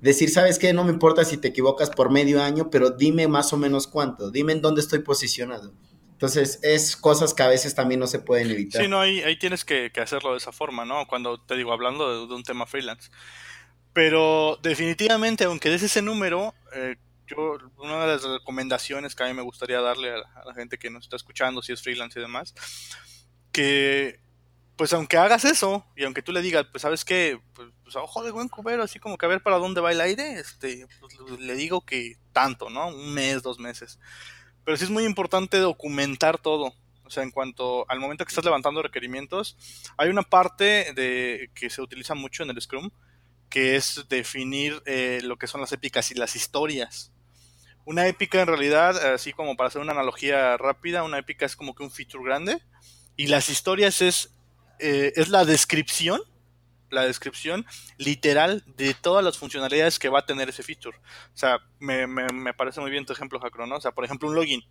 Decir, 0.00 0.30
¿sabes 0.30 0.58
qué? 0.58 0.72
No 0.72 0.84
me 0.84 0.92
importa 0.92 1.24
si 1.24 1.36
te 1.36 1.48
equivocas 1.48 1.90
por 1.90 2.10
medio 2.10 2.42
año, 2.42 2.70
pero 2.70 2.90
dime 2.90 3.28
más 3.28 3.52
o 3.52 3.58
menos 3.58 3.86
cuánto, 3.86 4.30
dime 4.30 4.54
en 4.54 4.62
dónde 4.62 4.80
estoy 4.80 5.00
posicionado. 5.00 5.74
Entonces, 6.12 6.58
es 6.62 6.96
cosas 6.96 7.34
que 7.34 7.42
a 7.42 7.48
veces 7.48 7.74
también 7.74 8.00
no 8.00 8.06
se 8.06 8.18
pueden 8.18 8.50
evitar. 8.50 8.82
Sí, 8.82 8.88
no, 8.88 9.00
ahí, 9.00 9.20
ahí 9.20 9.38
tienes 9.38 9.64
que, 9.64 9.92
hacerlo 10.00 10.32
de 10.32 10.38
esa 10.38 10.50
forma, 10.50 10.84
¿no? 10.84 11.06
Cuando 11.06 11.38
te 11.38 11.56
digo, 11.56 11.72
hablando 11.72 12.26
de 12.26 12.34
un 12.34 12.42
tema 12.42 12.66
freelance. 12.66 13.10
Pero 13.92 14.58
definitivamente, 14.62 15.44
aunque 15.44 15.70
des 15.70 15.82
ese 15.82 16.02
número, 16.02 16.54
eh, 16.74 16.96
yo, 17.26 17.58
una 17.76 18.06
de 18.06 18.14
las 18.14 18.22
recomendaciones 18.22 19.14
que 19.14 19.22
a 19.22 19.26
mí 19.26 19.34
me 19.34 19.42
gustaría 19.42 19.80
darle 19.80 20.12
a 20.12 20.44
la, 20.44 20.54
gente 20.54 20.78
que 20.78 20.90
nos 20.90 21.04
está 21.04 21.16
escuchando, 21.16 21.62
si 21.62 21.72
es 21.72 21.82
freelance 21.82 22.18
y 22.18 22.22
demás, 22.22 22.54
que 23.52 24.20
pues 24.76 24.92
aunque 24.92 25.16
hagas 25.16 25.44
eso 25.44 25.84
y 25.96 26.04
aunque 26.04 26.22
tú 26.22 26.30
le 26.30 26.40
digas, 26.40 26.66
pues 26.70 26.82
sabes 26.82 27.04
qué, 27.04 27.40
pues, 27.52 27.68
pues, 27.82 27.96
a 27.96 28.02
ojo 28.02 28.22
de 28.22 28.30
buen 28.30 28.48
cubero, 28.48 28.84
así 28.84 29.00
como 29.00 29.18
que 29.18 29.26
a 29.26 29.28
ver 29.28 29.42
para 29.42 29.58
dónde 29.58 29.80
va 29.80 29.90
el 29.90 30.00
aire, 30.00 30.34
este, 30.34 30.86
pues, 31.00 31.40
le 31.40 31.54
digo 31.54 31.84
que 31.84 32.16
tanto, 32.32 32.70
¿no? 32.70 32.88
Un 32.88 33.12
mes, 33.12 33.42
dos 33.42 33.58
meses. 33.58 33.98
Pero 34.64 34.76
sí 34.76 34.84
es 34.84 34.90
muy 34.90 35.04
importante 35.04 35.56
documentar 35.58 36.38
todo. 36.38 36.72
O 37.04 37.10
sea, 37.10 37.22
en 37.22 37.30
cuanto 37.30 37.90
al 37.90 37.98
momento 38.00 38.24
que 38.24 38.28
estás 38.28 38.44
levantando 38.44 38.82
requerimientos, 38.82 39.56
hay 39.96 40.10
una 40.10 40.22
parte 40.22 40.92
de 40.92 41.50
que 41.54 41.70
se 41.70 41.80
utiliza 41.82 42.14
mucho 42.14 42.42
en 42.42 42.50
el 42.50 42.60
Scrum, 42.60 42.90
que 43.48 43.76
es 43.76 44.04
definir 44.08 44.82
eh, 44.86 45.20
lo 45.22 45.36
que 45.36 45.46
son 45.46 45.60
las 45.60 45.72
épicas 45.72 46.10
y 46.10 46.14
las 46.14 46.36
historias. 46.36 47.12
Una 47.84 48.06
épica 48.06 48.40
en 48.40 48.48
realidad, 48.48 49.14
así 49.14 49.32
como 49.32 49.56
para 49.56 49.68
hacer 49.68 49.80
una 49.80 49.92
analogía 49.92 50.56
rápida, 50.56 51.04
una 51.04 51.18
épica 51.18 51.46
es 51.46 51.56
como 51.56 51.74
que 51.74 51.82
un 51.82 51.90
feature 51.90 52.24
grande 52.24 52.60
y 53.16 53.28
las 53.28 53.48
historias 53.48 54.02
es, 54.02 54.34
eh, 54.78 55.12
es 55.16 55.28
la 55.30 55.44
descripción, 55.44 56.20
la 56.90 57.04
descripción 57.04 57.64
literal 57.96 58.62
de 58.76 58.94
todas 58.94 59.24
las 59.24 59.38
funcionalidades 59.38 59.98
que 59.98 60.08
va 60.08 60.20
a 60.20 60.26
tener 60.26 60.48
ese 60.50 60.62
feature. 60.62 60.98
O 61.34 61.36
sea, 61.36 61.58
me, 61.78 62.06
me, 62.06 62.54
parece 62.54 62.80
muy 62.80 62.90
bien 62.90 63.06
tu 63.06 63.12
ejemplo, 63.12 63.40
Jacro, 63.40 63.66
¿no? 63.66 63.76
O 63.76 63.80
sea, 63.80 63.92
por 63.92 64.04
ejemplo, 64.04 64.28
un 64.28 64.34
login. 64.34 64.62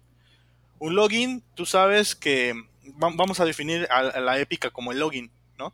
Un 0.80 0.96
login, 0.96 1.44
tú 1.56 1.66
sabes 1.66 2.16
que 2.16 2.54
vamos 2.96 3.40
a 3.40 3.46
definir 3.46 3.88
a 3.90 4.20
la 4.20 4.40
épica 4.40 4.70
como 4.70 4.92
el 4.92 5.00
login, 5.00 5.32
¿no? 5.58 5.74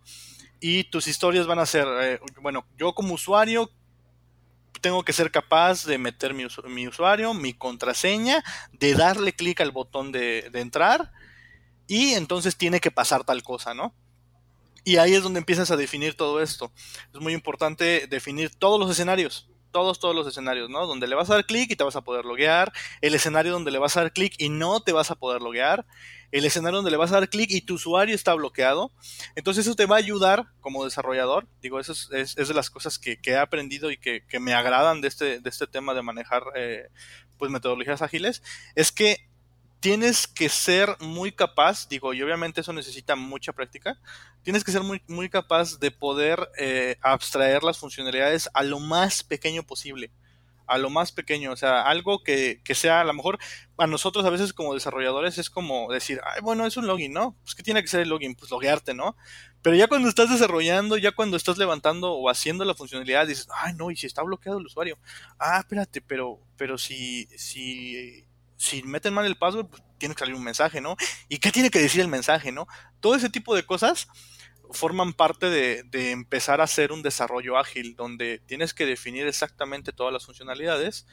Y 0.63 0.85
tus 0.85 1.09
historias 1.09 1.45
van 1.45 1.59
a 1.59 1.65
ser, 1.65 1.85
eh, 1.99 2.19
bueno, 2.41 2.65
yo 2.77 2.95
como 2.95 3.15
usuario 3.15 3.69
tengo 4.79 5.03
que 5.03 5.11
ser 5.11 5.29
capaz 5.29 5.83
de 5.85 5.97
meter 5.97 6.33
mi, 6.33 6.45
usuario, 6.45 7.33
mi 7.33 7.53
contraseña, 7.53 8.41
de 8.71 8.93
darle 8.93 9.33
clic 9.33 9.59
al 9.59 9.71
botón 9.71 10.13
de, 10.13 10.49
de, 10.53 10.61
entrar 10.61 11.11
y 11.85 12.13
entonces 12.13 12.55
tiene 12.55 12.79
que 12.79 12.91
pasar 12.91 13.25
tal 13.25 13.43
cosa, 13.43 13.73
¿no? 13.73 13.93
Y 14.85 14.95
ahí 14.97 15.13
es 15.13 15.23
donde 15.23 15.39
empiezas 15.39 15.69
a 15.69 15.75
definir 15.75 16.15
todo 16.15 16.41
esto. 16.41 16.71
Es 17.13 17.19
muy 17.19 17.33
importante 17.33 18.07
definir 18.07 18.55
todos 18.55 18.79
los 18.79 18.89
escenarios, 18.89 19.49
todos, 19.71 19.99
todos 19.99 20.15
los 20.15 20.27
escenarios, 20.27 20.69
¿no? 20.69 20.87
Donde 20.87 21.07
le 21.07 21.15
vas 21.15 21.29
a 21.29 21.33
dar 21.33 21.45
clic 21.45 21.71
y 21.71 21.75
te 21.75 21.83
vas 21.83 21.97
a 21.97 22.05
poder 22.05 22.23
loguear, 22.23 22.71
el 23.01 23.15
escenario 23.15 23.51
donde 23.51 23.71
le 23.71 23.79
vas 23.79 23.97
a 23.97 24.03
dar 24.03 24.13
clic 24.13 24.33
y 24.37 24.47
no 24.47 24.79
te 24.79 24.93
vas 24.93 25.11
a 25.11 25.15
poder 25.15 25.41
loguear, 25.41 25.85
el 26.33 26.45
escenario 26.45 26.77
donde 26.77 26.89
le 26.89 26.97
vas 26.97 27.11
a 27.11 27.19
dar 27.19 27.29
clic 27.29 27.51
y 27.51 27.61
tu 27.61 27.75
usuario 27.75 28.15
está 28.15 28.33
bloqueado. 28.33 28.91
Entonces 29.35 29.67
eso 29.67 29.75
te 29.75 29.85
va 29.85 29.97
a 29.97 29.99
ayudar 29.99 30.47
como 30.61 30.83
desarrollador. 30.83 31.47
Digo, 31.61 31.79
eso 31.79 31.93
es, 32.11 32.35
de 32.35 32.53
las 32.55 32.71
cosas 32.71 32.97
que, 32.97 33.19
he 33.23 33.37
aprendido 33.37 33.91
y 33.91 33.97
que, 33.97 34.23
me 34.39 34.55
agradan 34.55 34.99
de 34.99 35.09
este, 35.09 35.39
de 35.39 35.49
este 35.49 35.67
tema 35.67 35.93
de 35.93 36.01
manejar 36.01 36.43
eh, 36.55 36.89
pues 37.37 37.51
metodologías 37.51 38.01
ágiles. 38.01 38.41
Es 38.73 38.91
que 38.91 39.29
tienes 39.79 40.27
que 40.27 40.49
ser 40.49 40.97
muy 40.99 41.31
capaz, 41.31 41.87
digo, 41.87 42.15
y 42.15 42.23
obviamente 42.23 42.61
eso 42.61 42.73
necesita 42.73 43.15
mucha 43.15 43.53
práctica, 43.53 43.99
tienes 44.41 44.63
que 44.63 44.71
ser 44.71 44.81
muy, 44.81 45.29
capaz 45.29 45.77
de 45.77 45.91
poder 45.91 46.49
eh, 46.57 46.97
abstraer 47.01 47.61
las 47.61 47.77
funcionalidades 47.77 48.49
a 48.55 48.63
lo 48.63 48.79
más 48.79 49.21
pequeño 49.21 49.61
posible 49.63 50.09
a 50.67 50.77
lo 50.77 50.89
más 50.89 51.11
pequeño, 51.11 51.51
o 51.51 51.55
sea, 51.55 51.81
algo 51.81 52.23
que, 52.23 52.61
que, 52.63 52.75
sea, 52.75 53.01
a 53.01 53.03
lo 53.03 53.13
mejor 53.13 53.39
a 53.77 53.87
nosotros 53.87 54.25
a 54.25 54.29
veces 54.29 54.53
como 54.53 54.73
desarrolladores 54.73 55.37
es 55.37 55.49
como 55.49 55.91
decir, 55.91 56.21
ay, 56.25 56.41
bueno, 56.41 56.65
es 56.65 56.77
un 56.77 56.87
login, 56.87 57.13
¿no? 57.13 57.35
Pues 57.43 57.55
que 57.55 57.63
tiene 57.63 57.81
que 57.81 57.87
ser 57.87 58.01
el 58.01 58.09
login, 58.09 58.35
pues 58.35 58.51
loguearte, 58.51 58.93
¿no? 58.93 59.15
Pero 59.61 59.75
ya 59.75 59.87
cuando 59.87 60.09
estás 60.09 60.29
desarrollando, 60.29 60.97
ya 60.97 61.13
cuando 61.13 61.37
estás 61.37 61.57
levantando 61.57 62.13
o 62.13 62.29
haciendo 62.29 62.65
la 62.65 62.75
funcionalidad, 62.75 63.27
dices, 63.27 63.47
ay, 63.55 63.73
no, 63.73 63.91
y 63.91 63.95
si 63.95 64.05
está 64.07 64.21
bloqueado 64.21 64.59
el 64.59 64.65
usuario, 64.65 64.97
ah, 65.39 65.59
espérate, 65.59 66.01
pero, 66.01 66.39
pero 66.57 66.77
si, 66.77 67.27
si, 67.37 68.25
si 68.57 68.83
meten 68.83 69.13
mal 69.13 69.25
el 69.25 69.37
password, 69.37 69.67
pues 69.67 69.81
tiene 69.97 70.15
que 70.15 70.19
salir 70.19 70.35
un 70.35 70.43
mensaje, 70.43 70.81
¿no? 70.81 70.97
¿Y 71.29 71.37
qué 71.37 71.51
tiene 71.51 71.69
que 71.69 71.79
decir 71.79 72.01
el 72.01 72.09
mensaje, 72.09 72.51
no? 72.51 72.67
Todo 72.99 73.15
ese 73.15 73.29
tipo 73.29 73.55
de 73.55 73.65
cosas 73.65 74.07
forman 74.73 75.13
parte 75.13 75.49
de, 75.49 76.11
empezar 76.11 76.59
a 76.59 76.65
hacer 76.65 76.91
un 76.91 77.01
desarrollo 77.01 77.57
ágil, 77.57 77.95
donde 77.95 78.39
tienes 78.39 78.73
que 78.73 78.85
definir 78.85 79.27
exactamente 79.27 79.93
todas 79.93 80.11
las 80.11 80.25
funcionalidades, 80.25 81.05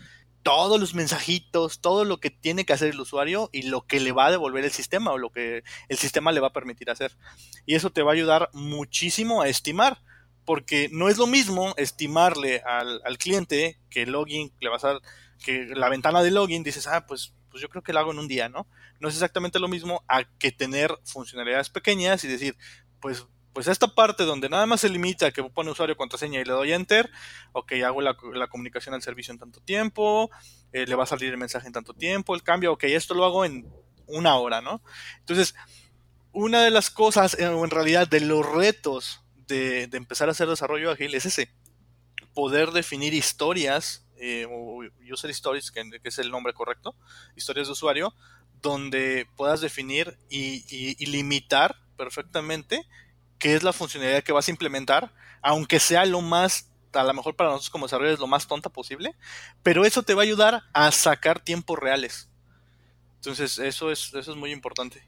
todos 0.42 0.80
los 0.80 0.94
mensajitos, 0.94 1.80
todo 1.80 2.04
lo 2.04 2.18
que 2.18 2.30
tiene 2.30 2.64
que 2.64 2.72
hacer 2.72 2.88
el 2.88 3.00
usuario 3.00 3.50
y 3.52 3.62
lo 3.62 3.86
que 3.86 4.00
le 4.00 4.12
va 4.12 4.26
a 4.26 4.30
devolver 4.30 4.64
el 4.64 4.70
sistema 4.70 5.12
o 5.12 5.18
lo 5.18 5.30
que 5.30 5.62
el 5.88 5.98
sistema 5.98 6.32
le 6.32 6.40
va 6.40 6.48
a 6.48 6.52
permitir 6.52 6.90
hacer. 6.90 7.16
Y 7.66 7.74
eso 7.74 7.90
te 7.90 8.02
va 8.02 8.12
a 8.12 8.14
ayudar 8.14 8.48
muchísimo 8.54 9.42
a 9.42 9.48
estimar, 9.48 10.02
porque 10.46 10.88
no 10.90 11.08
es 11.08 11.18
lo 11.18 11.26
mismo 11.26 11.74
estimarle 11.76 12.62
al, 12.64 13.18
cliente 13.18 13.78
que 13.90 14.06
login, 14.06 14.52
le 14.60 14.70
vas 14.70 14.84
a 14.84 14.98
que 15.44 15.66
la 15.66 15.88
ventana 15.88 16.22
de 16.22 16.30
login 16.30 16.62
dices, 16.62 16.86
ah, 16.86 17.06
pues, 17.06 17.34
pues 17.50 17.62
yo 17.62 17.68
creo 17.68 17.82
que 17.82 17.92
lo 17.92 18.00
hago 18.00 18.12
en 18.12 18.18
un 18.18 18.28
día, 18.28 18.48
¿no? 18.48 18.66
No 19.00 19.08
es 19.08 19.14
exactamente 19.14 19.58
lo 19.58 19.68
mismo 19.68 20.02
a 20.08 20.24
que 20.24 20.52
tener 20.52 20.98
funcionalidades 21.04 21.70
pequeñas 21.70 22.24
y 22.24 22.28
decir, 22.28 22.56
pues 23.00 23.26
pues 23.52 23.66
esta 23.66 23.88
parte 23.88 24.24
donde 24.24 24.48
nada 24.48 24.66
más 24.66 24.80
se 24.80 24.88
limita 24.88 25.26
a 25.26 25.30
que 25.32 25.42
pone 25.42 25.70
usuario 25.70 25.96
contraseña 25.96 26.40
y 26.40 26.44
le 26.44 26.52
doy 26.52 26.72
enter, 26.72 27.10
ok, 27.52 27.72
hago 27.84 28.00
la, 28.00 28.14
comunicación 28.48 28.94
al 28.94 29.02
servicio 29.02 29.32
en 29.32 29.38
tanto 29.38 29.60
tiempo, 29.60 30.30
eh, 30.72 30.86
le 30.86 30.94
va 30.94 31.04
a 31.04 31.06
salir 31.06 31.30
el 31.30 31.36
mensaje 31.36 31.66
en 31.66 31.72
tanto 31.72 31.92
tiempo, 31.92 32.34
el 32.34 32.42
cambio, 32.42 32.72
ok, 32.72 32.84
esto 32.84 33.14
lo 33.14 33.24
hago 33.24 33.44
en 33.44 33.68
una 34.06 34.36
hora, 34.36 34.60
¿no? 34.60 34.82
Entonces, 35.18 35.54
una 36.32 36.62
de 36.62 36.70
las 36.70 36.90
cosas, 36.90 37.38
eh, 37.38 37.48
o 37.48 37.64
en 37.64 37.70
realidad 37.70 38.06
de 38.06 38.20
los 38.20 38.46
retos 38.46 39.22
de, 39.48 39.88
empezar 39.92 40.28
a 40.28 40.32
hacer 40.32 40.48
desarrollo 40.48 40.92
ágil 40.92 41.14
es 41.14 41.26
ese, 41.26 41.50
poder 42.34 42.70
definir 42.70 43.14
historias, 43.14 44.06
eh, 44.16 44.46
o 44.48 44.84
user 45.10 45.30
stories, 45.30 45.72
que, 45.72 45.82
es 46.04 46.18
el 46.18 46.30
nombre 46.30 46.52
correcto, 46.52 46.94
historias 47.34 47.66
de 47.66 47.72
usuario, 47.72 48.14
donde 48.62 49.26
puedas 49.36 49.60
definir 49.60 50.18
y 50.28 51.06
limitar 51.06 51.76
perfectamente 51.96 52.86
qué 53.40 53.55
es 53.55 53.64
la 53.64 53.72
funcionalidad 53.72 54.22
que 54.22 54.33
vas 54.33 54.46
a 54.46 54.53
implementar, 54.53 55.12
aunque 55.42 55.81
sea 55.81 56.05
lo 56.05 56.20
más, 56.20 56.70
a 56.92 57.03
lo 57.03 57.14
mejor 57.14 57.35
para 57.35 57.50
nosotros 57.50 57.70
como 57.70 57.87
desarrolladores, 57.87 58.20
lo 58.20 58.29
más 58.29 58.46
tonta 58.46 58.68
posible, 58.68 59.16
pero 59.64 59.85
eso 59.85 60.05
te 60.05 60.14
va 60.14 60.22
a 60.22 60.24
ayudar 60.24 60.62
a 60.72 60.92
sacar 60.92 61.40
tiempos 61.40 61.79
reales. 61.79 62.29
Entonces, 63.16 63.59
eso 63.59 63.90
es, 63.90 64.14
eso 64.14 64.31
es 64.31 64.37
muy 64.37 64.53
importante. 64.53 65.03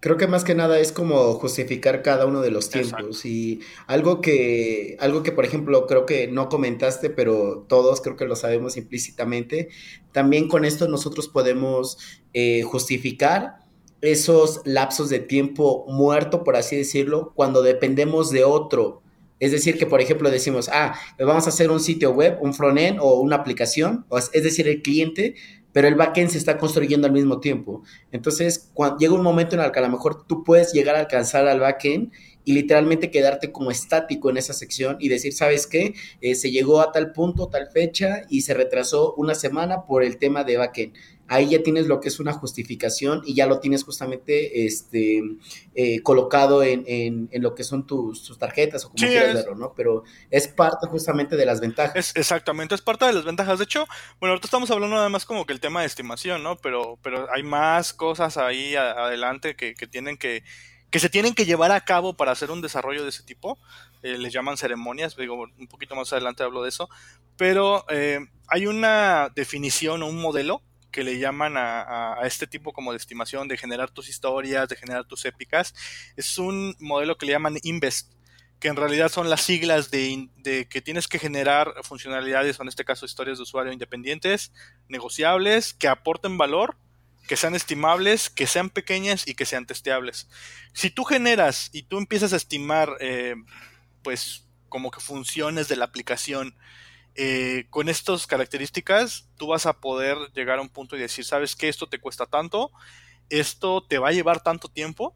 Creo 0.00 0.16
que 0.16 0.26
más 0.26 0.42
que 0.42 0.56
nada 0.56 0.80
es 0.80 0.90
como 0.90 1.34
justificar 1.34 2.02
cada 2.02 2.26
uno 2.26 2.40
de 2.40 2.50
los 2.50 2.70
tiempos 2.70 3.24
y 3.24 3.60
algo 3.86 4.20
que, 4.20 4.96
algo 4.98 5.22
que 5.22 5.30
por 5.30 5.44
ejemplo 5.44 5.86
creo 5.86 6.06
que 6.06 6.26
no 6.26 6.48
comentaste, 6.48 7.08
pero 7.08 7.64
todos 7.68 8.00
creo 8.00 8.16
que 8.16 8.24
lo 8.24 8.34
sabemos 8.34 8.76
implícitamente, 8.76 9.68
también 10.10 10.48
con 10.48 10.64
esto 10.64 10.88
nosotros 10.88 11.28
podemos 11.28 11.98
eh, 12.32 12.62
justificar 12.62 13.61
esos 14.02 14.60
lapsos 14.64 15.08
de 15.08 15.20
tiempo 15.20 15.86
muerto, 15.88 16.44
por 16.44 16.56
así 16.56 16.76
decirlo, 16.76 17.32
cuando 17.34 17.62
dependemos 17.62 18.30
de 18.30 18.44
otro. 18.44 19.00
Es 19.40 19.50
decir, 19.50 19.78
que 19.78 19.86
por 19.86 20.00
ejemplo 20.00 20.30
decimos, 20.30 20.68
ah, 20.72 20.94
vamos 21.18 21.46
a 21.46 21.48
hacer 21.48 21.70
un 21.70 21.80
sitio 21.80 22.10
web, 22.12 22.38
un 22.40 22.52
frontend 22.52 22.98
o 23.00 23.20
una 23.20 23.36
aplicación, 23.36 24.04
es 24.32 24.44
decir, 24.44 24.68
el 24.68 24.82
cliente 24.82 25.34
pero 25.72 25.88
el 25.88 25.94
backend 25.94 26.30
se 26.30 26.38
está 26.38 26.58
construyendo 26.58 27.06
al 27.06 27.12
mismo 27.12 27.40
tiempo. 27.40 27.82
Entonces, 28.12 28.70
cuando, 28.74 28.98
llega 28.98 29.14
un 29.14 29.22
momento 29.22 29.56
en 29.56 29.62
el 29.62 29.72
que 29.72 29.78
a 29.78 29.82
lo 29.82 29.88
mejor 29.88 30.26
tú 30.26 30.44
puedes 30.44 30.72
llegar 30.72 30.96
a 30.96 31.00
alcanzar 31.00 31.48
al 31.48 31.60
backend 31.60 32.12
y 32.44 32.52
literalmente 32.52 33.10
quedarte 33.10 33.52
como 33.52 33.70
estático 33.70 34.28
en 34.28 34.36
esa 34.36 34.52
sección 34.52 34.96
y 35.00 35.08
decir, 35.08 35.32
¿sabes 35.32 35.66
qué? 35.66 35.94
Eh, 36.20 36.34
se 36.34 36.50
llegó 36.50 36.80
a 36.80 36.92
tal 36.92 37.12
punto, 37.12 37.48
tal 37.48 37.68
fecha 37.70 38.22
y 38.28 38.42
se 38.42 38.54
retrasó 38.54 39.14
una 39.14 39.34
semana 39.34 39.86
por 39.86 40.02
el 40.02 40.18
tema 40.18 40.44
de 40.44 40.56
backend 40.56 40.94
ahí 41.32 41.48
ya 41.48 41.62
tienes 41.62 41.86
lo 41.86 42.00
que 42.00 42.08
es 42.08 42.20
una 42.20 42.32
justificación 42.32 43.22
y 43.24 43.34
ya 43.34 43.46
lo 43.46 43.58
tienes 43.58 43.84
justamente 43.84 44.66
este, 44.66 45.22
eh, 45.74 46.02
colocado 46.02 46.62
en, 46.62 46.84
en, 46.86 47.42
lo 47.42 47.54
que 47.54 47.64
son 47.64 47.86
tus, 47.86 48.38
tarjetas 48.38 48.84
o 48.84 48.90
como 48.90 48.96
quieras 48.96 49.34
verlo, 49.34 49.54
¿no? 49.54 49.72
Pero 49.74 50.04
es 50.30 50.46
parte 50.48 50.86
justamente 50.88 51.36
de 51.36 51.46
las 51.46 51.60
ventajas. 51.60 51.96
Es, 51.96 52.16
exactamente, 52.16 52.74
es 52.74 52.82
parte 52.82 53.06
de 53.06 53.14
las 53.14 53.24
ventajas. 53.24 53.58
De 53.58 53.64
hecho, 53.64 53.86
bueno, 54.20 54.32
ahorita 54.32 54.46
estamos 54.46 54.70
hablando 54.70 54.96
nada 54.96 55.08
más 55.08 55.24
como 55.24 55.46
que 55.46 55.54
el 55.54 55.60
tema 55.60 55.80
de 55.80 55.86
estimación, 55.86 56.42
¿no? 56.42 56.56
Pero, 56.56 56.98
pero 57.02 57.26
hay 57.32 57.42
más 57.42 57.94
cosas 57.94 58.36
ahí 58.36 58.76
adelante 58.76 59.56
que, 59.56 59.74
que 59.74 59.86
tienen 59.86 60.18
que 60.18 60.44
que 60.90 61.00
se 61.00 61.08
tienen 61.08 61.32
que 61.32 61.46
llevar 61.46 61.72
a 61.72 61.86
cabo 61.86 62.18
para 62.18 62.32
hacer 62.32 62.50
un 62.50 62.60
desarrollo 62.60 63.02
de 63.02 63.08
ese 63.08 63.22
tipo. 63.22 63.58
Eh, 64.02 64.18
les 64.18 64.30
llaman 64.30 64.58
ceremonias, 64.58 65.16
digo, 65.16 65.48
un 65.58 65.66
poquito 65.66 65.96
más 65.96 66.12
adelante 66.12 66.42
hablo 66.42 66.62
de 66.62 66.68
eso. 66.68 66.90
Pero 67.38 67.86
eh, 67.88 68.20
hay 68.46 68.66
una 68.66 69.30
definición 69.34 70.02
o 70.02 70.06
un 70.06 70.20
modelo 70.20 70.60
que 70.92 71.02
le 71.02 71.18
llaman 71.18 71.54
a, 71.56 72.18
este 72.22 72.46
tipo 72.46 72.72
como 72.72 72.92
de 72.92 72.98
estimación 72.98 73.48
de 73.48 73.56
generar 73.56 73.90
tus 73.90 74.08
historias, 74.08 74.68
de 74.68 74.76
generar 74.76 75.04
tus 75.04 75.24
épicas, 75.24 75.74
es 76.16 76.38
un 76.38 76.76
modelo 76.78 77.18
que 77.18 77.26
le 77.26 77.32
llaman 77.32 77.58
Invest, 77.62 78.12
que 78.60 78.68
en 78.68 78.76
realidad 78.76 79.08
son 79.08 79.28
las 79.28 79.40
siglas 79.40 79.90
de, 79.90 80.28
de, 80.36 80.68
que 80.68 80.80
tienes 80.80 81.08
que 81.08 81.18
generar 81.18 81.74
funcionalidades, 81.82 82.60
o 82.60 82.62
en 82.62 82.68
este 82.68 82.84
caso 82.84 83.06
historias 83.06 83.38
de 83.38 83.42
usuario 83.42 83.72
independientes, 83.72 84.52
negociables, 84.88 85.74
que 85.74 85.88
aporten 85.88 86.38
valor, 86.38 86.76
que 87.26 87.36
sean 87.36 87.54
estimables, 87.54 88.30
que 88.30 88.46
sean 88.46 88.70
pequeñas 88.70 89.26
y 89.26 89.34
que 89.34 89.46
sean 89.46 89.66
testeables. 89.66 90.28
Si 90.72 90.90
tú 90.90 91.04
generas 91.04 91.70
y 91.72 91.84
tú 91.84 91.98
empiezas 91.98 92.32
a 92.32 92.36
estimar, 92.36 92.96
eh, 93.00 93.34
pues, 94.02 94.46
como 94.68 94.90
que 94.90 95.00
funciones 95.00 95.68
de 95.68 95.76
la 95.76 95.84
aplicación, 95.84 96.56
eh, 97.14 97.66
con 97.70 97.88
estas 97.88 98.26
características 98.26 99.28
tú 99.36 99.48
vas 99.48 99.66
a 99.66 99.80
poder 99.80 100.16
llegar 100.34 100.58
a 100.58 100.62
un 100.62 100.70
punto 100.70 100.96
y 100.96 101.00
decir, 101.00 101.24
sabes 101.24 101.56
que 101.56 101.68
esto 101.68 101.88
te 101.88 102.00
cuesta 102.00 102.26
tanto, 102.26 102.70
esto 103.28 103.84
te 103.86 103.98
va 103.98 104.08
a 104.08 104.12
llevar 104.12 104.42
tanto 104.42 104.68
tiempo 104.68 105.14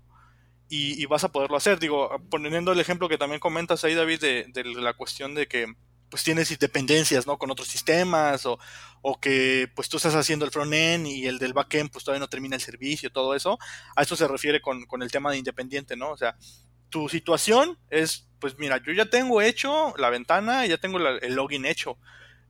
y, 0.68 1.06
vas 1.06 1.24
a 1.24 1.32
poderlo 1.32 1.56
hacer. 1.56 1.78
Digo, 1.78 2.10
poniendo 2.30 2.72
el 2.72 2.80
ejemplo 2.80 3.08
que 3.08 3.18
también 3.18 3.40
comentas 3.40 3.84
ahí, 3.84 3.94
David, 3.94 4.20
de, 4.20 4.64
la 4.64 4.94
cuestión 4.94 5.34
de 5.34 5.46
que 5.46 5.66
pues 6.10 6.22
tienes 6.22 6.56
dependencias, 6.58 7.26
¿no? 7.26 7.36
Con 7.36 7.50
otros 7.50 7.66
sistemas 7.66 8.46
o, 8.46 8.58
o 9.02 9.18
que 9.18 9.68
pues 9.74 9.88
tú 9.88 9.96
estás 9.96 10.14
haciendo 10.14 10.44
el 10.44 10.52
front-end 10.52 11.06
y 11.06 11.26
el 11.26 11.38
del 11.38 11.52
back-end 11.52 11.90
pues 11.90 12.04
todavía 12.04 12.20
no 12.20 12.28
termina 12.28 12.56
el 12.56 12.62
servicio, 12.62 13.10
todo 13.10 13.34
eso. 13.34 13.58
A 13.96 14.02
eso 14.02 14.16
se 14.16 14.28
refiere 14.28 14.60
con, 14.60 14.86
con 14.86 15.02
el 15.02 15.10
tema 15.10 15.30
de 15.30 15.38
independiente, 15.38 15.96
¿no? 15.96 16.10
O 16.10 16.16
sea, 16.16 16.36
tu 16.90 17.08
situación 17.08 17.78
es, 17.90 18.28
pues 18.38 18.58
mira, 18.58 18.80
yo 18.84 18.92
ya 18.92 19.06
tengo 19.06 19.42
hecho 19.42 19.94
la 19.98 20.10
ventana, 20.10 20.66
ya 20.66 20.78
tengo 20.78 20.98
el 20.98 21.34
login 21.34 21.66
hecho. 21.66 21.98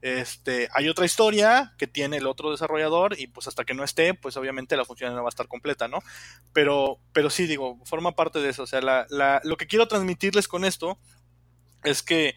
Este, 0.02 0.68
hay 0.72 0.88
otra 0.88 1.06
historia 1.06 1.74
que 1.78 1.86
tiene 1.86 2.18
el 2.18 2.26
otro 2.26 2.50
desarrollador 2.50 3.18
y 3.18 3.26
pues 3.26 3.48
hasta 3.48 3.64
que 3.64 3.74
no 3.74 3.82
esté, 3.82 4.14
pues 4.14 4.36
obviamente 4.36 4.76
la 4.76 4.84
función 4.84 5.14
no 5.14 5.22
va 5.22 5.28
a 5.28 5.30
estar 5.30 5.48
completa, 5.48 5.88
¿no? 5.88 5.98
Pero, 6.52 7.00
pero 7.12 7.30
sí, 7.30 7.46
digo, 7.46 7.80
forma 7.84 8.12
parte 8.12 8.40
de 8.40 8.50
eso. 8.50 8.62
O 8.62 8.66
sea, 8.66 8.80
la, 8.80 9.06
la, 9.08 9.40
lo 9.42 9.56
que 9.56 9.66
quiero 9.66 9.88
transmitirles 9.88 10.48
con 10.48 10.64
esto 10.64 10.98
es 11.82 12.02
que, 12.02 12.36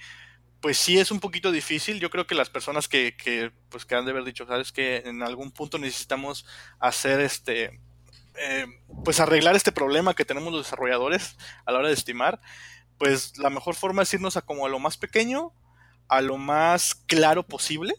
pues 0.62 0.78
sí 0.78 0.98
es 1.00 1.12
un 1.12 1.20
poquito 1.20 1.52
difícil. 1.52 2.00
Yo 2.00 2.10
creo 2.10 2.28
que 2.28 2.36
las 2.36 2.50
personas 2.50 2.88
que, 2.88 3.16
que 3.16 3.52
pues 3.70 3.86
que 3.86 3.96
han 3.96 4.06
de 4.06 4.12
haber 4.12 4.24
dicho, 4.24 4.46
sabes 4.46 4.72
que 4.72 4.98
en 5.06 5.24
algún 5.24 5.52
punto 5.52 5.78
necesitamos 5.78 6.46
hacer 6.80 7.20
este, 7.22 7.80
eh, 8.40 8.66
pues 9.04 9.20
arreglar 9.20 9.56
este 9.56 9.72
problema 9.72 10.14
que 10.14 10.26
tenemos 10.26 10.54
los 10.54 10.66
desarrolladores 10.66 11.38
a 11.66 11.72
la 11.72 11.80
hora 11.80 11.88
de 11.90 11.94
estimar, 11.94 12.40
pues 12.98 13.38
la 13.38 13.50
mejor 13.50 13.76
forma 13.76 14.04
es 14.04 14.14
irnos 14.14 14.38
a 14.38 14.42
como 14.42 14.66
a 14.66 14.70
lo 14.70 14.80
más 14.80 14.98
pequeño, 14.98 15.54
a 16.08 16.22
lo 16.22 16.38
más 16.38 16.96
claro 16.96 17.44
posible 17.44 17.94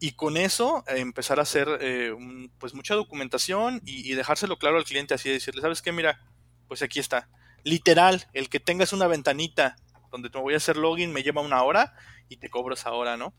y 0.00 0.12
con 0.12 0.36
eso 0.36 0.84
eh, 0.88 1.00
empezar 1.00 1.38
a 1.38 1.42
hacer 1.42 1.68
eh, 1.80 2.14
pues 2.58 2.74
mucha 2.74 2.94
documentación 2.94 3.80
y, 3.84 4.12
dejárselo 4.14 4.58
claro 4.58 4.76
al 4.76 4.84
cliente 4.84 5.14
así 5.14 5.28
decirle, 5.28 5.60
¿sabes 5.60 5.82
qué? 5.82 5.92
Mira, 5.92 6.20
pues 6.68 6.82
aquí 6.82 7.00
está. 7.00 7.28
Literal, 7.64 8.26
el 8.32 8.48
que 8.48 8.60
tengas 8.60 8.92
una 8.92 9.06
ventanita 9.06 9.76
donde 10.10 10.30
te 10.30 10.38
voy 10.38 10.54
a 10.54 10.58
hacer 10.58 10.76
login 10.76 11.12
me 11.12 11.22
lleva 11.22 11.42
una 11.42 11.62
hora 11.62 11.94
y 12.28 12.36
te 12.36 12.48
cobro 12.48 12.74
esa 12.74 12.92
hora, 12.92 13.16
¿no? 13.16 13.34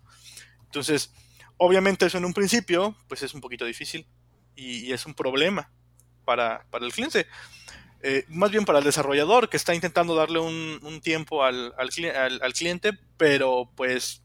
Entonces, 0.66 1.14
obviamente 1.58 2.06
eso 2.06 2.18
en 2.18 2.26
un 2.26 2.34
principio, 2.34 2.96
pues 3.08 3.24
es 3.24 3.34
un 3.34 3.42
poquito 3.42 3.66
difícil 3.66 4.08
y 4.56 4.92
es 4.92 5.06
un 5.06 5.14
problema 5.14 5.72
para, 6.30 6.64
el 6.80 6.94
cliente. 6.94 7.26
Eh, 8.04 8.24
más 8.28 8.52
bien 8.52 8.64
para 8.64 8.78
el 8.78 8.86
desarrollador 8.86 9.50
que 9.50 9.58
está 9.58 9.74
intentando 9.74 10.14
darle 10.14 10.38
un, 10.38 11.02
tiempo 11.02 11.44
al, 11.44 11.74
al, 11.76 11.90
cliente, 12.54 12.94
pero 13.18 13.72
pues, 13.76 14.22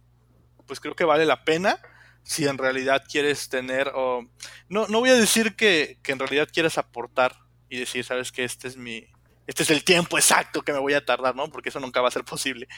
pues 0.66 0.80
creo 0.80 0.94
que 0.94 1.04
vale 1.04 1.24
la 1.24 1.44
pena 1.44 1.80
si 2.22 2.46
en 2.46 2.58
realidad 2.58 3.04
quieres 3.10 3.48
tener, 3.48 3.90
o 3.94 4.28
no, 4.68 4.86
no 4.88 5.00
voy 5.00 5.08
a 5.08 5.14
decir 5.14 5.56
que, 5.56 5.98
en 6.06 6.18
realidad 6.18 6.48
quieres 6.52 6.76
aportar 6.76 7.36
y 7.70 7.78
decir, 7.78 8.04
sabes 8.04 8.32
que 8.32 8.44
este 8.44 8.68
es 8.68 8.76
mi, 8.76 9.06
este 9.46 9.62
es 9.62 9.70
el 9.70 9.82
tiempo 9.82 10.18
exacto 10.18 10.60
que 10.60 10.74
me 10.74 10.78
voy 10.78 10.92
a 10.92 11.06
tardar, 11.06 11.34
¿no? 11.34 11.50
Porque 11.50 11.70
eso 11.70 11.80
nunca 11.80 12.02
va 12.02 12.08
a 12.08 12.12
ser 12.12 12.24
posible. 12.24 12.68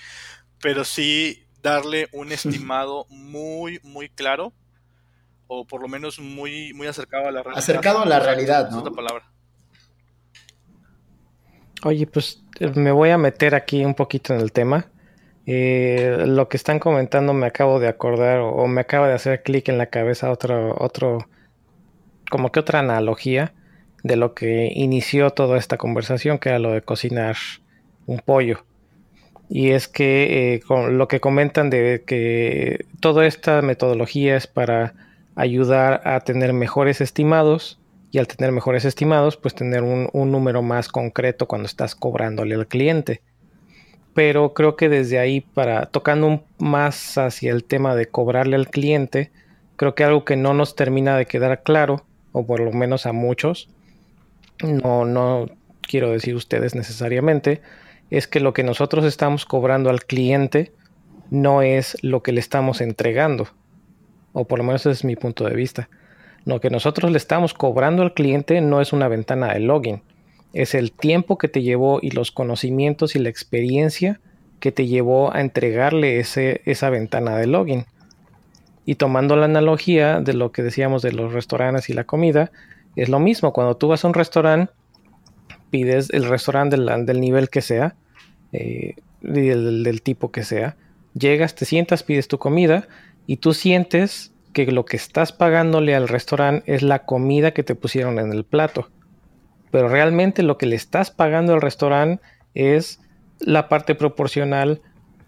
Pero 0.61 0.85
sí 0.85 1.49
darle 1.62 2.09
un 2.12 2.31
estimado 2.31 3.07
muy, 3.09 3.81
muy 3.83 4.09
claro 4.09 4.53
o 5.49 5.65
por 5.65 5.81
lo 5.81 5.89
menos 5.89 6.19
muy, 6.19 6.73
muy 6.75 6.87
acercado 6.87 7.29
a 7.29 7.31
la 7.31 7.43
realidad. 7.43 7.59
Acercado 7.59 8.03
a 8.03 8.07
la 8.07 8.21
realidad, 8.21 8.71
¿no? 8.71 8.83
palabra. 8.93 9.31
Oye, 11.85 12.07
pues 12.07 12.43
eh, 12.61 12.73
me 12.75 12.91
voy 12.91 13.11
a 13.11 13.19
meter 13.19 13.55
aquí 13.55 13.85
un 13.85 13.95
poquito 13.95 14.35
en 14.35 14.41
el 14.41 14.53
tema. 14.53 14.87
Eh, 15.47 16.25
lo 16.27 16.49
que 16.49 16.57
están 16.57 16.81
comentando 16.81 17.33
me 17.33 17.47
acabo 17.47 17.79
de 17.79 17.87
acordar 17.87 18.41
o, 18.41 18.67
me 18.67 18.81
acaba 18.81 19.07
de 19.07 19.15
hacer 19.15 19.43
clic 19.43 19.69
en 19.69 19.79
la 19.79 19.87
cabeza 19.87 20.31
otro, 20.31 20.75
otro, 20.79 21.29
como 22.31 22.51
que 22.51 22.59
otra 22.59 22.81
analogía 22.81 23.55
de 24.03 24.17
lo 24.17 24.35
que 24.35 24.73
inició 24.75 25.31
toda 25.31 25.59
esta 25.59 25.77
conversación, 25.77 26.39
que 26.39 26.49
era 26.49 26.59
lo 26.59 26.73
de 26.73 26.83
cocinar 26.83 27.37
un 28.07 28.19
pollo. 28.19 28.65
Y 29.49 29.71
es 29.71 29.87
que 29.87 30.55
eh, 30.55 30.61
con 30.61 30.99
lo 30.99 31.07
que 31.07 31.21
comentan 31.21 31.71
de 31.71 32.03
que 32.05 32.85
toda 32.99 33.27
esta 33.27 33.63
metodología 33.63 34.37
es 34.37 34.49
para 34.49 34.95
ayudar 35.37 36.01
a 36.05 36.20
tener 36.20 36.53
mejores 36.55 37.01
estimados 37.01 37.79
y 38.11 38.18
al 38.18 38.27
tener 38.27 38.51
mejores 38.51 38.85
estimados, 38.85 39.37
pues 39.37 39.55
tener 39.55 39.83
un, 39.83 40.11
número 40.12 40.62
más 40.62 40.88
concreto 40.88 41.46
cuando 41.46 41.66
estás 41.66 41.94
cobrándole 41.94 42.55
al 42.55 42.66
cliente. 42.66 43.20
Pero 44.14 44.55
creo 44.55 44.77
que 44.77 44.88
desde 44.88 45.18
ahí, 45.18 45.42
para 45.42 45.87
tocando 45.87 46.42
más 46.59 47.18
hacia 47.18 47.53
el 47.53 47.64
tema 47.64 47.94
de 47.94 48.07
cobrarle 48.07 48.57
al 48.57 48.70
cliente, 48.70 49.31
creo 49.77 49.94
que 49.94 50.05
algo 50.05 50.25
que 50.25 50.37
no 50.37 50.55
nos 50.55 50.75
termina 50.75 51.18
de 51.18 51.27
quedar 51.27 51.62
claro, 51.62 52.07
o 52.33 52.46
por 52.46 52.61
lo 52.61 52.72
menos 52.72 53.05
a 53.05 53.12
muchos, 53.12 53.68
no, 54.62 55.05
no 55.05 55.51
quiero 55.83 56.11
decir 56.11 56.35
ustedes 56.35 56.75
necesariamente, 56.75 57.61
es 58.09 58.27
que 58.27 58.40
lo 58.40 58.55
que 58.55 58.64
nosotros 58.64 59.05
estamos 59.05 59.44
cobrando 59.44 59.90
al 59.90 60.05
cliente 60.05 60.72
no 61.29 61.61
es 61.61 61.99
lo 62.03 62.22
que 62.22 62.33
le 62.33 62.40
estamos 62.40 62.81
entregando 62.81 63.49
o 64.38 64.44
por 64.44 64.59
lo 64.59 64.64
menos 64.64 64.83
ese 64.83 64.90
es 64.90 65.03
mi 65.03 65.16
punto 65.16 65.46
de 65.46 65.55
vista. 65.55 65.88
Lo 66.44 66.61
que 66.61 66.68
nosotros 66.68 67.11
le 67.11 67.16
estamos 67.16 67.55
cobrando 67.55 68.03
al 68.03 68.12
cliente 68.12 68.61
no 68.61 68.83
es 68.83 68.92
una 68.92 69.09
ventana 69.09 69.55
de 69.55 69.61
login, 69.61 70.03
es 70.53 70.75
el 70.75 70.92
tiempo 70.92 71.38
que 71.38 71.49
te 71.49 71.62
llevó 71.62 72.01
y 72.03 72.11
los 72.11 72.33
conocimientos 72.33 73.16
y 73.16 73.18
la 73.18 73.31
experiencia 73.31 74.20
que 74.61 74.72
te 74.72 74.87
llevó 74.87 75.35
a 75.35 75.40
entregarle 75.40 76.20
ese, 76.20 76.61
esa 76.66 76.90
ventana 76.90 77.38
de 77.38 77.46
login. 77.46 77.87
Y 78.85 78.96
tomando 78.96 79.37
la 79.37 79.46
analogía 79.46 80.20
de 80.20 80.35
lo 80.35 80.53
que 80.53 80.62
decíamos 80.62 81.01
de 81.01 81.12
los 81.12 81.33
restaurantes 81.33 81.88
y 81.88 81.94
la 81.94 82.05
comida, 82.05 82.53
es 82.94 83.09
lo 83.09 83.18
mismo. 83.18 83.55
Cuando 83.55 83.79
tú 83.79 83.88
vas 83.88 84.05
a 84.05 84.09
un 84.09 84.14
restaurante, 84.14 84.70
pides 85.70 86.11
el 86.11 86.29
restaurante 86.29 86.77
del, 86.77 87.20
nivel 87.20 87.49
que 87.49 87.62
sea, 87.62 87.96
eh, 88.53 88.96
del, 89.22 89.83
del 89.83 90.03
tipo 90.03 90.31
que 90.31 90.44
sea, 90.44 90.77
llegas, 91.14 91.55
te 91.55 91.64
sientas, 91.64 92.03
pides 92.03 92.29
tu 92.29 92.37
comida 92.37 92.87
y 93.27 93.39
tú 93.39 93.55
sientes 93.55 94.33
que 94.53 94.67
lo 94.73 94.85
que 94.85 94.97
estás 94.97 95.33
pagándole 95.33 95.95
al 95.95 96.09
restaurante 96.09 96.73
es 96.73 96.83
la 96.83 97.01
comida 97.01 97.53
que 97.53 97.62
te 97.62 97.75
pusieron 97.75 98.19
en 98.19 98.33
el 98.33 98.45
plato. 98.45 98.89
Pero 99.71 99.89
realmente 99.89 100.43
lo 100.43 100.57
que 100.57 100.67
le 100.67 100.77
estás 100.77 101.11
pagando 101.11 101.53
al 101.53 101.61
restaurante 101.61 102.23
es 102.55 103.01
la 103.39 103.69
parte 103.69 103.95
proporcional 103.95 104.81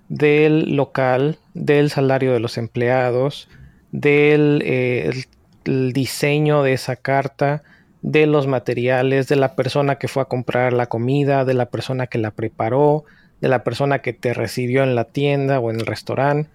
del 0.08 0.74
local, 0.76 1.38
del 1.52 1.90
salario 1.90 2.32
de 2.32 2.40
los 2.40 2.56
empleados, 2.56 3.48
del 3.92 4.62
eh, 4.64 5.24
diseño 5.64 6.62
de 6.62 6.72
esa 6.72 6.96
carta, 6.96 7.62
de 8.00 8.26
los 8.26 8.46
materiales, 8.46 9.28
de 9.28 9.36
la 9.36 9.54
persona 9.54 9.96
que 9.96 10.08
fue 10.08 10.22
a 10.22 10.26
comprar 10.26 10.72
la 10.72 10.86
comida, 10.86 11.44
de 11.44 11.54
la 11.54 11.66
persona 11.66 12.06
que 12.06 12.18
la 12.18 12.30
preparó, 12.30 13.04
de 13.40 13.48
la 13.48 13.64
persona 13.64 14.00
que 14.00 14.12
te 14.12 14.34
recibió 14.34 14.82
en 14.82 14.94
la 14.94 15.04
tienda 15.04 15.60
o 15.60 15.70
en 15.70 15.80
el 15.80 15.86
restaurante. 15.86 16.48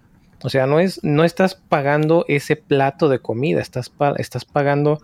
O 0.44 0.50
sea, 0.50 0.68
no, 0.68 0.80
es, 0.80 1.04
no 1.04 1.24
estás 1.24 1.56
pagando 1.56 2.26
ese 2.28 2.56
plato 2.56 3.08
de 3.08 3.20
comida, 3.20 3.62
estás, 3.62 3.92
estás 4.18 4.46
pagando 4.46 5.00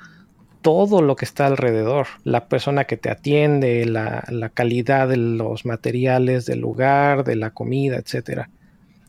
todo 0.61 1.01
lo 1.01 1.15
que 1.15 1.25
está 1.25 1.45
alrededor, 1.47 2.07
la 2.23 2.47
persona 2.47 2.83
que 2.83 2.97
te 2.97 3.09
atiende, 3.09 3.85
la, 3.85 4.51
calidad 4.53 5.07
de 5.07 5.17
los 5.17 5.65
materiales, 5.65 6.45
del 6.45 6.59
lugar, 6.59 7.23
de 7.23 7.37
la 7.37 7.51
comida, 7.51 7.97
etc. 7.97 8.47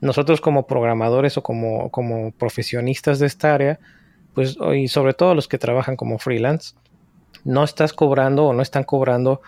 Nosotros 0.00 0.40
como 0.40 0.66
programadores 0.66 1.36
o 1.36 1.42
como, 1.42 1.90
como 1.90 2.30
profesionistas 2.32 3.18
de 3.18 3.26
esta 3.26 3.54
área, 3.54 3.80
pues, 4.34 4.56
y 4.76 4.86
sobre 4.86 5.14
todo 5.14 5.34
los 5.34 5.48
que 5.48 5.58
trabajan 5.58 5.96
como 5.96 6.18
freelance, 6.18 6.74
no 7.44 7.64
estás 7.64 7.92
cobrando 7.92 8.46
o 8.46 8.52
no 8.52 8.62
están 8.62 8.84
cobrando 8.84 9.40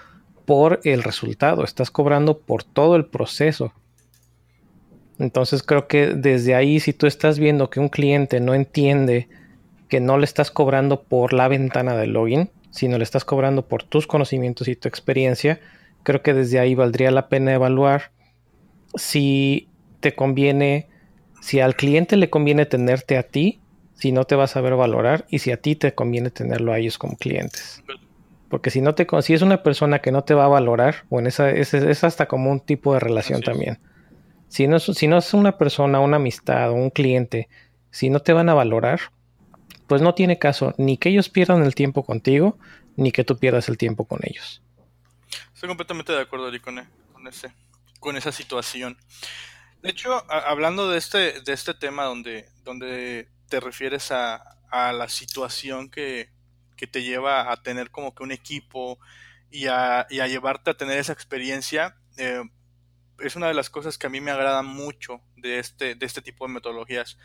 por 0.44 0.80
el 0.82 1.04
resultado, 1.04 1.62
estás 1.62 1.92
cobrando 1.92 2.38
por 2.38 2.64
todo 2.64 2.96
el 2.96 3.06
proceso. 3.06 3.72
Entonces 5.22 5.62
creo 5.62 5.86
que 5.86 6.08
desde 6.08 6.56
ahí, 6.56 6.80
si 6.80 6.92
tú 6.92 7.06
estás 7.06 7.38
viendo 7.38 7.70
que 7.70 7.78
un 7.78 7.88
cliente 7.88 8.40
no 8.40 8.54
entiende 8.54 9.28
que 9.88 10.00
no 10.00 10.18
le 10.18 10.24
estás 10.24 10.50
cobrando 10.50 11.04
por 11.04 11.32
la 11.32 11.46
ventana 11.46 11.94
de 11.94 12.08
login, 12.08 12.50
sino 12.70 12.98
le 12.98 13.04
estás 13.04 13.24
cobrando 13.24 13.62
por 13.68 13.84
tus 13.84 14.08
conocimientos 14.08 14.66
y 14.66 14.74
tu 14.74 14.88
experiencia, 14.88 15.60
creo 16.02 16.22
que 16.22 16.34
desde 16.34 16.58
ahí 16.58 16.74
valdría 16.74 17.12
la 17.12 17.28
pena 17.28 17.52
evaluar 17.52 18.10
si 18.96 19.68
te 20.00 20.12
conviene, 20.16 20.88
si 21.40 21.60
al 21.60 21.76
cliente 21.76 22.16
le 22.16 22.28
conviene 22.28 22.66
tenerte 22.66 23.16
a 23.16 23.22
ti, 23.22 23.60
si 23.94 24.10
no 24.10 24.24
te 24.24 24.34
vas 24.34 24.56
a 24.56 24.60
ver 24.60 24.74
valorar, 24.74 25.24
y 25.28 25.38
si 25.38 25.52
a 25.52 25.56
ti 25.56 25.76
te 25.76 25.94
conviene 25.94 26.30
tenerlo 26.30 26.72
a 26.72 26.80
ellos 26.80 26.98
como 26.98 27.16
clientes. 27.16 27.80
Porque 28.48 28.70
si 28.70 28.80
no 28.80 28.96
te 28.96 29.06
si 29.22 29.34
es 29.34 29.42
una 29.42 29.62
persona 29.62 30.00
que 30.00 30.10
no 30.10 30.24
te 30.24 30.34
va 30.34 30.46
a 30.46 30.48
valorar, 30.48 31.04
bueno, 31.10 31.28
esa 31.28 31.48
es, 31.48 31.74
es 31.74 32.02
hasta 32.02 32.26
como 32.26 32.50
un 32.50 32.58
tipo 32.58 32.92
de 32.92 32.98
relación 32.98 33.40
también. 33.40 33.78
Si 34.52 34.66
no, 34.66 34.78
si 34.78 35.06
no 35.06 35.16
es 35.16 35.32
una 35.32 35.56
persona, 35.56 35.98
una 36.00 36.18
amistad 36.18 36.72
o 36.72 36.74
un 36.74 36.90
cliente, 36.90 37.48
si 37.90 38.10
no 38.10 38.20
te 38.20 38.34
van 38.34 38.50
a 38.50 38.54
valorar, 38.54 39.00
pues 39.86 40.02
no 40.02 40.12
tiene 40.12 40.38
caso 40.38 40.74
ni 40.76 40.98
que 40.98 41.08
ellos 41.08 41.30
pierdan 41.30 41.62
el 41.62 41.74
tiempo 41.74 42.04
contigo, 42.04 42.58
ni 42.96 43.12
que 43.12 43.24
tú 43.24 43.38
pierdas 43.38 43.70
el 43.70 43.78
tiempo 43.78 44.04
con 44.04 44.20
ellos. 44.24 44.60
Estoy 45.54 45.68
completamente 45.68 46.12
de 46.12 46.20
acuerdo, 46.20 46.50
con, 46.60 46.80
e, 46.80 46.86
con, 47.14 47.26
ese, 47.26 47.54
con 47.98 48.14
esa 48.18 48.30
situación. 48.30 48.98
De 49.80 49.88
hecho, 49.88 50.22
hablando 50.30 50.90
de 50.90 50.98
este, 50.98 51.40
de 51.40 51.52
este 51.54 51.72
tema 51.72 52.04
donde, 52.04 52.46
donde 52.62 53.30
te 53.48 53.58
refieres 53.58 54.12
a, 54.12 54.58
la 54.70 55.08
situación 55.08 55.88
que, 55.88 56.28
te 56.90 57.02
lleva 57.02 57.50
a 57.50 57.62
tener 57.62 57.90
como 57.90 58.14
que 58.14 58.22
un 58.22 58.32
equipo 58.32 58.98
y 59.50 59.68
a, 59.68 60.06
llevarte 60.08 60.72
a 60.72 60.74
tener 60.74 60.98
esa 60.98 61.14
experiencia, 61.14 61.96
eh, 62.18 62.42
es 63.18 63.36
una 63.36 63.48
de 63.48 63.54
las 63.54 63.70
cosas 63.70 63.98
que 63.98 64.06
a 64.06 64.10
mí 64.10 64.20
me 64.20 64.30
agrada 64.30 64.62
mucho 64.62 65.20
de 65.36 65.58
este, 65.58 65.94
de 65.94 66.06
este 66.06 66.22
tipo 66.22 66.46
de 66.46 66.54
metodologías 66.54 67.18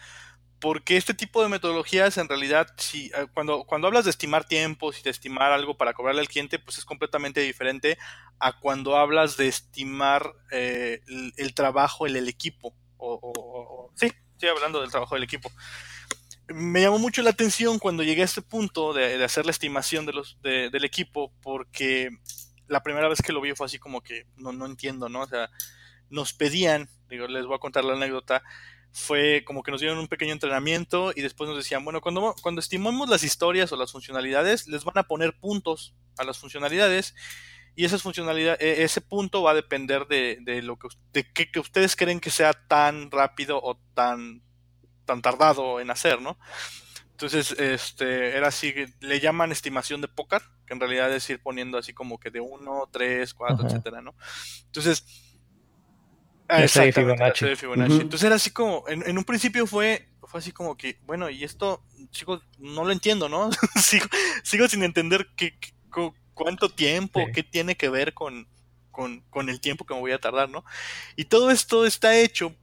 porque 0.59 0.97
este 0.97 1.13
tipo 1.13 1.43
de 1.43 1.49
metodologías 1.49 2.17
en 2.17 2.27
realidad, 2.27 2.67
si, 2.77 3.07
eh, 3.07 3.27
cuando, 3.33 3.63
cuando 3.65 3.87
hablas 3.87 4.05
de 4.05 4.11
estimar 4.11 4.45
tiempos 4.45 4.99
y 4.99 5.03
de 5.03 5.11
estimar 5.11 5.51
algo 5.51 5.77
para 5.77 5.93
cobrarle 5.93 6.21
al 6.21 6.27
cliente, 6.27 6.59
pues 6.59 6.77
es 6.77 6.85
completamente 6.85 7.41
diferente 7.41 7.97
a 8.39 8.59
cuando 8.59 8.97
hablas 8.97 9.37
de 9.37 9.47
estimar 9.47 10.33
eh, 10.51 11.01
el, 11.37 11.53
trabajo 11.53 12.07
en 12.07 12.15
el 12.15 12.27
equipo. 12.27 12.73
O, 12.97 13.91
sí, 13.95 14.11
estoy 14.33 14.49
hablando 14.49 14.81
del 14.81 14.89
trabajo 14.89 15.15
del 15.15 15.23
equipo. 15.23 15.51
Me 16.47 16.81
llamó 16.81 16.97
mucho 16.97 17.21
la 17.21 17.31
atención 17.31 17.77
cuando 17.77 18.03
llegué 18.03 18.21
a 18.21 18.25
este 18.25 18.41
punto 18.41 18.93
de, 18.93 19.23
hacer 19.23 19.45
la 19.45 19.51
estimación 19.51 20.05
de 20.05 20.13
los, 20.13 20.39
del 20.41 20.85
equipo, 20.85 21.31
porque 21.41 22.09
la 22.67 22.81
primera 22.81 23.07
vez 23.07 23.21
que 23.21 23.33
lo 23.33 23.41
vi 23.41 23.53
fue 23.53 23.65
así 23.65 23.77
como 23.77 24.01
que 24.01 24.25
no, 24.37 24.51
no 24.53 24.65
entiendo, 24.65 25.09
¿no? 25.09 25.21
O 25.21 25.27
sea, 25.27 25.51
nos 26.09 26.33
pedían, 26.33 26.89
digo, 27.09 27.27
les 27.27 27.45
voy 27.45 27.55
a 27.55 27.59
contar 27.59 27.85
la 27.85 27.93
anécdota, 27.93 28.43
fue 28.91 29.43
como 29.45 29.63
que 29.63 29.71
nos 29.71 29.81
dieron 29.81 29.99
un 29.99 30.07
pequeño 30.07 30.33
entrenamiento 30.33 31.11
y 31.15 31.21
después 31.21 31.47
nos 31.47 31.57
decían, 31.57 31.83
bueno, 31.83 32.01
cuando, 32.01 32.33
cuando 32.41 32.59
estimamos 32.59 33.09
las 33.09 33.23
historias 33.23 33.71
o 33.71 33.77
las 33.77 33.91
funcionalidades, 33.91 34.67
les 34.67 34.83
van 34.83 34.97
a 34.97 35.03
poner 35.03 35.37
puntos 35.39 35.93
a 36.17 36.23
las 36.23 36.39
funcionalidades 36.39 37.13
y 37.75 37.85
esas 37.85 38.01
funcionalidades, 38.01 38.59
ese 38.59 39.01
punto 39.01 39.43
va 39.43 39.51
a 39.51 39.53
depender 39.55 40.07
de, 40.07 40.39
de 40.41 40.63
lo 40.63 40.79
que, 40.79 40.87
de 41.13 41.31
que, 41.31 41.59
ustedes 41.59 41.95
creen 41.95 42.19
que 42.19 42.31
sea 42.31 42.53
tan 42.53 43.11
rápido 43.11 43.59
o 43.61 43.79
tan, 43.93 44.41
tan 45.05 45.21
tardado 45.21 45.79
en 45.79 45.91
hacer, 45.91 46.19
¿no? 46.19 46.39
Entonces, 47.11 47.51
este, 47.51 48.35
era 48.35 48.47
así, 48.47 48.73
le 48.99 49.19
llaman 49.19 49.51
estimación 49.51 50.01
de 50.01 50.07
póker, 50.07 50.41
que 50.65 50.73
en 50.73 50.79
realidad 50.79 51.13
es 51.13 51.29
ir 51.29 51.39
poniendo 51.39 51.77
así 51.77 51.93
como 51.93 52.19
que 52.19 52.31
de 52.31 52.39
1, 52.39 52.89
3, 52.91 53.33
4, 53.35 53.67
etcétera, 53.67 54.01
¿no? 54.01 54.15
Entonces, 54.65 55.05
Ah, 56.47 56.63
exactamente, 56.63 57.55
Fibonacci. 57.55 58.01
Entonces 58.01 58.25
era 58.25 58.35
así 58.35 58.51
como, 58.51 58.83
en, 58.87 59.17
un 59.17 59.23
principio 59.23 59.67
fue, 59.67 60.07
fue 60.23 60.39
así 60.39 60.51
como 60.51 60.77
que, 60.77 60.97
bueno, 61.05 61.29
y 61.29 61.43
esto, 61.43 61.83
chicos, 62.11 62.41
no 62.57 62.85
lo 62.85 62.91
entiendo, 62.91 63.27
¿no? 63.29 63.49
sigo, 64.43 64.67
sin 64.67 64.83
entender 64.83 65.27
qué, 65.35 65.57
cuánto 66.33 66.69
tiempo, 66.69 67.21
qué 67.33 67.43
tiene 67.43 67.75
que 67.75 67.89
ver 67.89 68.13
con, 68.13 68.47
con, 68.91 69.49
el 69.49 69.59
tiempo 69.59 69.85
que 69.85 69.93
me 69.93 69.99
voy 69.99 70.11
a 70.11 70.19
tardar, 70.19 70.49
¿no? 70.49 70.63
Y 71.15 71.25
todo 71.25 71.51
esto 71.51 71.85
está 71.85 72.17
hecho. 72.17 72.55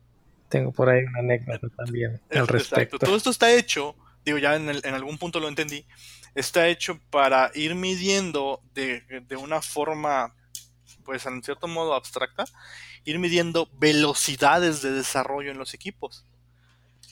Tengo 0.48 0.72
por 0.72 0.88
ahí 0.88 1.02
una 1.02 1.20
anécdota 1.20 1.68
también 1.76 2.20
al 2.30 2.48
respecto. 2.48 2.98
Todo 2.98 3.16
esto 3.16 3.30
está 3.30 3.52
hecho, 3.52 3.94
digo, 4.24 4.38
ya 4.38 4.56
en, 4.56 4.68
en 4.68 4.94
algún 4.94 5.18
punto 5.18 5.40
lo 5.40 5.48
entendí, 5.48 5.84
está 6.34 6.68
hecho 6.68 7.00
para 7.10 7.50
ir 7.54 7.74
midiendo 7.74 8.60
de, 8.74 9.02
de 9.26 9.36
una 9.36 9.62
forma, 9.62 10.34
pues 11.04 11.26
en 11.26 11.42
cierto 11.42 11.68
modo 11.68 11.94
abstracta, 11.94 12.44
ir 13.04 13.18
midiendo 13.18 13.68
velocidades 13.74 14.82
de 14.82 14.92
desarrollo 14.92 15.50
en 15.50 15.58
los 15.58 15.74
equipos. 15.74 16.24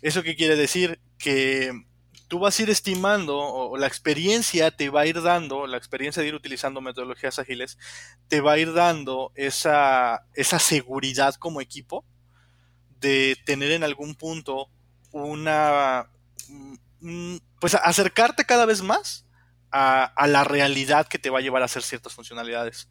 ¿Eso 0.01 0.23
qué 0.23 0.35
quiere 0.35 0.57
decir? 0.57 1.01
Que 1.19 1.73
tú 2.33 2.39
vas 2.39 2.59
a 2.59 2.63
ir 2.63 2.71
estimando, 2.71 3.39
o 3.39 3.77
la 3.77 3.87
experiencia 3.87 4.71
te 4.71 4.89
va 4.89 5.03
a 5.03 5.07
ir 5.07 5.21
dando, 5.21 5.67
la 5.67 5.77
experiencia 5.77 6.23
de 6.23 6.29
ir 6.29 6.35
utilizando 6.35 6.81
metodologías 6.81 7.39
ágiles, 7.39 7.77
te 8.29 8.41
va 8.41 8.53
a 8.53 8.59
ir 8.59 8.73
dando 8.73 9.33
esa, 9.35 10.25
esa 10.33 10.59
seguridad 10.59 11.35
como 11.35 11.61
equipo 11.61 12.07
de 13.01 13.37
tener 13.45 13.73
en 13.73 13.85
algún 13.85 14.15
punto 14.15 14.71
una, 15.11 16.09
mm, 16.49 16.75
mm, 17.01 17.41
pues 17.61 17.75
acercarte 17.75 18.47
cada 18.47 18.65
vez 18.65 18.81
más 18.81 19.27
a, 19.71 20.05
a 20.05 20.27
la 20.27 20.43
realidad 20.43 21.09
que 21.09 21.19
te 21.19 21.29
va 21.29 21.41
a 21.41 21.43
llevar 21.43 21.61
a 21.61 21.67
hacer 21.67 21.83
ciertas 21.83 22.15
funcionalidades 22.15 22.89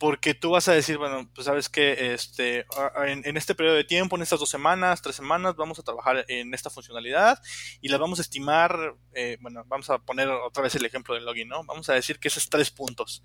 porque 0.00 0.32
tú 0.32 0.52
vas 0.52 0.66
a 0.66 0.72
decir, 0.72 0.96
bueno, 0.96 1.28
pues 1.34 1.44
sabes 1.44 1.68
que 1.68 2.14
este, 2.14 2.64
en, 3.06 3.36
este 3.36 3.54
periodo 3.54 3.76
de 3.76 3.84
tiempo, 3.84 4.16
en 4.16 4.22
estas 4.22 4.40
dos 4.40 4.48
semanas, 4.48 5.02
tres 5.02 5.14
semanas, 5.14 5.56
vamos 5.56 5.78
a 5.78 5.82
trabajar 5.82 6.24
en 6.26 6.54
esta 6.54 6.70
funcionalidad 6.70 7.38
y 7.82 7.88
la 7.88 7.98
vamos 7.98 8.18
a 8.18 8.22
estimar, 8.22 8.96
eh, 9.12 9.36
bueno, 9.42 9.62
vamos 9.66 9.90
a 9.90 9.98
poner 9.98 10.26
otra 10.28 10.62
vez 10.62 10.74
el 10.74 10.86
ejemplo 10.86 11.14
del 11.14 11.26
login, 11.26 11.48
¿no? 11.48 11.64
Vamos 11.64 11.90
a 11.90 11.92
decir 11.92 12.18
que 12.18 12.28
esos 12.28 12.44
es 12.44 12.48
tres 12.48 12.70
puntos. 12.70 13.22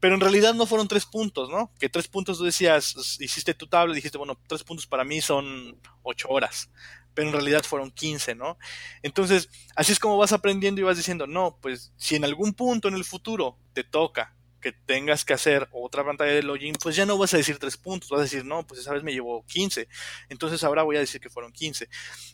Pero 0.00 0.14
en 0.14 0.22
realidad 0.22 0.54
no 0.54 0.64
fueron 0.64 0.88
tres 0.88 1.04
puntos, 1.04 1.50
¿no? 1.50 1.70
Que 1.78 1.90
tres 1.90 2.08
puntos 2.08 2.38
tú 2.38 2.44
decías, 2.44 3.18
hiciste 3.20 3.52
tu 3.52 3.66
tabla 3.66 3.94
dijiste, 3.94 4.16
bueno, 4.16 4.40
tres 4.48 4.64
puntos 4.64 4.86
para 4.86 5.04
mí 5.04 5.20
son 5.20 5.78
ocho 6.02 6.28
horas 6.30 6.70
pero 7.12 7.28
en 7.28 7.32
realidad 7.32 7.62
fueron 7.62 7.92
15, 7.92 8.34
¿no? 8.34 8.58
Entonces, 9.02 9.48
así 9.76 9.92
es 9.92 10.00
como 10.00 10.16
vas 10.16 10.32
aprendiendo 10.32 10.80
y 10.80 10.84
vas 10.84 10.96
diciendo, 10.96 11.28
no, 11.28 11.58
pues 11.62 11.92
si 11.96 12.16
en 12.16 12.24
algún 12.24 12.54
punto 12.54 12.88
en 12.88 12.94
el 12.94 13.04
futuro 13.04 13.56
te 13.72 13.84
toca 13.84 14.33
que 14.64 14.72
tengas 14.72 15.26
que 15.26 15.34
hacer 15.34 15.68
otra 15.72 16.02
pantalla 16.02 16.32
de 16.32 16.42
login, 16.42 16.74
pues 16.82 16.96
ya 16.96 17.04
no 17.04 17.18
vas 17.18 17.34
a 17.34 17.36
decir 17.36 17.58
tres 17.58 17.76
puntos, 17.76 18.08
vas 18.08 18.20
a 18.20 18.22
decir, 18.22 18.46
no, 18.46 18.66
pues 18.66 18.80
esa 18.80 18.94
vez 18.94 19.02
me 19.02 19.12
llevó 19.12 19.44
15, 19.44 19.86
entonces 20.30 20.64
ahora 20.64 20.82
voy 20.84 20.96
a 20.96 21.00
decir 21.00 21.20
que 21.20 21.28
fueron 21.28 21.52
15. 21.52 21.86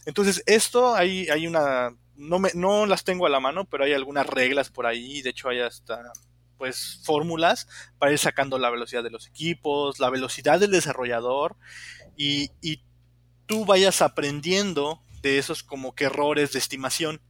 Entonces, 0.06 0.40
esto 0.46 0.94
hay, 0.94 1.28
hay 1.28 1.48
una, 1.48 1.92
no, 2.14 2.38
me, 2.38 2.52
no 2.54 2.86
las 2.86 3.02
tengo 3.02 3.26
a 3.26 3.30
la 3.30 3.40
mano, 3.40 3.64
pero 3.64 3.82
hay 3.82 3.94
algunas 3.94 4.28
reglas 4.28 4.70
por 4.70 4.86
ahí, 4.86 5.22
de 5.22 5.30
hecho 5.30 5.48
hay 5.48 5.58
hasta 5.58 6.12
pues 6.56 7.00
fórmulas 7.04 7.66
para 7.98 8.12
ir 8.12 8.18
sacando 8.20 8.60
la 8.60 8.70
velocidad 8.70 9.02
de 9.02 9.10
los 9.10 9.26
equipos, 9.26 9.98
la 9.98 10.08
velocidad 10.08 10.60
del 10.60 10.70
desarrollador 10.70 11.56
y, 12.16 12.52
y 12.62 12.84
tú 13.46 13.64
vayas 13.64 14.02
aprendiendo 14.02 15.02
de 15.20 15.38
esos 15.38 15.64
como 15.64 15.96
que 15.96 16.04
errores 16.04 16.52
de 16.52 16.60
estimación 16.60 17.20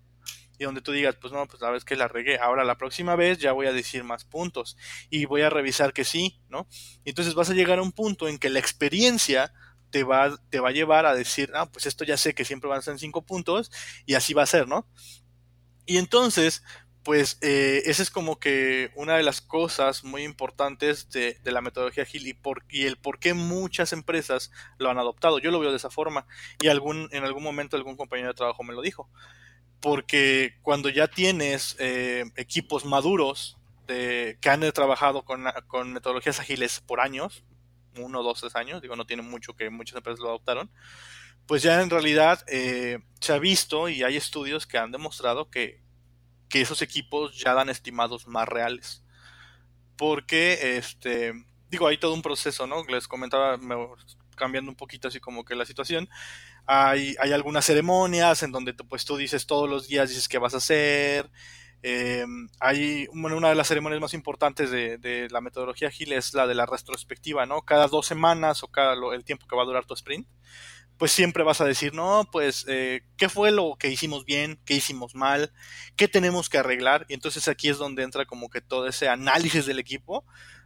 y 0.61 0.65
donde 0.65 0.83
tú 0.83 0.93
digas, 0.93 1.17
pues 1.17 1.33
no, 1.33 1.47
pues 1.47 1.63
la 1.63 1.71
vez 1.71 1.87
que 1.87 1.97
la 1.97 2.07
regué, 2.07 2.39
ahora 2.39 2.65
la 2.65 2.77
próxima 2.77 3.17
vez 3.17 3.39
ya 3.39 3.53
voy 3.53 3.67
a 3.67 3.73
decir 3.73 4.05
más 4.05 4.27
puntos 4.27 4.77
y 5.09 5.25
voy 5.25 5.41
a 5.41 5.49
revisar 5.49 5.95
que 5.95 6.05
sí, 6.05 6.39
¿no? 6.51 6.69
Entonces 7.07 7.35
vas 7.35 7.49
a 7.49 7.55
llegar 7.55 7.79
a 7.79 7.83
un 7.83 7.93
punto 7.93 8.29
en 8.29 8.39
que 8.39 8.51
la 8.51 8.59
experiencia 8.59 9.55
te 9.89 10.05
va, 10.05 10.37
te 10.51 10.61
va 10.61 10.69
a 10.69 10.73
llevar 10.73 11.07
a 11.07 11.15
decir, 11.15 11.51
ah, 11.55 11.71
pues 11.73 11.87
esto 11.87 12.05
ya 12.05 12.19
sé 12.19 12.35
que 12.35 12.45
siempre 12.45 12.69
van 12.69 12.81
a 12.81 12.83
ser 12.83 12.99
cinco 12.99 13.23
puntos 13.23 13.73
y 14.05 14.15
así 14.15 14.35
va 14.35 14.43
a 14.43 14.47
ser, 14.47 14.69
¿no? 14.69 14.87
Y 15.87 15.97
entonces, 15.97 16.63
pues 17.05 17.39
eh, 17.41 17.81
esa 17.87 18.03
es 18.03 18.11
como 18.11 18.39
que 18.39 18.91
una 18.97 19.17
de 19.17 19.23
las 19.23 19.41
cosas 19.41 20.05
muy 20.05 20.25
importantes 20.25 21.09
de, 21.09 21.41
la 21.45 21.63
metodología 21.63 22.03
Agile 22.03 22.29
y, 22.29 22.35
por, 22.35 22.67
y, 22.69 22.85
el 22.85 22.99
por 22.99 23.19
qué 23.19 23.33
muchas 23.33 23.95
empresas 23.95 24.51
lo 24.77 24.91
han 24.91 24.99
adoptado. 24.99 25.39
Yo 25.39 25.51
lo 25.51 25.59
veo 25.59 25.71
de 25.71 25.79
esa 25.79 25.89
forma 25.89 26.27
y 26.61 26.69
algún, 26.69 27.09
en 27.13 27.25
algún 27.25 27.43
momento 27.43 27.79
algún 27.79 27.97
compañero 27.97 28.29
de 28.29 28.35
trabajo 28.35 28.63
me 28.63 28.75
lo 28.75 28.83
dijo. 28.83 29.09
Porque 29.81 30.59
cuando 30.63 30.89
ya 30.89 31.09
tienes 31.09 31.77
eh, 31.79 32.25
equipos 32.37 32.85
maduros 32.85 33.59
de, 33.87 34.39
que 34.41 34.51
han 34.51 34.61
trabajado 34.73 35.25
con, 35.25 35.45
con 35.67 35.93
metodologías 35.93 36.39
ágiles 36.41 36.81
por 36.81 37.01
años, 37.01 37.45
uno, 37.97 38.23
dos, 38.23 38.41
tres 38.41 38.57
años, 38.57 38.83
digo, 38.83 38.97
no 38.97 39.07
tiene 39.07 39.23
mucho 39.23 39.55
que 39.55 39.71
muchas 39.71 39.97
empresas 39.97 40.21
lo 40.21 40.29
adoptaron, 40.29 40.71
pues 41.47 41.63
ya 41.63 41.83
en 41.83 41.91
realidad 41.91 42.45
eh, 42.47 43.01
se 43.21 43.33
ha 43.33 43.39
visto 43.39 43.89
y 43.89 44.03
hay 44.03 44.17
estudios 44.17 44.67
que 44.67 44.79
han 44.79 44.93
demostrado 44.93 45.51
que, 45.51 45.83
que 46.49 46.61
esos 46.61 46.83
equipos 46.83 47.39
ya 47.39 47.55
dan 47.55 47.69
estimados 47.69 48.27
más 48.27 48.49
reales. 48.49 49.03
Porque, 49.97 50.77
este, 50.77 51.33
digo, 51.69 51.87
hay 51.87 51.99
todo 51.99 52.15
un 52.15 52.23
proceso, 52.23 52.67
¿no? 52.67 52.85
Les 52.85 53.09
comentaba, 53.09 53.59
cambiando 54.37 54.71
un 54.71 54.77
poquito 54.77 55.09
así 55.09 55.21
como 55.21 55.45
que 55.45 55.55
la 55.55 55.67
situación. 55.67 56.09
Hay, 56.67 57.17
hay 57.21 57.33
algunas 57.33 57.65
ceremonias 57.65 58.43
en 58.43 58.53
donde 58.53 58.75
pues 58.75 59.05
tú 59.05 59.17
dices 59.17 59.47
todos 59.47 59.69
los 59.69 59.89
días, 59.89 60.09
dices 60.09 60.29
qué 60.29 60.39
vas 60.39 60.55
a 60.55 60.59
hacer, 60.59 61.31
eh, 61.83 62.27
hay 62.61 63.07
una 63.13 63.49
de 63.49 63.55
las 63.55 63.69
ceremonias 63.69 64.01
más 64.01 64.13
importantes 64.13 64.71
de, 64.71 65.29
la 65.31 65.41
metodología 65.41 65.89
ágil 65.89 66.13
es 66.13 66.35
la 66.35 66.47
de 66.47 66.55
la 66.55 66.67
retrospectiva, 66.67 67.47
¿no? 67.47 67.63
Cada 67.63 67.87
dos 67.87 68.07
semanas 68.07 68.63
o 68.63 68.69
cada 68.69 68.95
el 69.15 69.25
tiempo 69.25 69.47
que 69.47 69.57
va 69.57 69.63
a 69.63 69.67
durar 69.67 69.87
tu 69.87 69.95
sprint, 69.95 70.29
pues 70.99 71.13
siempre 71.13 71.43
vas 71.45 71.63
a 71.63 71.65
decir, 71.65 71.95
no, 71.95 72.29
pues, 72.31 72.67
eh, 72.69 73.03
¿qué 73.17 73.31
fue 73.31 73.51
lo 73.51 73.77
que 73.79 73.89
hicimos 73.89 74.27
bien? 74.27 74.61
¿Qué 74.67 74.75
hicimos 74.75 75.15
mal? 75.15 75.53
¿Qué 75.97 76.09
tenemos 76.09 76.51
que 76.51 76.59
arreglar? 76.59 77.07
Y 77.09 77.15
entonces 77.15 77.49
aquí 77.49 77.71
es 77.71 77.79
donde 77.79 78.03
entra 78.03 78.27
como 78.27 78.51
que 78.51 78.61
todo 78.61 78.87
ese 78.87 79.09
análisis 79.09 79.65
del 79.65 79.79
equipo, 79.79 80.25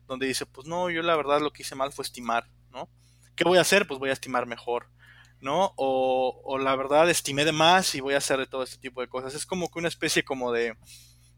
donde 0.09 0.27
dice, 0.27 0.47
pues 0.47 0.67
no, 0.67 0.91
yo 0.91 1.03
la 1.03 1.17
verdad 1.17 1.41
lo 1.41 1.53
que 1.53 1.63
hice 1.63 1.77
mal 1.77 1.93
fue 1.93 2.05
estimar, 2.05 2.49
¿no? 2.73 2.91
¿Qué 3.37 3.45
voy 3.45 3.59
a 3.59 3.63
hacer? 3.63 3.87
Pues 3.87 4.01
voy 4.01 4.11
a 4.11 4.15
estimar 4.15 4.47
mejor. 4.47 4.89
¿No? 5.41 5.73
O, 5.77 6.41
o, 6.45 6.59
la 6.59 6.75
verdad 6.77 7.11
estimé 7.11 7.45
de 7.45 7.53
más 7.53 7.95
y 7.95 8.01
voy 8.01 8.15
a 8.15 8.19
hacer 8.19 8.39
de 8.39 8.47
todo 8.47 8.63
este 8.63 8.79
tipo 8.79 9.01
de 9.01 9.09
cosas. 9.09 9.35
Es 9.35 9.47
como 9.47 9.71
que 9.71 9.79
una 9.79 9.89
especie 9.89 10.25
como 10.25 10.53
de, 10.53 10.77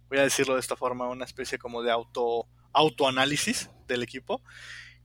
voy 0.09 0.19
a 0.19 0.23
decirlo 0.23 0.55
de 0.55 0.61
esta 0.61 0.77
forma, 0.77 1.09
una 1.09 1.25
especie 1.25 1.59
como 1.59 1.83
de 1.83 1.91
auto 1.91 2.47
autoanálisis 2.73 3.71
del 3.89 4.03
equipo 4.03 4.43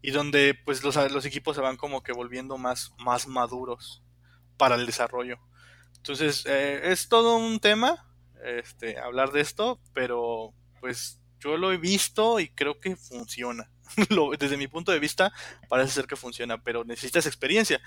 y 0.02 0.12
donde 0.12 0.60
pues 0.66 0.84
los, 0.84 0.96
los 1.12 1.26
equipos 1.26 1.56
se 1.56 1.62
van 1.62 1.78
como 1.78 2.04
que 2.04 2.12
volviendo 2.12 2.58
más, 2.58 2.94
más 2.98 3.28
maduros 3.28 4.04
para 4.58 4.76
el 4.76 4.86
desarrollo. 4.86 5.40
Entonces, 5.96 6.46
eh, 6.48 6.82
es 6.92 7.08
todo 7.08 7.38
un 7.38 7.60
tema 7.60 8.08
este, 8.44 9.00
hablar 9.00 9.32
de 9.32 9.42
esto, 9.42 9.80
pero 9.94 10.54
pues 10.80 11.20
yo 11.40 11.58
lo 11.58 11.72
he 11.72 11.78
visto 11.78 12.40
y 12.40 12.50
creo 12.50 12.80
que 12.80 12.96
funciona. 12.96 13.72
desde 14.40 14.58
mi 14.58 14.68
punto 14.68 14.92
de 14.92 15.00
vista, 15.00 15.32
parece 15.70 15.94
ser 15.94 16.08
que 16.08 16.16
funciona, 16.16 16.62
pero 16.62 16.84
necesitas 16.84 17.26
experiencia. 17.26 17.82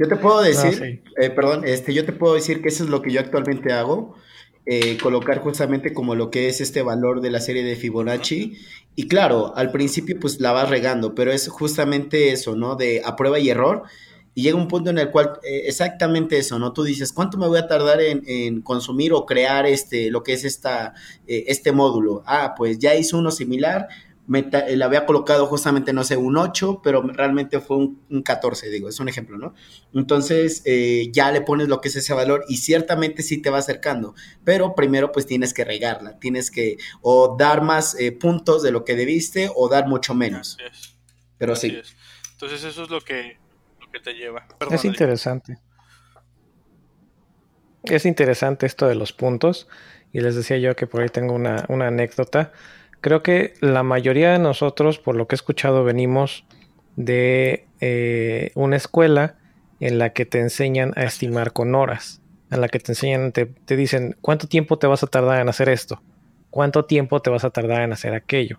Yo 0.00 0.08
te 0.08 0.16
puedo 0.16 0.40
decir, 0.40 1.02
eh, 1.18 1.28
perdón, 1.28 1.64
este, 1.66 1.92
yo 1.92 2.06
te 2.06 2.14
puedo 2.14 2.32
decir 2.32 2.62
que 2.62 2.70
eso 2.70 2.84
es 2.84 2.88
lo 2.88 3.02
que 3.02 3.12
yo 3.12 3.20
actualmente 3.20 3.70
hago, 3.74 4.14
eh, 4.64 4.96
colocar 4.96 5.40
justamente 5.40 5.92
como 5.92 6.14
lo 6.14 6.30
que 6.30 6.48
es 6.48 6.62
este 6.62 6.80
valor 6.80 7.20
de 7.20 7.30
la 7.30 7.38
serie 7.38 7.62
de 7.62 7.76
Fibonacci. 7.76 8.56
Y 8.96 9.08
claro, 9.08 9.54
al 9.56 9.70
principio 9.72 10.18
pues 10.18 10.40
la 10.40 10.52
vas 10.52 10.70
regando, 10.70 11.14
pero 11.14 11.32
es 11.32 11.48
justamente 11.48 12.32
eso, 12.32 12.56
¿no? 12.56 12.76
De 12.76 13.02
a 13.04 13.14
prueba 13.14 13.38
y 13.38 13.50
error. 13.50 13.82
Y 14.34 14.40
llega 14.40 14.56
un 14.56 14.68
punto 14.68 14.88
en 14.88 14.96
el 14.96 15.10
cual 15.10 15.32
eh, 15.42 15.64
exactamente 15.66 16.38
eso, 16.38 16.58
¿no? 16.58 16.72
Tú 16.72 16.82
dices, 16.82 17.12
¿cuánto 17.12 17.36
me 17.36 17.46
voy 17.46 17.58
a 17.58 17.66
tardar 17.66 18.00
en, 18.00 18.62
consumir 18.62 19.12
o 19.12 19.26
crear 19.26 19.66
este, 19.66 20.10
lo 20.10 20.22
que 20.22 20.32
es 20.32 20.46
esta, 20.46 20.94
este 21.26 21.72
módulo? 21.72 22.22
Ah, 22.24 22.54
pues 22.56 22.78
ya 22.78 22.94
hice 22.94 23.16
uno 23.16 23.30
similar, 23.30 23.86
le 24.30 24.84
había 24.84 25.06
colocado 25.06 25.46
justamente, 25.46 25.92
no 25.92 26.04
sé, 26.04 26.16
un 26.16 26.36
8, 26.36 26.80
pero 26.84 27.02
realmente 27.02 27.58
fue 27.60 27.78
un, 27.78 28.22
14, 28.22 28.70
digo, 28.70 28.88
es 28.88 29.00
un 29.00 29.08
ejemplo, 29.08 29.36
¿no? 29.38 29.54
Entonces 29.92 30.62
eh, 30.66 31.08
ya 31.12 31.32
le 31.32 31.40
pones 31.40 31.68
lo 31.68 31.80
que 31.80 31.88
es 31.88 31.96
ese 31.96 32.14
valor 32.14 32.44
y 32.48 32.58
ciertamente 32.58 33.22
sí 33.22 33.42
te 33.42 33.50
va 33.50 33.58
acercando, 33.58 34.14
pero 34.44 34.74
primero 34.76 35.10
pues 35.10 35.26
tienes 35.26 35.52
que 35.52 35.64
regarla, 35.64 36.18
tienes 36.20 36.52
que 36.52 36.76
o 37.02 37.36
dar 37.36 37.62
más 37.62 37.98
eh, 37.98 38.12
puntos 38.12 38.62
de 38.62 38.70
lo 38.70 38.84
que 38.84 38.94
debiste 38.94 39.50
o 39.54 39.68
dar 39.68 39.88
mucho 39.88 40.14
menos. 40.14 40.56
Pero 41.36 41.56
sí. 41.56 41.76
Entonces 42.32 42.62
eso 42.62 42.84
es 42.84 42.90
lo 42.90 43.00
que, 43.00 43.36
lo 43.80 43.90
que 43.90 43.98
te 43.98 44.12
lleva. 44.12 44.46
es 44.70 44.84
interesante. 44.84 45.58
Es 47.82 48.06
interesante 48.06 48.66
esto 48.66 48.86
de 48.86 48.94
los 48.94 49.12
puntos 49.12 49.66
y 50.12 50.20
les 50.20 50.36
decía 50.36 50.58
yo 50.58 50.76
que 50.76 50.86
por 50.86 51.02
ahí 51.02 51.08
tengo 51.08 51.34
una, 51.34 51.64
una 51.68 51.88
anécdota. 51.88 52.52
Creo 53.00 53.22
que 53.22 53.54
la 53.60 53.82
mayoría 53.82 54.32
de 54.32 54.38
nosotros, 54.38 54.98
por 54.98 55.16
lo 55.16 55.26
que 55.26 55.34
he 55.34 55.38
escuchado, 55.38 55.84
venimos 55.84 56.44
de 56.96 57.66
eh, 57.80 58.52
una 58.54 58.76
escuela 58.76 59.36
en 59.80 59.98
la 59.98 60.12
que 60.12 60.26
te 60.26 60.38
enseñan 60.38 60.92
a 60.96 61.04
estimar 61.04 61.52
con 61.52 61.74
horas, 61.74 62.20
en 62.50 62.60
la 62.60 62.68
que 62.68 62.78
te 62.78 62.92
enseñan, 62.92 63.32
te, 63.32 63.76
dicen, 63.76 64.16
¿cuánto 64.20 64.48
tiempo 64.48 64.78
te 64.78 64.86
vas 64.86 65.02
a 65.02 65.06
tardar 65.06 65.40
en 65.40 65.48
hacer 65.48 65.70
esto? 65.70 66.02
¿Cuánto 66.50 66.84
tiempo 66.84 67.22
te 67.22 67.30
vas 67.30 67.44
a 67.44 67.50
tardar 67.50 67.82
en 67.82 67.92
hacer 67.92 68.12
aquello? 68.12 68.58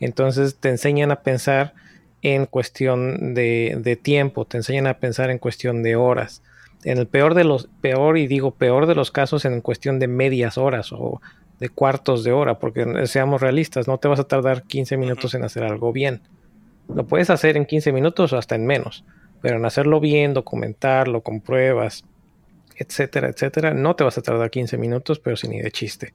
Entonces 0.00 0.56
te 0.56 0.70
enseñan 0.70 1.10
a 1.10 1.22
pensar 1.22 1.74
en 2.22 2.46
cuestión 2.46 3.34
de, 3.34 3.76
de 3.78 3.96
tiempo, 3.96 4.46
te 4.46 4.56
enseñan 4.56 4.86
a 4.86 4.98
pensar 4.98 5.30
en 5.30 5.38
cuestión 5.38 5.82
de 5.82 5.96
horas. 5.96 6.42
En 6.84 6.96
el 6.96 7.06
peor 7.06 7.34
de 7.34 7.44
los, 7.44 7.68
peor 7.82 8.16
y 8.16 8.26
digo 8.26 8.54
peor 8.54 8.86
de 8.86 8.94
los 8.94 9.10
casos, 9.10 9.44
en 9.44 9.60
cuestión 9.60 9.98
de 9.98 10.08
medias 10.08 10.56
horas 10.56 10.90
o 10.92 11.20
de 11.60 11.68
cuartos 11.68 12.24
de 12.24 12.32
hora, 12.32 12.58
porque 12.58 13.06
seamos 13.06 13.40
realistas, 13.40 13.88
no 13.88 13.98
te 13.98 14.08
vas 14.08 14.20
a 14.20 14.24
tardar 14.24 14.64
15 14.64 14.96
minutos 14.96 15.34
en 15.34 15.44
hacer 15.44 15.64
algo 15.64 15.92
bien. 15.92 16.22
Lo 16.92 17.06
puedes 17.06 17.30
hacer 17.30 17.56
en 17.56 17.66
15 17.66 17.92
minutos 17.92 18.32
o 18.32 18.38
hasta 18.38 18.54
en 18.54 18.66
menos, 18.66 19.04
pero 19.40 19.56
en 19.56 19.64
hacerlo 19.64 20.00
bien, 20.00 20.34
documentarlo 20.34 21.22
con 21.22 21.40
pruebas, 21.40 22.04
etcétera, 22.76 23.28
etcétera, 23.28 23.72
no 23.72 23.94
te 23.96 24.04
vas 24.04 24.18
a 24.18 24.22
tardar 24.22 24.50
15 24.50 24.76
minutos, 24.78 25.20
pero 25.20 25.36
sin 25.36 25.50
ni 25.50 25.60
de 25.60 25.70
chiste. 25.70 26.14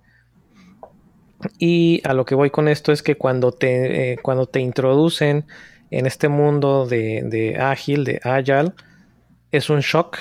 Y 1.57 2.01
a 2.03 2.13
lo 2.13 2.25
que 2.25 2.35
voy 2.35 2.49
con 2.49 2.67
esto 2.67 2.91
es 2.91 3.01
que 3.01 3.15
cuando 3.15 3.51
te, 3.51 4.13
eh, 4.13 4.17
cuando 4.21 4.45
te 4.45 4.59
introducen 4.59 5.45
en 5.89 6.05
este 6.05 6.27
mundo 6.27 6.85
de, 6.85 7.23
de 7.23 7.57
ágil, 7.57 8.03
de 8.03 8.19
agile, 8.23 8.73
es 9.51 9.69
un 9.69 9.79
shock 9.79 10.17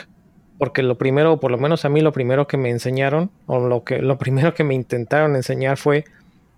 porque 0.59 0.83
lo 0.83 0.99
primero, 0.99 1.39
por 1.39 1.53
lo 1.53 1.59
menos 1.59 1.85
a 1.85 1.89
mí 1.89 2.01
lo 2.01 2.13
primero 2.13 2.49
que 2.49 2.57
me 2.57 2.71
enseñaron, 2.71 3.31
o 3.47 3.61
lo, 3.61 3.85
que, 3.85 4.03
lo 4.03 4.19
primero 4.19 4.55
que 4.55 4.65
me 4.65 4.75
intentaron 4.75 5.37
enseñar 5.37 5.77
fue, 5.77 6.05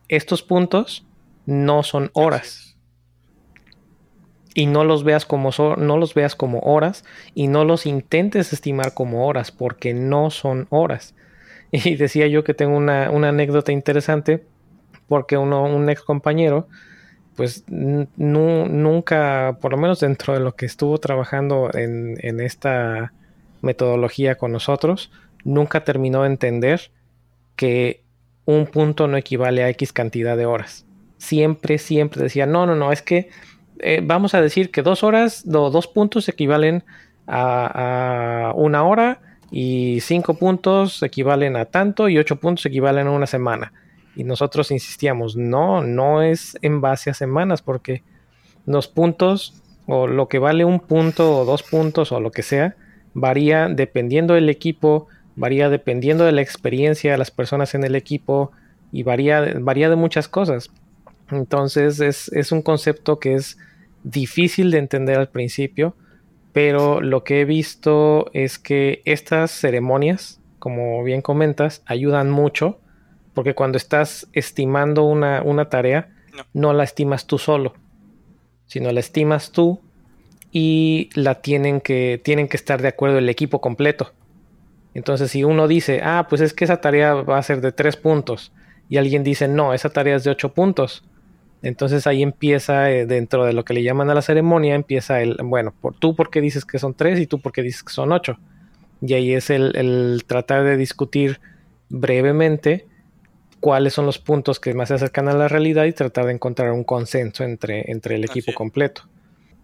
estos 0.08 0.42
puntos 0.42 1.06
no 1.44 1.82
son 1.82 2.10
horas. 2.14 2.76
Y 4.54 4.66
no 4.66 4.84
los 4.84 5.04
veas 5.04 5.26
como 5.26 5.50
no 5.76 5.96
los 5.96 6.14
veas 6.14 6.34
como 6.34 6.58
horas 6.60 7.04
y 7.34 7.46
no 7.46 7.64
los 7.64 7.86
intentes 7.86 8.52
estimar 8.52 8.94
como 8.94 9.28
horas 9.28 9.52
porque 9.52 9.94
no 9.94 10.30
son 10.30 10.66
horas. 10.70 11.14
Y 11.72 11.94
decía 11.94 12.26
yo 12.26 12.42
que 12.42 12.52
tengo 12.52 12.76
una, 12.76 13.06
anécdota 13.06 13.70
interesante 13.70 14.44
porque 15.06 15.36
uno, 15.36 15.62
un 15.62 15.88
ex 15.88 16.02
compañero, 16.02 16.66
pues 17.36 17.64
nunca, 17.68 19.56
por 19.60 19.70
lo 19.70 19.78
menos 19.78 20.00
dentro 20.00 20.34
de 20.34 20.40
lo 20.40 20.56
que 20.56 20.66
estuvo 20.66 20.98
trabajando 20.98 21.70
en, 21.72 22.16
en 22.22 22.40
esta 22.40 23.12
metodología 23.62 24.36
con 24.36 24.52
nosotros, 24.52 25.10
nunca 25.44 25.84
terminó 25.84 26.22
de 26.22 26.28
entender 26.28 26.90
que 27.56 28.02
un 28.44 28.66
punto 28.66 29.06
no 29.06 29.16
equivale 29.16 29.62
a 29.62 29.68
X 29.70 29.92
cantidad 29.92 30.36
de 30.36 30.46
horas. 30.46 30.86
Siempre, 31.18 31.78
siempre 31.78 32.22
decía, 32.22 32.46
no, 32.46 32.66
no, 32.66 32.74
no, 32.74 32.92
es 32.92 33.02
que 33.02 33.28
eh, 33.78 34.00
vamos 34.02 34.34
a 34.34 34.42
decir 34.42 34.70
que 34.70 34.82
dos 34.82 35.02
horas, 35.02 35.42
dos 35.44 35.86
puntos 35.86 36.28
equivalen 36.28 36.84
a, 37.26 38.52
una 38.56 38.84
hora 38.84 39.20
y 39.50 40.00
cinco 40.00 40.34
puntos 40.34 41.02
equivalen 41.02 41.56
a 41.56 41.64
tanto 41.64 42.08
y 42.08 42.18
ocho 42.18 42.36
puntos 42.36 42.66
equivalen 42.66 43.06
a 43.06 43.10
una 43.12 43.26
semana. 43.26 43.72
Y 44.16 44.24
nosotros 44.24 44.70
insistíamos, 44.70 45.36
no, 45.36 45.82
no 45.82 46.22
es 46.22 46.58
en 46.62 46.80
base 46.80 47.10
a 47.10 47.14
semanas 47.14 47.62
porque 47.62 48.02
los 48.66 48.88
puntos 48.88 49.62
o 49.86 50.06
lo 50.06 50.28
que 50.28 50.38
vale 50.38 50.64
un 50.64 50.80
punto 50.80 51.38
o 51.38 51.44
dos 51.44 51.62
puntos 51.62 52.12
o 52.12 52.20
lo 52.20 52.30
que 52.30 52.42
sea, 52.42 52.76
varía 53.14 53.68
dependiendo 53.68 54.34
del 54.34 54.48
equipo, 54.48 55.08
varía 55.36 55.68
dependiendo 55.68 56.24
de 56.24 56.32
la 56.32 56.42
experiencia 56.42 57.12
de 57.12 57.18
las 57.18 57.30
personas 57.30 57.74
en 57.74 57.84
el 57.84 57.94
equipo 57.94 58.52
y 58.92 59.02
varía, 59.02 59.54
varía 59.60 59.88
de 59.88 59.96
muchas 59.96 60.28
cosas. 60.28 60.70
Entonces 61.30 62.00
es, 62.00 62.52
un 62.52 62.62
concepto 62.62 63.18
que 63.18 63.34
es 63.34 63.58
difícil 64.02 64.70
de 64.70 64.78
entender 64.78 65.18
al 65.18 65.28
principio, 65.28 65.94
pero 66.52 67.00
lo 67.00 67.22
que 67.22 67.40
he 67.40 67.44
visto 67.44 68.30
es 68.32 68.58
que 68.58 69.02
estas 69.04 69.52
ceremonias, 69.52 70.40
como 70.58 71.02
bien 71.04 71.22
comentas, 71.22 71.82
ayudan 71.86 72.30
mucho 72.30 72.80
porque 73.34 73.54
cuando 73.54 73.78
estás 73.78 74.28
estimando 74.32 75.04
una, 75.04 75.68
tarea, 75.68 76.12
no. 76.52 76.72
la 76.72 76.82
estimas 76.82 77.26
tú 77.26 77.38
solo, 77.38 77.74
sino 78.66 78.90
la 78.90 79.00
estimas 79.00 79.52
tú 79.52 79.80
y 80.52 81.10
la 81.14 81.36
tienen 81.42 81.80
que, 81.80 82.20
tienen 82.22 82.48
que 82.48 82.56
estar 82.56 82.82
de 82.82 82.88
acuerdo 82.88 83.18
el 83.18 83.28
equipo 83.28 83.60
completo. 83.60 84.12
Entonces, 84.94 85.30
si 85.30 85.44
uno 85.44 85.68
dice, 85.68 86.00
ah, 86.02 86.26
pues 86.28 86.40
es 86.40 86.52
que 86.52 86.64
esa 86.64 86.80
tarea 86.80 87.14
va 87.14 87.38
a 87.38 87.42
ser 87.42 87.60
de 87.60 87.72
tres 87.72 87.96
puntos, 87.96 88.52
y 88.88 88.96
alguien 88.96 89.22
dice, 89.22 89.46
no, 89.46 89.72
esa 89.72 89.90
tarea 89.90 90.16
es 90.16 90.24
de 90.24 90.32
ocho 90.32 90.52
puntos, 90.52 91.04
entonces 91.62 92.06
ahí 92.06 92.22
empieza, 92.22 92.90
eh, 92.90 93.06
dentro 93.06 93.44
de 93.44 93.52
lo 93.52 93.64
que 93.64 93.74
le 93.74 93.82
llaman 93.82 94.10
a 94.10 94.14
la 94.14 94.22
ceremonia, 94.22 94.74
empieza 94.74 95.20
el, 95.20 95.36
bueno, 95.44 95.74
por, 95.80 95.94
tú 95.94 96.16
porque 96.16 96.40
dices 96.40 96.64
que 96.64 96.78
son 96.78 96.94
tres 96.94 97.20
y 97.20 97.26
tú 97.26 97.40
porque 97.40 97.62
dices 97.62 97.82
que 97.82 97.92
son 97.92 98.12
ocho. 98.12 98.38
Y 99.02 99.14
ahí 99.14 99.32
es 99.34 99.50
el, 99.50 100.24
tratar 100.26 100.64
de 100.64 100.76
discutir 100.76 101.40
brevemente 101.88 102.86
cuáles 103.60 103.92
son 103.92 104.06
los 104.06 104.18
puntos 104.18 104.58
que 104.58 104.74
más 104.74 104.88
se 104.88 104.94
acercan 104.94 105.28
a 105.28 105.34
la 105.34 105.48
realidad 105.48 105.84
y 105.84 105.92
tratar 105.92 106.26
de 106.26 106.32
encontrar 106.32 106.72
un 106.72 106.84
consenso 106.84 107.44
entre, 107.44 107.90
entre 107.90 108.16
el 108.16 108.24
equipo 108.24 108.52
completo. 108.54 109.02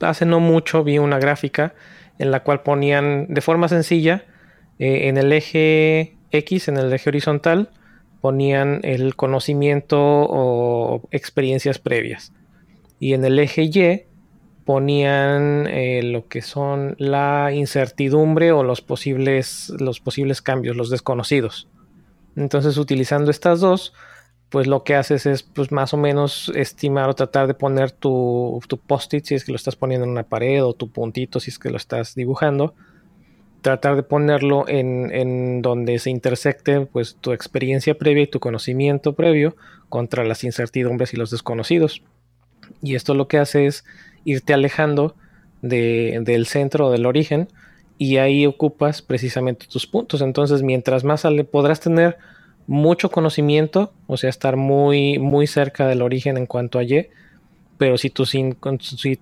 Hace 0.01 0.27
no 0.27 0.41
mucho 0.41 0.85
vi 0.85 0.99
una 0.99 1.19
gráfica 1.19 1.75
en 2.19 2.31
la 2.31 2.43
cual 2.43 2.63
ponían 2.63 3.27
de 3.29 3.41
forma 3.41 3.69
sencilla 3.69 4.25
eh, 4.79 5.09
en 5.09 5.17
el 5.17 5.33
eje 5.33 6.17
X, 6.31 6.69
en 6.69 6.77
el 6.77 6.93
eje 6.93 7.11
horizontal, 7.11 7.71
ponían 8.21 8.81
el 8.83 9.17
conocimiento 9.17 9.99
o 10.01 11.09
experiencias 11.11 11.79
previas. 11.79 12.33
Y 12.99 13.15
en 13.15 13.25
el 13.25 13.39
eje 13.39 13.63
Y 13.63 14.03
ponían 14.65 15.69
eh, 15.69 16.03
lo 16.03 16.27
que 16.27 16.43
son 16.43 16.97
la 16.99 17.53
incertidumbre 17.53 18.53
o 18.53 18.65
los 18.65 18.81
posibles, 18.81 19.73
los 19.79 20.01
posibles 20.01 20.43
cambios, 20.43 20.77
los 20.77 20.91
desconocidos. 20.91 21.69
Entonces, 22.35 22.77
utilizando 22.77 23.31
estas 23.31 23.61
dos, 23.61 23.95
pues 24.49 24.67
lo 24.67 24.85
que 24.85 24.95
haces 24.95 25.27
es 25.27 25.43
pues 25.43 25.73
más 25.73 25.93
o 25.93 25.97
menos 25.97 26.53
estimar 26.55 27.09
o 27.09 27.15
tratar 27.15 27.47
de 27.47 27.55
poner 27.55 27.91
tu, 27.91 28.61
tu 28.69 28.79
post-it 28.79 29.25
si 29.25 29.35
es 29.35 29.45
que 29.45 29.53
lo 29.53 29.57
estás 29.57 29.77
poniendo 29.77 30.05
en 30.05 30.11
una 30.11 30.23
pared 30.23 30.65
o 30.65 30.73
tu 30.73 30.91
puntito 30.91 31.41
si 31.41 31.51
es 31.51 31.59
que 31.59 31.71
lo 31.71 31.77
estás 31.77 32.15
dibujando 32.15 32.75
tratar 33.67 33.97
de 33.97 34.05
ponerlo 34.05 34.65
en, 34.69 35.61
donde 35.61 35.99
se 35.99 36.11
intersecte 36.11 36.87
pues 36.87 37.17
tu 37.21 37.33
experiencia 37.33 37.99
previa 37.99 38.23
y 38.23 38.29
tu 38.29 38.39
conocimiento 38.39 39.15
previo 39.15 39.57
contra 39.89 40.23
las 40.23 40.45
incertidumbres 40.45 41.13
y 41.13 41.17
los 41.17 41.33
desconocidos. 41.33 42.01
Y 42.81 42.95
esto 42.95 43.15
lo 43.15 43.27
que 43.27 43.39
hace 43.39 43.67
es 43.67 43.85
irte 44.25 44.55
alejando 44.55 45.17
del 45.63 46.47
centro 46.47 46.87
o 46.87 46.91
del 46.93 47.07
origen 47.07 47.49
y 47.99 48.19
ahí 48.19 48.47
ocupas 48.47 49.03
precisamente 49.03 49.67
tus 49.67 49.89
puntos. 49.89 50.21
Entonces, 50.21 50.63
mientras 50.63 51.03
más 51.03 51.23
sale, 51.23 51.43
podrás 51.43 51.81
tener 51.81 52.19
mucho 52.67 53.11
conocimiento, 53.11 53.93
o 54.07 54.17
sea, 54.17 54.31
estar 54.31 54.57
muy, 54.57 55.19
muy 55.19 55.47
cerca 55.47 55.87
del 55.87 56.03
origen 56.03 56.37
en 56.37 56.47
cuanto 56.47 56.79
a 56.79 56.83
Y, 56.83 57.07
pero 57.79 57.99
si 57.99 58.11
si 58.25 59.19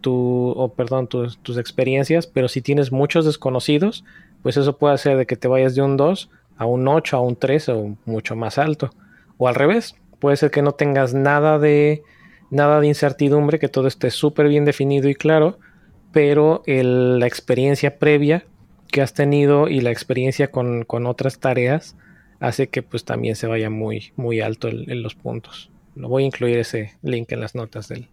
perdón, 0.76 1.06
tus, 1.08 1.38
tus 1.38 1.58
experiencias, 1.58 2.26
pero 2.26 2.48
si 2.48 2.62
tienes 2.62 2.92
muchos 2.92 3.24
desconocidos, 3.24 4.04
pues 4.42 4.56
eso 4.56 4.76
puede 4.76 4.94
hacer 4.94 5.16
de 5.16 5.26
que 5.26 5.36
te 5.36 5.48
vayas 5.48 5.74
de 5.74 5.82
un 5.82 5.96
2 5.96 6.30
a 6.56 6.66
un 6.66 6.86
8, 6.86 7.16
a 7.16 7.20
un 7.20 7.36
3 7.36 7.68
o 7.70 7.96
mucho 8.04 8.36
más 8.36 8.58
alto. 8.58 8.90
O 9.38 9.48
al 9.48 9.54
revés, 9.54 9.96
puede 10.20 10.36
ser 10.36 10.50
que 10.50 10.62
no 10.62 10.72
tengas 10.72 11.14
nada 11.14 11.58
de, 11.58 12.02
nada 12.50 12.80
de 12.80 12.86
incertidumbre, 12.86 13.58
que 13.58 13.68
todo 13.68 13.88
esté 13.88 14.10
súper 14.10 14.48
bien 14.48 14.64
definido 14.64 15.08
y 15.08 15.14
claro, 15.14 15.58
pero 16.12 16.62
la 16.66 17.26
experiencia 17.26 17.98
previa 17.98 18.44
que 18.90 19.02
has 19.02 19.12
tenido 19.12 19.68
y 19.68 19.80
la 19.80 19.90
experiencia 19.90 20.50
con, 20.50 20.86
otras 20.88 21.40
tareas 21.40 21.96
hace 22.46 22.68
que 22.68 22.82
pues 22.82 23.04
también 23.04 23.36
se 23.36 23.46
vaya 23.46 23.70
muy, 23.70 24.12
muy 24.16 24.40
alto 24.40 24.68
en 24.68 25.02
los 25.02 25.14
puntos. 25.14 25.70
Lo 25.94 26.08
voy 26.08 26.24
a 26.24 26.26
incluir 26.26 26.58
ese 26.58 26.96
link 27.02 27.30
en 27.32 27.40
las 27.40 27.54
notas 27.54 27.88
del, 27.88 28.08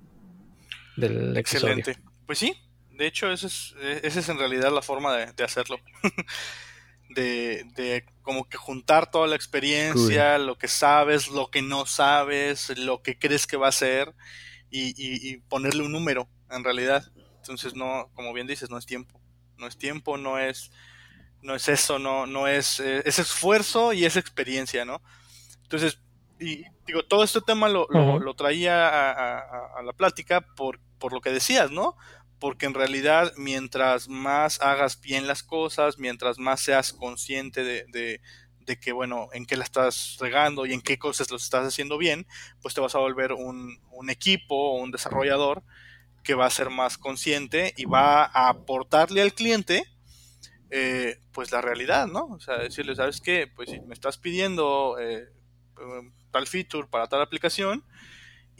del 0.95 1.35
Excelente. 1.37 1.97
Pues 2.25 2.39
sí, 2.39 2.55
de 2.91 3.07
hecho, 3.07 3.31
esa 3.31 3.47
es, 3.47 3.75
esa 4.03 4.19
es 4.19 4.29
en 4.29 4.37
realidad 4.37 4.71
la 4.71 4.81
forma 4.81 5.15
de, 5.15 5.43
hacerlo. 5.43 5.77
de, 7.09 8.05
como 8.21 8.47
que 8.47 8.57
juntar 8.57 9.09
toda 9.09 9.27
la 9.27 9.35
experiencia, 9.35 10.37
lo 10.37 10.57
que 10.57 10.67
sabes, 10.67 11.27
lo 11.29 11.49
que 11.49 11.61
no 11.61 11.85
sabes, 11.85 12.77
lo 12.77 13.01
que 13.01 13.17
crees 13.17 13.47
que 13.47 13.57
va 13.57 13.67
a 13.67 13.73
ser 13.73 14.13
y, 14.69 15.37
ponerle 15.49 15.83
un 15.83 15.91
número, 15.91 16.29
en 16.49 16.63
realidad. 16.63 17.11
Entonces, 17.37 17.75
no, 17.75 18.09
como 18.13 18.33
bien 18.33 18.47
dices, 18.47 18.69
no 18.69 18.77
es 18.77 18.85
tiempo. 18.85 19.19
No 19.57 19.67
es 19.67 19.77
tiempo, 19.77 20.17
no 20.17 20.39
es, 20.39 20.71
no 21.41 21.55
es 21.55 21.67
eso, 21.67 21.99
no, 21.99 22.25
no 22.25 22.47
es, 22.47 22.79
eh, 22.79 23.01
es 23.05 23.19
esfuerzo 23.19 23.93
y 23.93 24.05
es 24.05 24.15
experiencia, 24.15 24.85
¿no? 24.85 25.01
Entonces, 25.63 25.99
y 26.39 26.63
digo, 26.85 27.03
todo 27.03 27.23
este 27.23 27.41
tema 27.41 27.69
lo, 27.69 27.87
lo, 27.87 28.33
traía 28.33 28.89
a, 28.89 29.81
la 29.83 29.93
plática 29.93 30.41
por, 30.41 30.79
por 30.97 31.13
lo 31.13 31.21
que 31.21 31.31
decías, 31.31 31.69
¿no? 31.69 31.95
porque 32.41 32.65
en 32.65 32.73
realidad 32.73 33.33
mientras 33.37 34.09
más 34.09 34.59
hagas 34.61 34.99
bien 34.99 35.27
las 35.27 35.43
cosas, 35.43 35.99
mientras 35.99 36.39
más 36.39 36.59
seas 36.59 36.91
consciente 36.91 37.63
de, 37.63 38.19
que, 38.81 38.91
bueno, 38.93 39.29
en 39.33 39.45
qué 39.45 39.55
la 39.55 39.63
estás 39.63 40.17
regando 40.19 40.65
y 40.65 40.73
en 40.73 40.81
qué 40.81 40.97
cosas 40.97 41.29
lo 41.29 41.37
estás 41.37 41.67
haciendo 41.67 41.99
bien, 41.99 42.25
pues 42.63 42.73
te 42.73 42.81
vas 42.81 42.95
a 42.95 42.99
volver 42.99 43.33
un, 43.33 43.79
equipo 44.09 44.55
o 44.55 44.81
un 44.81 44.89
desarrollador 44.89 45.61
que 46.23 46.33
va 46.33 46.47
a 46.47 46.49
ser 46.49 46.71
más 46.71 46.97
consciente 46.97 47.75
y 47.77 47.85
va 47.85 48.23
a 48.23 48.49
aportarle 48.49 49.21
al 49.21 49.35
cliente 49.35 49.85
eh, 50.71 51.19
pues 51.31 51.51
la 51.51 51.61
realidad, 51.61 52.07
¿no? 52.07 52.25
O 52.25 52.39
sea, 52.39 52.57
decirle, 52.57 52.95
¿sabes 52.95 53.21
qué? 53.21 53.47
Pues 53.47 53.69
si 53.69 53.79
me 53.81 53.93
estás 53.93 54.17
pidiendo 54.17 54.97
eh, 54.99 55.29
tal 56.31 56.47
feature 56.47 56.87
para 56.89 57.07
tal 57.07 57.21
aplicación, 57.21 57.83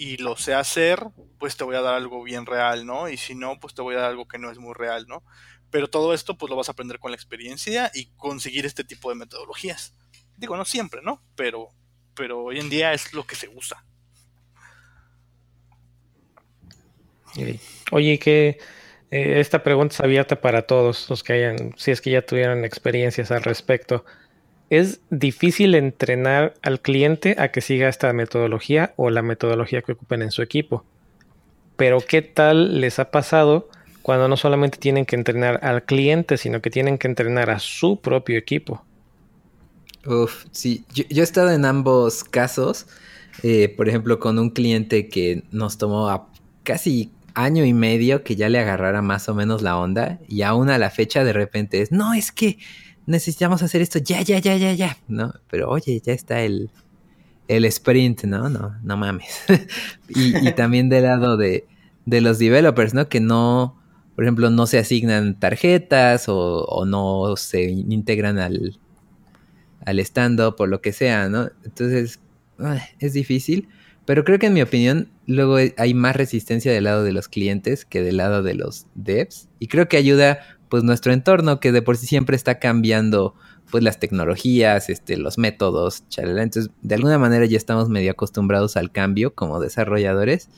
y 0.02 0.18
lo 0.18 0.36
sé 0.36 0.54
hacer, 0.54 1.00
pues 1.38 1.58
te 1.58 1.64
voy 1.64 1.76
a 1.76 1.82
dar 1.82 1.94
algo 1.94 2.24
bien 2.24 2.46
real, 2.46 2.86
¿no? 2.86 3.08
Y 3.08 3.18
si 3.18 3.36
no, 3.36 3.60
pues 3.60 3.74
te 3.74 3.82
voy 3.82 3.96
a 3.96 4.00
dar 4.00 4.10
algo 4.10 4.28
que 4.28 4.40
no 4.40 4.50
es 4.50 4.58
muy 4.58 4.74
real, 4.74 5.06
¿no? 5.08 5.24
Pero 5.70 5.90
todo 5.90 6.14
esto, 6.14 6.38
pues 6.38 6.50
lo 6.50 6.56
vas 6.56 6.70
a 6.70 6.72
aprender 6.72 7.00
con 7.00 7.12
la 7.12 7.16
experiencia 7.16 7.92
y 7.94 8.08
conseguir 8.18 8.66
este 8.66 8.84
tipo 8.84 9.10
de 9.10 9.16
metodologías. 9.16 9.94
Digo, 10.38 10.58
no 10.58 10.66
siempre, 10.66 11.02
¿no? 11.04 11.22
Pero, 11.36 11.70
pero 12.16 12.46
hoy 12.46 12.60
en 12.60 12.70
día 12.70 12.94
es 12.94 13.14
lo 13.14 13.26
que 13.28 13.36
se 13.36 13.48
usa. 13.48 13.86
Oye, 17.92 18.20
que 18.20 18.58
eh, 19.12 19.40
esta 19.40 19.64
pregunta 19.64 19.94
es 19.94 20.02
abierta 20.02 20.42
para 20.42 20.64
todos 20.64 21.10
los 21.10 21.24
que 21.24 21.34
hayan, 21.34 21.74
si 21.78 21.92
es 21.92 22.02
que 22.02 22.12
ya 22.12 22.22
tuvieran 22.22 22.66
experiencias 22.66 23.32
al 23.32 23.44
respecto 23.44 24.04
es 24.72 25.02
difícil 25.10 25.76
entrenar 25.76 26.54
al 26.62 26.80
cliente 26.80 27.36
a 27.38 27.52
que 27.52 27.60
siga 27.60 27.90
esta 27.90 28.14
metodología 28.14 28.94
o 28.96 29.10
la 29.10 29.22
metodología 29.22 29.82
que 29.82 29.92
ocupen 29.92 30.22
en 30.22 30.32
su 30.32 30.42
equipo. 30.42 30.86
Pero 31.76 32.00
¿qué 32.00 32.22
tal 32.22 32.80
les 32.80 32.98
ha 32.98 33.12
pasado 33.12 33.68
cuando 34.02 34.30
no 34.30 34.38
solamente 34.38 34.78
tienen 34.78 35.06
que 35.06 35.18
entrenar 35.18 35.60
al 35.62 35.84
cliente, 35.84 36.38
sino 36.38 36.62
que 36.62 36.70
tienen 36.70 36.98
que 36.98 37.10
entrenar 37.10 37.50
a 37.50 37.60
su 37.60 38.00
propio 38.00 38.38
equipo? 38.38 38.82
Uf, 40.06 40.46
sí, 40.52 40.86
yo, 40.94 41.04
he 41.10 41.22
estado 41.22 41.52
en 41.52 41.66
ambos 41.66 42.24
casos. 42.24 42.88
Eh, 43.44 43.74
por 43.76 43.90
ejemplo, 43.90 44.20
con 44.22 44.40
un 44.40 44.52
cliente 44.52 45.10
que 45.10 45.44
nos 45.52 45.78
tomó 45.78 46.08
a 46.08 46.30
casi 46.64 47.12
año 47.34 47.66
y 47.66 47.74
medio 47.74 48.24
que 48.24 48.36
ya 48.36 48.50
le 48.50 48.60
agarrara 48.60 49.02
más 49.02 49.30
o 49.30 49.36
menos 49.36 49.62
la 49.62 49.78
onda 49.78 50.20
y 50.28 50.42
aún 50.42 50.70
a 50.70 50.78
la 50.78 50.90
fecha 50.90 51.24
de 51.24 51.34
repente 51.34 51.82
es, 51.82 51.92
no, 51.92 52.14
es 52.14 52.32
que 52.32 52.58
necesitamos 53.06 53.62
hacer 53.62 53.82
esto 53.82 54.00
ya, 54.00 54.22
ya, 54.22 54.40
ya, 54.40 54.56
ya, 54.58 54.74
ya, 54.74 54.98
¿no? 55.08 55.34
Pero 55.50 55.70
oye, 55.70 56.02
ya 56.04 56.14
está 56.14 56.42
el, 56.42 56.72
el 57.48 57.66
sprint, 57.66 58.24
¿no? 58.24 58.50
No, 58.50 58.76
no 58.84 58.98
mames. 58.98 59.44
y, 60.10 60.52
también 60.54 60.90
del 60.90 61.04
lado 61.04 61.38
de, 61.38 61.66
de, 62.06 62.22
los 62.22 62.40
developers, 62.40 62.94
¿no? 62.94 63.10
Que 63.10 63.20
no, 63.20 63.78
por 64.16 64.24
ejemplo, 64.24 64.50
no 64.50 64.68
se 64.68 64.80
asignan 64.80 65.40
tarjetas 65.40 66.26
o, 66.28 66.86
no 66.86 67.36
se 67.38 67.64
integran 67.64 68.40
al, 68.40 68.80
al 69.86 70.00
stand-up 70.00 70.56
o 70.60 70.66
lo 70.66 70.82
que 70.82 70.94
sea, 70.94 71.30
¿no? 71.30 71.50
Entonces, 71.64 72.20
es 73.00 73.14
difícil. 73.14 73.68
Pero 74.06 74.24
creo 74.24 74.40
que 74.40 74.48
en 74.48 74.54
mi 74.54 74.62
opinión, 74.62 75.10
luego 75.28 75.58
hay 75.78 75.94
más 75.94 76.16
resistencia 76.16 76.72
del 76.72 76.86
lado 76.86 77.04
de 77.04 77.14
los 77.14 77.28
clientes 77.28 77.86
que 77.86 78.02
del 78.02 78.18
lado 78.18 78.44
de 78.44 78.56
los 78.56 78.88
devs. 78.96 79.48
Y 79.60 79.68
creo 79.68 79.88
que 79.88 79.98
ayuda 79.98 80.40
pues 80.70 80.84
nuestro 80.84 81.12
entorno 81.14 81.60
que 81.60 81.72
de 81.72 81.82
por 81.82 81.98
sí 81.98 82.08
siempre 82.08 82.36
está 82.36 82.58
cambiando 82.60 83.36
pues 83.70 83.84
las 83.84 84.00
tecnologías, 84.00 84.90
este, 84.90 85.18
los 85.18 85.38
métodos, 85.38 86.08
chalala. 86.10 86.44
Entonces, 86.44 86.72
de 86.82 86.96
alguna 86.96 87.18
manera 87.18 87.46
ya 87.46 87.58
estamos 87.58 87.90
medio 87.90 88.12
acostumbrados 88.12 88.78
al 88.78 88.92
cambio 88.92 89.34
como 89.34 89.60
desarrolladores 89.60 90.50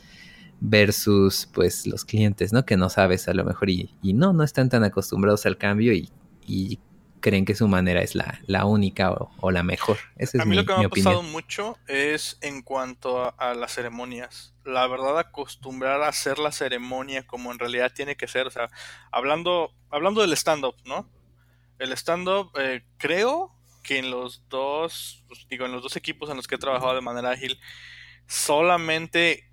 versus 0.59 1.49
pues 1.53 1.87
los 1.87 2.05
clientes, 2.05 2.53
¿no? 2.53 2.65
Que 2.65 2.77
no 2.77 2.89
sabes 2.89 3.27
a 3.27 3.33
lo 3.33 3.43
mejor 3.43 3.69
y, 3.69 3.89
no, 4.01 4.33
no 4.33 4.43
están 4.43 4.69
tan 4.69 4.83
acostumbrados 4.83 5.45
al 5.45 5.57
cambio 5.57 5.93
y, 5.93 6.79
creen 7.23 7.45
que 7.45 7.55
su 7.55 7.69
manera 7.69 8.01
es 8.01 8.15
la, 8.15 8.39
la 8.47 8.65
única 8.65 9.11
o, 9.11 9.49
la 9.49 9.63
mejor. 9.63 9.97
a 10.39 10.45
mí 10.45 10.55
lo 10.55 10.65
que 10.65 10.75
me 10.75 10.85
ha 10.85 10.89
pasado 10.89 11.23
mucho 11.23 11.77
es 11.87 12.37
en 12.41 12.61
cuanto 12.61 13.33
a, 13.39 13.53
las 13.55 13.73
ceremonias. 13.73 14.53
La 14.65 14.85
verdad, 14.87 15.17
acostumbrar 15.17 16.03
a 16.03 16.09
hacer 16.09 16.37
la 16.37 16.51
ceremonia 16.51 17.25
como 17.25 17.51
en 17.53 17.59
realidad 17.59 17.93
tiene 17.95 18.17
que 18.17 18.27
ser. 18.27 18.45
O 18.45 18.51
sea, 18.51 18.69
hablando, 19.09 19.71
hablando 19.89 20.21
del 20.21 20.33
stand-up, 20.33 20.75
¿no? 20.83 21.09
El 21.79 21.93
stand-up, 21.93 22.51
eh, 22.59 22.83
creo 22.97 23.55
que 23.83 23.99
en 23.99 24.11
los 24.11 24.43
dos, 24.49 25.23
pues, 25.27 25.47
digo, 25.49 25.65
en 25.65 25.71
los 25.71 25.81
dos 25.81 25.95
equipos 25.95 26.29
en 26.29 26.35
los 26.35 26.47
que 26.47 26.55
he 26.55 26.59
trabajado 26.59 26.93
de 26.93 27.01
manera 27.01 27.31
ágil, 27.31 27.57
solamente, 28.27 29.49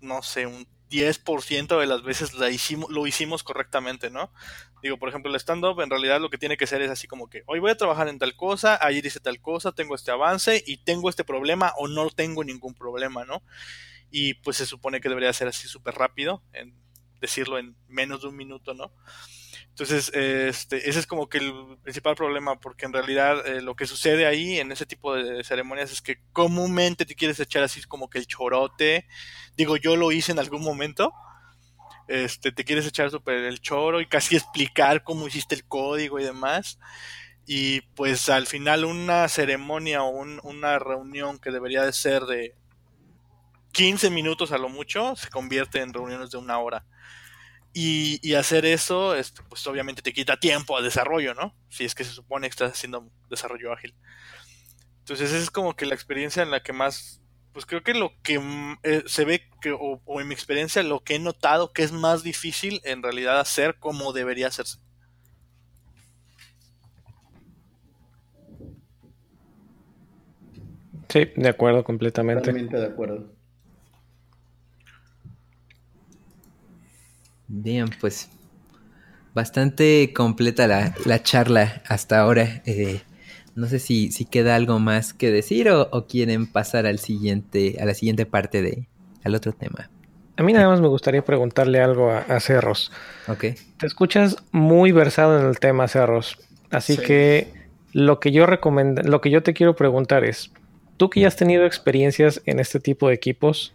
no 0.00 0.22
sé, 0.22 0.46
un 0.46 0.66
10% 0.90 1.78
de 1.78 1.86
las 1.86 2.02
veces 2.02 2.34
la 2.34 2.50
hicimos, 2.50 2.90
lo 2.90 3.06
hicimos 3.06 3.44
correctamente, 3.44 4.10
¿no? 4.10 4.32
Digo, 4.86 4.98
por 4.98 5.08
ejemplo, 5.08 5.28
el 5.32 5.40
stand-up 5.40 5.80
en 5.80 5.90
realidad 5.90 6.20
lo 6.20 6.30
que 6.30 6.38
tiene 6.38 6.56
que 6.56 6.68
ser 6.68 6.80
es 6.80 6.92
así 6.92 7.08
como 7.08 7.28
que 7.28 7.42
hoy 7.46 7.58
voy 7.58 7.72
a 7.72 7.76
trabajar 7.76 8.06
en 8.06 8.20
tal 8.20 8.36
cosa, 8.36 8.78
ayer 8.80 9.04
hice 9.04 9.18
tal 9.18 9.40
cosa, 9.40 9.72
tengo 9.72 9.96
este 9.96 10.12
avance 10.12 10.62
y 10.64 10.76
tengo 10.76 11.10
este 11.10 11.24
problema 11.24 11.72
o 11.76 11.88
no 11.88 12.08
tengo 12.10 12.44
ningún 12.44 12.72
problema, 12.72 13.24
¿no? 13.24 13.42
Y 14.12 14.34
pues 14.34 14.58
se 14.58 14.64
supone 14.64 15.00
que 15.00 15.08
debería 15.08 15.32
ser 15.32 15.48
así 15.48 15.66
súper 15.66 15.96
rápido, 15.96 16.44
en 16.52 16.72
decirlo 17.20 17.58
en 17.58 17.74
menos 17.88 18.22
de 18.22 18.28
un 18.28 18.36
minuto, 18.36 18.74
¿no? 18.74 18.92
Entonces, 19.70 20.12
este, 20.14 20.88
ese 20.88 21.00
es 21.00 21.06
como 21.08 21.28
que 21.28 21.38
el 21.38 21.52
principal 21.82 22.14
problema, 22.14 22.60
porque 22.60 22.86
en 22.86 22.92
realidad 22.92 23.44
eh, 23.44 23.60
lo 23.62 23.74
que 23.74 23.88
sucede 23.88 24.24
ahí 24.24 24.60
en 24.60 24.70
ese 24.70 24.86
tipo 24.86 25.16
de 25.16 25.42
ceremonias 25.42 25.90
es 25.90 26.00
que 26.00 26.20
comúnmente 26.32 27.06
te 27.06 27.16
quieres 27.16 27.40
echar 27.40 27.64
así 27.64 27.82
como 27.82 28.08
que 28.08 28.18
el 28.18 28.28
chorote. 28.28 29.08
Digo, 29.56 29.76
yo 29.76 29.96
lo 29.96 30.12
hice 30.12 30.30
en 30.30 30.38
algún 30.38 30.62
momento. 30.62 31.12
Este, 32.08 32.52
te 32.52 32.64
quieres 32.64 32.86
echar 32.86 33.10
super 33.10 33.36
el 33.36 33.60
choro 33.60 34.00
y 34.00 34.06
casi 34.06 34.36
explicar 34.36 35.02
cómo 35.02 35.26
hiciste 35.26 35.54
el 35.54 35.64
código 35.64 36.20
y 36.20 36.24
demás. 36.24 36.78
Y 37.46 37.82
pues 37.94 38.28
al 38.28 38.46
final 38.46 38.84
una 38.84 39.28
ceremonia 39.28 40.02
o 40.02 40.10
una 40.42 40.78
reunión 40.78 41.38
que 41.38 41.50
debería 41.50 41.82
de 41.82 41.92
ser 41.92 42.24
de 42.24 42.54
15 43.72 44.10
minutos 44.10 44.52
a 44.52 44.58
lo 44.58 44.68
mucho, 44.68 45.14
se 45.16 45.28
convierte 45.28 45.80
en 45.82 45.92
reuniones 45.92 46.30
de 46.30 46.38
una 46.38 46.58
hora. 46.58 46.86
Y, 47.78 48.32
hacer 48.32 48.64
eso, 48.64 49.14
este, 49.14 49.42
pues 49.42 49.66
obviamente 49.66 50.00
te 50.00 50.14
quita 50.14 50.38
tiempo 50.38 50.78
al 50.78 50.84
desarrollo, 50.84 51.34
¿no? 51.34 51.54
Si 51.68 51.84
es 51.84 51.94
que 51.94 52.04
se 52.04 52.12
supone 52.12 52.46
que 52.48 52.52
estás 52.52 52.72
haciendo 52.72 53.10
desarrollo 53.28 53.70
ágil. 53.70 53.94
Entonces 55.00 55.30
esa 55.30 55.42
es 55.42 55.50
como 55.50 55.76
que 55.76 55.84
la 55.84 55.94
experiencia 55.94 56.42
en 56.42 56.50
la 56.50 56.62
que 56.62 56.72
más, 56.72 57.20
pues 57.56 57.64
creo 57.64 57.82
que 57.82 57.94
lo 57.94 58.12
que 58.22 58.38
eh, 58.82 59.02
se 59.06 59.24
ve, 59.24 59.40
que, 59.62 59.72
o, 59.72 60.20
en 60.20 60.28
mi 60.28 60.34
experiencia, 60.34 60.82
lo 60.82 61.00
que 61.00 61.14
he 61.14 61.18
notado 61.18 61.72
que 61.72 61.84
es 61.84 61.90
más 61.90 62.22
difícil 62.22 62.82
en 62.84 63.02
realidad 63.02 63.40
hacer 63.40 63.76
como 63.78 64.12
debería 64.12 64.48
hacerse. 64.48 64.76
Sí, 71.08 71.30
de 71.34 71.48
acuerdo 71.48 71.82
completamente. 71.82 72.42
Totalmente 72.42 72.76
de 72.76 72.84
acuerdo. 72.84 73.32
Bien, 77.48 77.88
pues 78.02 78.28
bastante 79.32 80.12
completa 80.12 80.66
la, 80.66 81.22
charla 81.22 81.82
hasta 81.88 82.20
ahora. 82.20 82.60
Eh, 82.66 83.00
no 83.56 83.66
sé 83.66 83.78
si, 83.78 84.12
si, 84.12 84.26
queda 84.26 84.54
algo 84.54 84.78
más 84.78 85.14
que 85.14 85.32
decir 85.32 85.70
o, 85.70 86.06
quieren 86.06 86.46
pasar 86.46 86.86
al 86.86 86.98
siguiente, 86.98 87.78
a 87.80 87.86
la 87.86 87.94
siguiente 87.94 88.26
parte 88.26 88.62
de, 88.62 88.86
al 89.24 89.34
otro 89.34 89.52
tema. 89.52 89.90
A 90.36 90.42
mí 90.42 90.52
nada 90.52 90.68
más 90.68 90.82
me 90.82 90.88
gustaría 90.88 91.24
preguntarle 91.24 91.80
algo 91.80 92.10
a, 92.10 92.38
Cerros. 92.40 92.92
Ok. 93.26 93.44
Te 93.78 93.86
escuchas 93.86 94.36
muy 94.52 94.92
versado 94.92 95.40
en 95.40 95.46
el 95.46 95.58
tema, 95.58 95.88
Cerros. 95.88 96.38
Así 96.70 96.98
que 96.98 97.50
lo 97.92 98.20
que 98.20 98.30
yo 98.30 98.44
recomiendo, 98.44 99.00
lo 99.02 99.22
que 99.22 99.30
yo 99.30 99.42
te 99.42 99.54
quiero 99.54 99.74
preguntar 99.74 100.24
es, 100.24 100.52
tú 100.98 101.08
que 101.08 101.20
ya 101.20 101.28
has 101.28 101.36
tenido 101.36 101.64
experiencias 101.64 102.42
en 102.44 102.60
este 102.60 102.78
tipo 102.78 103.08
de 103.08 103.14
equipos, 103.14 103.74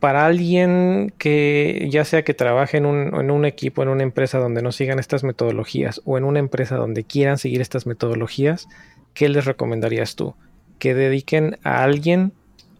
para 0.00 0.26
alguien 0.26 1.12
que 1.18 1.88
ya 1.90 2.04
sea 2.04 2.22
que 2.22 2.34
trabaje 2.34 2.76
en 2.76 2.86
un, 2.86 3.44
equipo, 3.44 3.82
en 3.82 3.88
una 3.88 4.04
empresa 4.04 4.38
donde 4.38 4.62
no 4.62 4.70
sigan 4.70 4.98
estas 4.98 5.24
metodologías 5.24 6.00
o 6.04 6.18
en 6.18 6.24
una 6.24 6.38
empresa 6.38 6.76
donde 6.76 7.04
quieran 7.04 7.38
seguir 7.38 7.60
estas 7.60 7.86
metodologías, 7.86 8.68
¿qué 9.14 9.28
les 9.28 9.44
recomendarías 9.44 10.14
tú? 10.14 10.34
Que 10.78 10.94
dediquen 10.94 11.58
a 11.64 11.82
alguien 11.82 12.32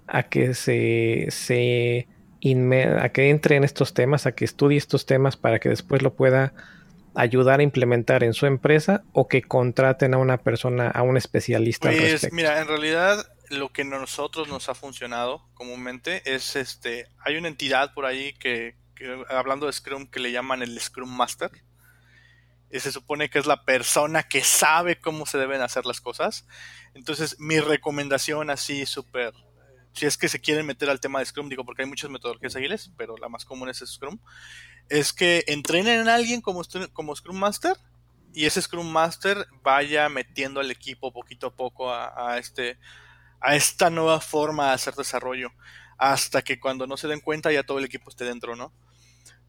a 0.06 0.24
que 0.24 0.54
se, 0.54 1.26
se 1.30 2.06
a 3.00 3.08
que 3.08 3.30
entre 3.30 3.56
en 3.56 3.64
estos 3.64 3.94
temas, 3.94 4.26
a 4.26 4.32
que 4.32 4.44
estudie 4.44 4.78
estos 4.78 5.06
temas 5.06 5.36
para 5.36 5.58
que 5.58 5.68
después 5.68 6.02
lo 6.02 6.14
pueda 6.14 6.52
ayudar 7.14 7.58
a 7.58 7.64
implementar 7.64 8.22
en 8.22 8.32
su 8.32 8.46
empresa 8.46 9.02
o 9.12 9.26
que 9.26 9.42
contraten 9.42 10.14
a 10.14 10.18
una 10.18 10.38
persona, 10.38 10.88
a 10.88 11.02
un 11.02 11.16
especialista. 11.16 11.90
Pues 11.90 12.32
mira, 12.32 12.60
en 12.60 12.68
realidad 12.68 13.26
lo 13.50 13.70
que 13.72 13.84
nosotros 13.84 14.48
nos 14.48 14.68
ha 14.68 14.74
funcionado 14.74 15.48
comúnmente 15.54 16.22
es 16.34 16.56
este, 16.56 17.08
hay 17.24 17.36
una 17.36 17.48
entidad 17.48 17.94
por 17.94 18.06
ahí 18.06 18.32
que, 18.34 18.76
hablando 19.28 19.66
de 19.66 19.72
Scrum 19.72 20.06
que 20.06 20.20
le 20.20 20.32
llaman 20.32 20.62
el 20.62 20.78
Scrum 20.80 21.08
Master. 21.08 21.50
Y 22.70 22.80
se 22.80 22.92
supone 22.92 23.30
que 23.30 23.38
es 23.38 23.46
la 23.46 23.64
persona 23.64 24.24
que 24.24 24.44
sabe 24.44 25.00
cómo 25.00 25.24
se 25.24 25.38
deben 25.38 25.62
hacer 25.62 25.86
las 25.86 26.02
cosas. 26.02 26.46
Entonces, 26.92 27.40
mi 27.40 27.60
recomendación 27.60 28.50
así 28.50 28.84
súper, 28.84 29.32
si 29.94 30.04
es 30.04 30.18
que 30.18 30.28
se 30.28 30.40
quieren 30.40 30.66
meter 30.66 30.90
al 30.90 31.00
tema 31.00 31.18
de 31.18 31.24
Scrum, 31.24 31.48
digo 31.48 31.64
porque 31.64 31.82
hay 31.82 31.88
muchas 31.88 32.10
metodologías 32.10 32.56
ágiles, 32.56 32.90
pero 32.98 33.16
la 33.16 33.30
más 33.30 33.46
común 33.46 33.70
es 33.70 33.78
Scrum, 33.78 34.18
es 34.90 35.14
que 35.14 35.44
entrenen 35.46 36.08
a 36.08 36.14
alguien 36.14 36.42
como, 36.42 36.62
como 36.92 37.16
Scrum 37.16 37.38
Master 37.38 37.76
y 38.34 38.44
ese 38.44 38.60
Scrum 38.60 38.86
Master 38.86 39.46
vaya 39.62 40.10
metiendo 40.10 40.60
al 40.60 40.70
equipo 40.70 41.10
poquito 41.10 41.46
a 41.46 41.56
poco 41.56 41.90
a 41.90 42.36
este 42.38 42.78
a 43.40 43.56
esta 43.56 43.90
nueva 43.90 44.20
forma 44.20 44.68
de 44.68 44.72
hacer 44.74 44.94
desarrollo 44.94 45.52
hasta 45.98 46.42
que 46.42 46.60
cuando 46.60 46.86
no 46.86 46.96
se 46.96 47.08
den 47.08 47.20
cuenta 47.20 47.52
ya 47.52 47.64
todo 47.64 47.78
el 47.78 47.84
equipo 47.84 48.08
esté 48.08 48.24
dentro, 48.24 48.56
¿no? 48.56 48.72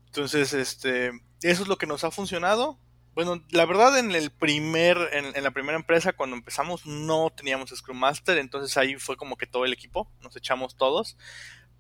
Entonces, 0.08 0.54
este, 0.54 1.12
eso 1.44 1.62
es 1.62 1.68
lo 1.68 1.78
que 1.78 1.86
nos 1.86 2.04
ha 2.04 2.12
funcionado. 2.12 2.80
Bueno, 3.14 3.44
la 3.52 3.66
verdad 3.66 3.98
en 4.00 4.12
el 4.12 4.32
primer, 4.32 4.98
en, 5.12 5.44
la 5.44 5.52
primera 5.52 5.78
empresa 5.78 6.14
cuando 6.14 6.36
empezamos 6.36 6.86
no 6.86 7.30
teníamos 7.30 7.70
Scrum 7.70 7.98
Master, 7.98 8.38
entonces 8.38 8.76
ahí 8.78 8.96
fue 8.96 9.18
como 9.18 9.36
que 9.36 9.46
todo 9.46 9.66
el 9.66 9.74
equipo, 9.74 10.12
nos 10.22 10.36
echamos 10.36 10.78
todos, 10.78 11.18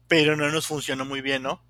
pero 0.07 0.35
no 0.35 0.49
nos 0.49 0.67
funcionó 0.67 1.05
muy 1.05 1.21
bien, 1.21 1.43
¿no? 1.43 1.63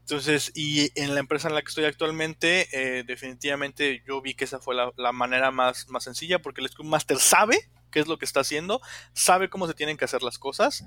Entonces, 0.00 0.52
y 0.54 0.90
en 0.98 1.14
la 1.14 1.20
empresa 1.20 1.48
en 1.48 1.54
la 1.54 1.62
que 1.62 1.68
estoy 1.68 1.84
actualmente, 1.84 2.68
eh, 2.72 3.02
definitivamente 3.02 4.02
yo 4.06 4.22
vi 4.22 4.34
que 4.34 4.44
esa 4.44 4.58
fue 4.58 4.74
la, 4.74 4.92
la, 4.96 5.12
manera 5.12 5.50
más, 5.50 5.88
más 5.88 6.04
sencilla, 6.04 6.40
porque 6.40 6.62
el 6.62 6.68
Scrum 6.68 6.88
Master 6.88 7.18
sabe 7.18 7.68
qué 7.90 8.00
es 8.00 8.06
lo 8.06 8.18
que 8.18 8.24
está 8.24 8.40
haciendo, 8.40 8.80
sabe 9.12 9.48
cómo 9.48 9.66
se 9.66 9.74
tienen 9.74 9.96
que 9.96 10.04
hacer 10.04 10.22
las 10.22 10.38
cosas 10.38 10.84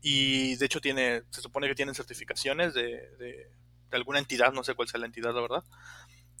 y 0.00 0.56
de 0.56 0.66
hecho 0.66 0.80
tiene, 0.80 1.22
se 1.30 1.40
supone 1.40 1.68
que 1.68 1.74
tienen 1.74 1.94
certificaciones 1.94 2.74
de, 2.74 3.10
de, 3.16 3.50
alguna 3.90 4.18
entidad, 4.18 4.52
no 4.52 4.62
sé 4.62 4.74
cuál 4.74 4.88
sea 4.88 5.00
la 5.00 5.06
entidad, 5.06 5.34
la 5.34 5.40
verdad. 5.40 5.64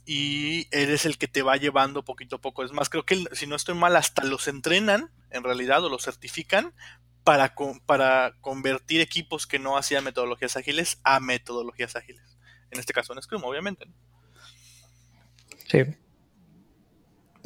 Y 0.04 0.68
él 0.70 0.90
es 0.90 1.06
el 1.06 1.16
que 1.16 1.26
te 1.26 1.42
va 1.42 1.56
llevando 1.56 2.04
poquito 2.04 2.36
a 2.36 2.40
poco. 2.40 2.62
Es 2.62 2.72
más, 2.72 2.90
creo 2.90 3.06
que 3.06 3.24
si 3.32 3.46
no 3.46 3.56
estoy 3.56 3.74
mal, 3.74 3.96
hasta 3.96 4.24
los 4.24 4.46
entrenan 4.46 5.10
en 5.30 5.42
realidad 5.42 5.82
o 5.84 5.88
los 5.88 6.04
certifican 6.04 6.74
para, 7.24 7.56
para 7.86 8.36
convertir 8.40 9.00
equipos 9.00 9.46
que 9.46 9.58
no 9.58 9.76
hacían 9.76 10.04
metodologías 10.04 10.56
ágiles 10.56 11.00
a 11.02 11.18
metodologías 11.18 11.96
ágiles. 11.96 12.38
En 12.70 12.78
este 12.78 12.92
caso 12.92 13.14
en 13.14 13.22
Scrum, 13.22 13.42
obviamente. 13.42 13.86
Sí, 15.68 15.78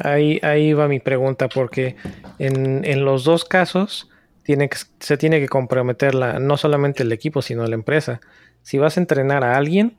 Ahí, 0.04 0.40
ahí 0.42 0.72
va 0.72 0.88
mi 0.88 1.00
pregunta, 1.00 1.48
porque 1.48 1.96
en, 2.38 3.04
los 3.04 3.24
dos 3.24 3.44
casos 3.44 4.10
tiene 4.42 4.68
que, 4.68 4.78
se 4.98 5.16
tiene 5.16 5.40
que 5.40 5.48
comprometer 5.48 6.14
la, 6.14 6.38
no 6.38 6.56
solamente 6.56 7.02
el 7.02 7.12
equipo, 7.12 7.42
sino 7.42 7.66
la 7.66 7.74
empresa. 7.74 8.20
Si 8.62 8.78
vas 8.78 8.96
a 8.96 9.00
entrenar 9.00 9.44
a 9.44 9.56
alguien, 9.56 9.96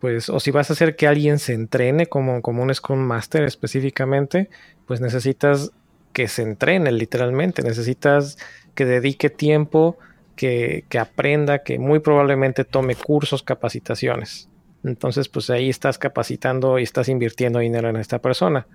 pues, 0.00 0.28
o 0.30 0.40
si 0.40 0.50
vas 0.50 0.70
a 0.70 0.72
hacer 0.72 0.96
que 0.96 1.06
alguien 1.06 1.38
se 1.38 1.52
entrene 1.52 2.06
como, 2.06 2.42
como 2.42 2.62
un 2.62 2.74
Scrum 2.74 3.00
Master 3.00 3.44
específicamente, 3.44 4.48
pues 4.86 5.00
necesitas 5.00 5.72
que 6.12 6.26
se 6.26 6.42
entrene 6.42 6.90
literalmente, 6.90 7.62
necesitas 7.62 8.38
que 8.74 8.84
dedique 8.84 9.30
tiempo, 9.30 9.98
que, 10.36 10.84
que 10.88 10.98
aprenda, 10.98 11.60
que 11.60 11.78
muy 11.78 11.98
probablemente 11.98 12.64
tome 12.64 12.94
cursos, 12.94 13.42
capacitaciones. 13.42 14.48
Entonces, 14.82 15.28
pues 15.28 15.50
ahí 15.50 15.68
estás 15.68 15.98
capacitando 15.98 16.78
y 16.78 16.82
estás 16.82 17.08
invirtiendo 17.08 17.58
dinero 17.58 17.88
en 17.88 17.96
esta 17.96 18.18
persona. 18.20 18.66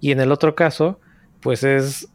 Y 0.00 0.12
en 0.12 0.20
el 0.20 0.32
otro 0.32 0.54
caso, 0.54 1.00
pues 1.40 1.62
es 1.62 2.08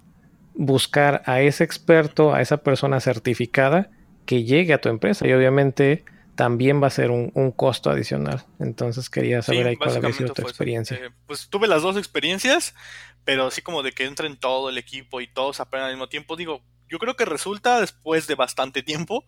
buscar 0.56 1.22
a 1.26 1.42
ese 1.42 1.64
experto, 1.64 2.34
a 2.34 2.42
esa 2.42 2.58
persona 2.58 3.00
certificada 3.00 3.90
que 4.26 4.44
llegue 4.44 4.74
a 4.74 4.82
tu 4.82 4.90
empresa. 4.90 5.28
Y 5.28 5.34
obviamente 5.34 6.04
también 6.36 6.82
va 6.82 6.88
a 6.88 6.92
ser 6.92 7.12
un, 7.12 7.52
costo 7.56 7.90
adicional. 7.90 8.46
Entonces 8.60 9.10
quería 9.10 9.42
saber 9.42 9.68
ahí 9.68 9.76
cuál 9.78 9.96
había 9.96 10.12
sido 10.12 10.34
tu 10.34 10.42
experiencia. 10.42 10.98
Eh, 10.98 11.10
pues 11.28 11.50
tuve 11.50 11.68
las 11.68 11.82
dos 11.82 11.98
experiencias, 11.98 12.76
pero 13.24 13.48
así 13.48 13.62
como 13.62 13.84
de 13.84 13.94
que 13.94 14.06
entren 14.06 14.38
todo 14.38 14.70
el 14.70 14.78
equipo 14.78 15.22
y 15.22 15.28
todos 15.28 15.60
aprendan 15.60 15.90
al 15.90 15.96
mismo 15.96 16.10
tiempo, 16.10 16.36
digo, 16.36 16.62
yo 16.88 17.00
creo 17.00 17.16
que 17.16 17.26
resulta 17.26 17.80
después 17.80 18.28
de 18.28 18.36
bastante 18.36 18.84
tiempo, 18.84 19.24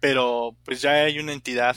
pero 0.00 0.56
pues 0.64 0.80
ya 0.80 0.92
hay 0.92 1.18
una 1.18 1.32
entidad 1.32 1.76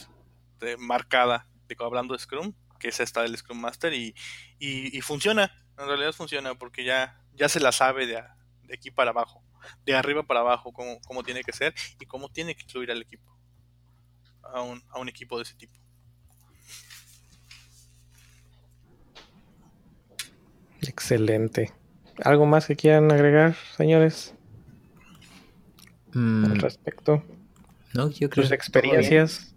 marcada, 0.78 1.48
digo, 1.68 1.86
hablando 1.86 2.14
de 2.14 2.20
Scrum, 2.20 2.54
que 2.80 2.90
es 2.90 3.00
esta 3.00 3.22
del 3.22 3.38
Scrum 3.38 3.60
Master, 3.60 3.94
y, 3.94 4.16
y 4.60 5.02
funciona 5.02 5.52
En 5.80 5.88
realidad 5.88 6.12
funciona 6.12 6.56
porque 6.56 6.84
ya, 6.84 7.18
ya 7.34 7.48
se 7.48 7.62
la 7.62 7.72
sabe 7.72 8.06
de, 8.06 8.22
de 8.64 8.74
aquí 8.74 8.92
para 8.92 9.12
abajo, 9.12 9.42
de 9.86 9.96
arriba 9.96 10.24
para 10.24 10.42
abajo, 10.42 10.74
cómo, 10.74 11.00
cómo 11.08 11.24
tiene 11.24 11.42
que 11.42 11.54
ser 11.54 11.74
y 12.00 12.06
cómo 12.06 12.30
tiene 12.30 12.54
que 12.54 12.64
incluir 12.64 12.92
al 12.92 13.02
equipo, 13.02 13.24
a 14.44 14.62
un, 14.62 14.84
a 14.90 15.00
un 15.00 15.08
equipo 15.08 15.38
de 15.38 15.44
ese 15.44 15.56
tipo. 15.56 15.74
Excelente. 20.82 21.72
¿Algo 22.24 22.46
más 22.46 22.68
que 22.68 22.76
quieran 22.76 23.12
agregar, 23.12 23.56
señores? 23.78 24.34
Mm. 26.14 26.46
Al 26.46 26.60
respecto. 26.60 27.24
No, 27.94 28.10
yo 28.10 28.30
creo. 28.30 28.44
Sus 28.44 28.52
experiencias. 28.52 29.56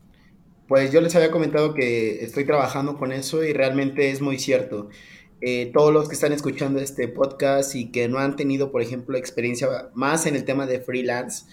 Pues 0.69 0.93
yo 0.93 1.01
les 1.01 1.15
había 1.17 1.31
comentado 1.31 1.75
que 1.75 2.25
estoy 2.25 2.45
trabajando 2.47 2.97
con 2.97 3.13
eso 3.13 3.43
y 3.43 3.53
realmente 3.53 4.11
es 4.11 4.21
muy 4.21 4.39
cierto. 4.39 4.89
Eh, 5.45 5.73
todos 5.73 5.93
los 5.93 6.09
que 6.09 6.15
están 6.15 6.33
escuchando 6.33 6.79
este 6.79 7.09
podcast 7.09 7.75
y 7.75 7.91
que 7.91 8.07
no 8.09 8.19
han 8.19 8.37
tenido, 8.37 8.71
por 8.71 8.81
ejemplo, 8.81 9.19
experiencia 9.19 9.91
más 9.93 10.25
en 10.27 10.37
el 10.37 10.45
tema 10.45 10.67
de 10.67 10.81
freelance, 10.81 11.47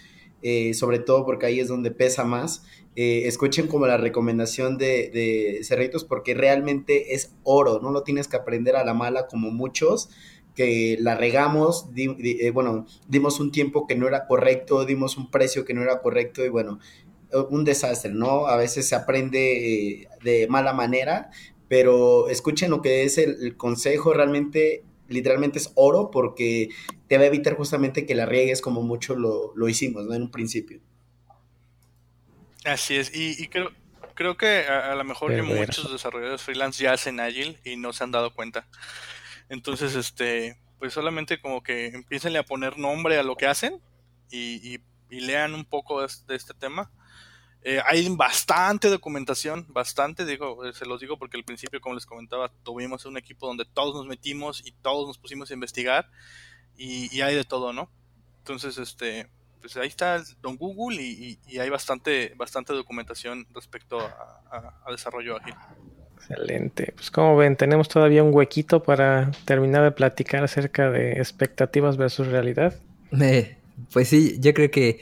eh, 0.43 0.75
sobre 0.75 0.99
todo 0.99 1.25
porque 1.25 1.47
ahí 1.47 1.59
es 1.59 1.69
donde 1.69 1.89
pesa 1.89 2.23
más, 2.23 2.63
eh, 2.95 3.23
escuchen 3.25 3.65
como 3.65 3.87
la 3.87 3.97
recomendación 3.97 4.77
de, 4.77 5.09
de 5.09 5.63
Cerritos 5.63 6.03
porque 6.03 6.35
realmente 6.35 7.15
es 7.15 7.33
oro, 7.41 7.79
no 7.81 7.89
lo 7.89 8.03
tienes 8.03 8.27
que 8.27 8.37
aprender 8.37 8.75
a 8.75 8.85
la 8.85 8.93
mala 8.93 9.25
como 9.25 9.49
muchos 9.49 10.11
que 10.53 10.97
la 10.99 11.15
regamos, 11.15 11.89
bueno, 12.53 12.85
dimos 13.07 13.39
un 13.39 13.51
tiempo 13.51 13.87
que 13.87 13.95
no 13.95 14.07
era 14.07 14.27
correcto, 14.27 14.85
dimos 14.85 15.17
un 15.17 15.31
precio 15.31 15.65
que 15.65 15.73
no 15.73 15.81
era 15.81 16.01
correcto 16.01 16.43
y 16.45 16.49
bueno, 16.49 16.79
un 17.49 17.63
desastre, 17.63 18.11
¿no? 18.11 18.47
A 18.47 18.57
veces 18.57 18.87
se 18.87 18.95
aprende 18.95 20.09
de 20.21 20.47
mala 20.49 20.73
manera 20.73 21.29
pero 21.70 22.28
escuchen 22.30 22.72
lo 22.72 22.82
que 22.82 23.03
es 23.03 23.17
el, 23.17 23.55
consejo, 23.55 24.13
realmente, 24.13 24.84
literalmente 25.07 25.59
es 25.59 25.72
oro 25.76 26.09
porque 26.11 26.70
te 27.07 27.17
va 27.17 27.24
a 27.24 27.28
evitar 27.28 27.55
justamente 27.55 28.05
que 28.05 28.15
la 28.15 28.26
riegues 28.26 28.59
como 28.59 28.82
mucho 28.82 29.15
lo, 29.15 29.70
hicimos, 29.70 30.05
¿no? 30.05 30.15
En 30.15 30.24
un 30.24 30.32
principio. 30.32 30.82
Así 32.65 32.95
es, 32.95 33.15
y, 33.15 33.47
creo, 33.47 33.72
creo 34.15 34.36
que 34.36 34.65
a, 34.67 34.93
lo 34.95 35.03
mejor 35.03 35.34
que 35.34 35.43
muchos 35.43 35.91
desarrolladores 35.91 36.41
freelance 36.41 36.84
ya 36.84 36.93
hacen 36.93 37.20
Agile 37.20 37.59
y 37.63 37.78
no 37.78 37.93
se 37.93 38.03
han 38.03 38.11
dado 38.11 38.34
cuenta. 38.34 38.67
Entonces, 39.47 39.95
este, 39.95 40.57
pues 40.80 40.91
solamente 40.91 41.39
como 41.39 41.61
que 41.61 41.88
empiecen 41.88 42.36
a 42.36 42.43
poner 42.43 42.80
nombre 42.80 43.17
a 43.17 43.24
lo 43.24 43.36
que 43.36 43.47
hacen 43.47 43.80
y, 44.32 44.80
lean 45.11 45.55
un 45.55 45.65
poco 45.65 46.01
de 46.01 46.36
este 46.36 46.53
tema 46.53 46.91
eh, 47.62 47.82
hay 47.86 48.07
bastante 48.16 48.88
documentación, 48.88 49.66
bastante, 49.70 50.26
digo, 50.26 50.66
eh, 50.66 50.72
se 50.74 50.86
los 50.86 51.01
digo 51.01 51.18
porque 51.18 51.38
al 51.38 51.43
principio, 51.43 51.82
como 51.82 51.95
les 51.95 52.05
comentaba, 52.05 52.51
tuvimos 52.64 53.05
un 53.05 53.18
equipo 53.18 53.47
donde 53.47 53.66
todos 53.66 53.95
nos 53.95 54.07
metimos 54.07 54.66
y 54.66 54.72
todos 54.72 55.07
nos 55.07 55.18
pusimos 55.18 55.51
a 55.51 55.53
investigar 55.53 56.10
y, 56.78 57.20
hay 57.20 57.36
de 57.36 57.43
todo, 57.43 57.74
¿no? 57.74 57.91
Entonces, 58.38 58.78
este, 58.78 59.28
pues 59.60 59.76
ahí 59.76 59.89
está 59.89 60.24
Don 60.41 60.55
Google 60.55 61.01
y, 61.01 61.38
hay 61.60 61.70
bastante, 61.70 62.34
bastante 62.38 62.72
documentación 62.72 63.45
respecto 63.53 63.99
a, 63.99 64.89
desarrollo 64.89 65.36
ágil. 65.36 65.53
Excelente. 66.16 66.93
Pues 66.95 67.12
como 67.12 67.36
ven, 67.36 67.57
tenemos 67.57 67.89
todavía 67.89 68.24
un 68.24 68.34
huequito 68.34 68.82
para 68.82 69.32
terminar 69.45 69.84
de 69.84 69.91
platicar 69.91 70.43
acerca 70.43 70.89
de 70.89 71.14
expectativas 71.14 71.97
versus 71.97 72.28
realidad. 72.28 72.74
Eh, 73.20 73.57
pues 73.91 74.07
sí, 74.07 74.38
yo 74.39 74.53
creo 74.53 74.72
que 74.72 75.01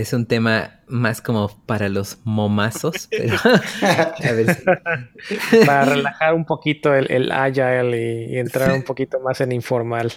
es 0.00 0.12
un 0.12 0.26
tema 0.26 0.80
más 0.86 1.20
como 1.20 1.48
para 1.66 1.88
los 1.88 2.18
momazos, 2.22 3.08
pero 3.10 3.34
a 3.82 4.32
ver 4.32 4.56
Para 5.66 5.84
relajar 5.86 6.34
un 6.34 6.44
poquito 6.44 6.94
el, 6.94 7.10
el 7.10 7.32
agile 7.32 8.28
y, 8.30 8.38
entrar 8.38 8.72
un 8.72 8.84
poquito 8.84 9.18
más 9.18 9.40
en 9.40 9.50
informal. 9.50 10.12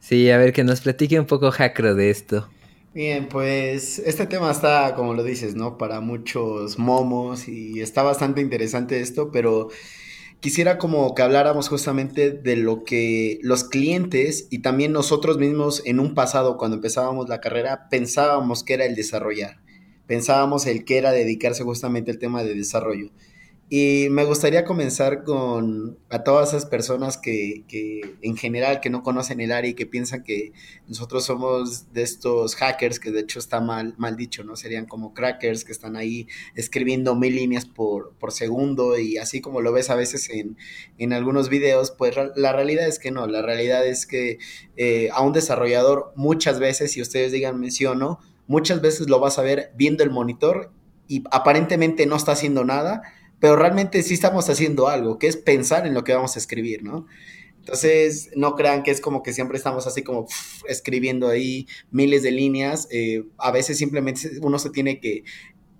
Sí, 0.00 0.28
a 0.30 0.38
ver 0.38 0.52
que 0.52 0.64
nos 0.64 0.80
platique 0.80 1.20
un 1.20 1.26
poco 1.26 1.52
Jacro 1.52 1.94
de 1.94 2.10
esto. 2.10 2.48
Bien, 2.94 3.28
pues 3.28 4.00
este 4.00 4.26
tema 4.26 4.50
está, 4.50 4.94
como 4.96 5.14
lo 5.14 5.22
dices, 5.22 5.54
¿no? 5.54 5.78
Para 5.78 6.00
muchos 6.00 6.78
momos 6.78 7.46
y 7.46 7.80
está 7.80 8.02
bastante 8.02 8.40
interesante 8.40 9.00
esto, 9.00 9.30
pero 9.30 9.68
quisiera 10.42 10.76
como 10.76 11.14
que 11.14 11.22
habláramos 11.22 11.68
justamente 11.68 12.32
de 12.32 12.56
lo 12.56 12.82
que 12.82 13.38
los 13.42 13.62
clientes 13.62 14.48
y 14.50 14.58
también 14.58 14.92
nosotros 14.92 15.38
mismos 15.38 15.82
en 15.86 16.00
un 16.00 16.14
pasado, 16.14 16.58
cuando 16.58 16.76
empezábamos 16.76 17.28
la 17.28 17.40
carrera, 17.40 17.88
pensábamos 17.88 18.64
que 18.64 18.74
era 18.74 18.84
el 18.84 18.96
desarrollar. 18.96 19.60
Pensábamos 20.08 20.66
el 20.66 20.84
que 20.84 20.98
era 20.98 21.12
dedicarse 21.12 21.62
justamente 21.62 22.10
al 22.10 22.18
tema 22.18 22.42
de 22.42 22.56
desarrollo. 22.56 23.12
Y 23.74 24.08
me 24.10 24.26
gustaría 24.26 24.66
comenzar 24.66 25.24
con 25.24 25.96
a 26.10 26.24
todas 26.24 26.50
esas 26.50 26.66
personas 26.66 27.16
que, 27.16 27.64
que, 27.68 28.02
en 28.20 28.36
general 28.36 28.82
que 28.82 28.90
no 28.90 29.02
conocen 29.02 29.40
el 29.40 29.50
área 29.50 29.70
y 29.70 29.72
que 29.72 29.86
piensan 29.86 30.24
que 30.24 30.52
nosotros 30.88 31.24
somos 31.24 31.90
de 31.94 32.02
estos 32.02 32.54
hackers, 32.56 33.00
que 33.00 33.10
de 33.10 33.20
hecho 33.20 33.38
está 33.38 33.62
mal, 33.62 33.94
mal 33.96 34.14
dicho, 34.18 34.44
¿no? 34.44 34.56
Serían 34.56 34.84
como 34.84 35.14
crackers 35.14 35.64
que 35.64 35.72
están 35.72 35.96
ahí 35.96 36.28
escribiendo 36.54 37.14
mil 37.14 37.34
líneas 37.34 37.64
por, 37.64 38.12
por 38.18 38.32
segundo 38.32 38.98
y 38.98 39.16
así 39.16 39.40
como 39.40 39.62
lo 39.62 39.72
ves 39.72 39.88
a 39.88 39.94
veces 39.94 40.28
en, 40.28 40.58
en 40.98 41.14
algunos 41.14 41.48
videos, 41.48 41.92
pues 41.92 42.14
la 42.36 42.52
realidad 42.52 42.86
es 42.86 42.98
que 42.98 43.10
no, 43.10 43.26
la 43.26 43.40
realidad 43.40 43.86
es 43.86 44.04
que 44.04 44.36
eh, 44.76 45.08
a 45.14 45.22
un 45.22 45.32
desarrollador 45.32 46.12
muchas 46.14 46.60
veces, 46.60 46.92
si 46.92 47.00
ustedes 47.00 47.32
digan 47.32 47.58
menciono, 47.58 48.18
muchas 48.46 48.82
veces 48.82 49.08
lo 49.08 49.18
vas 49.18 49.38
a 49.38 49.42
ver 49.42 49.72
viendo 49.76 50.04
el 50.04 50.10
monitor 50.10 50.70
y 51.08 51.24
aparentemente 51.30 52.04
no 52.04 52.16
está 52.16 52.32
haciendo 52.32 52.66
nada 52.66 53.00
pero 53.42 53.56
realmente 53.56 54.04
sí 54.04 54.14
estamos 54.14 54.48
haciendo 54.48 54.86
algo, 54.86 55.18
que 55.18 55.26
es 55.26 55.36
pensar 55.36 55.84
en 55.84 55.94
lo 55.94 56.04
que 56.04 56.14
vamos 56.14 56.36
a 56.36 56.38
escribir, 56.38 56.84
¿no? 56.84 57.08
Entonces, 57.58 58.30
no 58.36 58.54
crean 58.54 58.84
que 58.84 58.92
es 58.92 59.00
como 59.00 59.24
que 59.24 59.32
siempre 59.32 59.58
estamos 59.58 59.88
así 59.88 60.04
como 60.04 60.28
escribiendo 60.68 61.26
ahí 61.26 61.66
miles 61.90 62.22
de 62.22 62.30
líneas. 62.30 62.86
Eh, 62.92 63.24
a 63.38 63.50
veces 63.50 63.78
simplemente 63.78 64.30
uno 64.42 64.60
se 64.60 64.70
tiene 64.70 65.00
que 65.00 65.24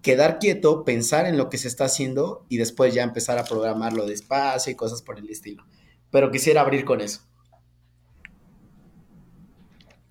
quedar 0.02 0.40
quieto, 0.40 0.84
pensar 0.84 1.26
en 1.26 1.36
lo 1.36 1.48
que 1.50 1.58
se 1.58 1.68
está 1.68 1.84
haciendo 1.84 2.44
y 2.48 2.56
después 2.56 2.94
ya 2.94 3.04
empezar 3.04 3.38
a 3.38 3.44
programarlo 3.44 4.06
despacio 4.06 4.72
y 4.72 4.74
cosas 4.74 5.00
por 5.00 5.20
el 5.20 5.30
estilo. 5.30 5.64
Pero 6.10 6.32
quisiera 6.32 6.62
abrir 6.62 6.84
con 6.84 7.00
eso. 7.00 7.20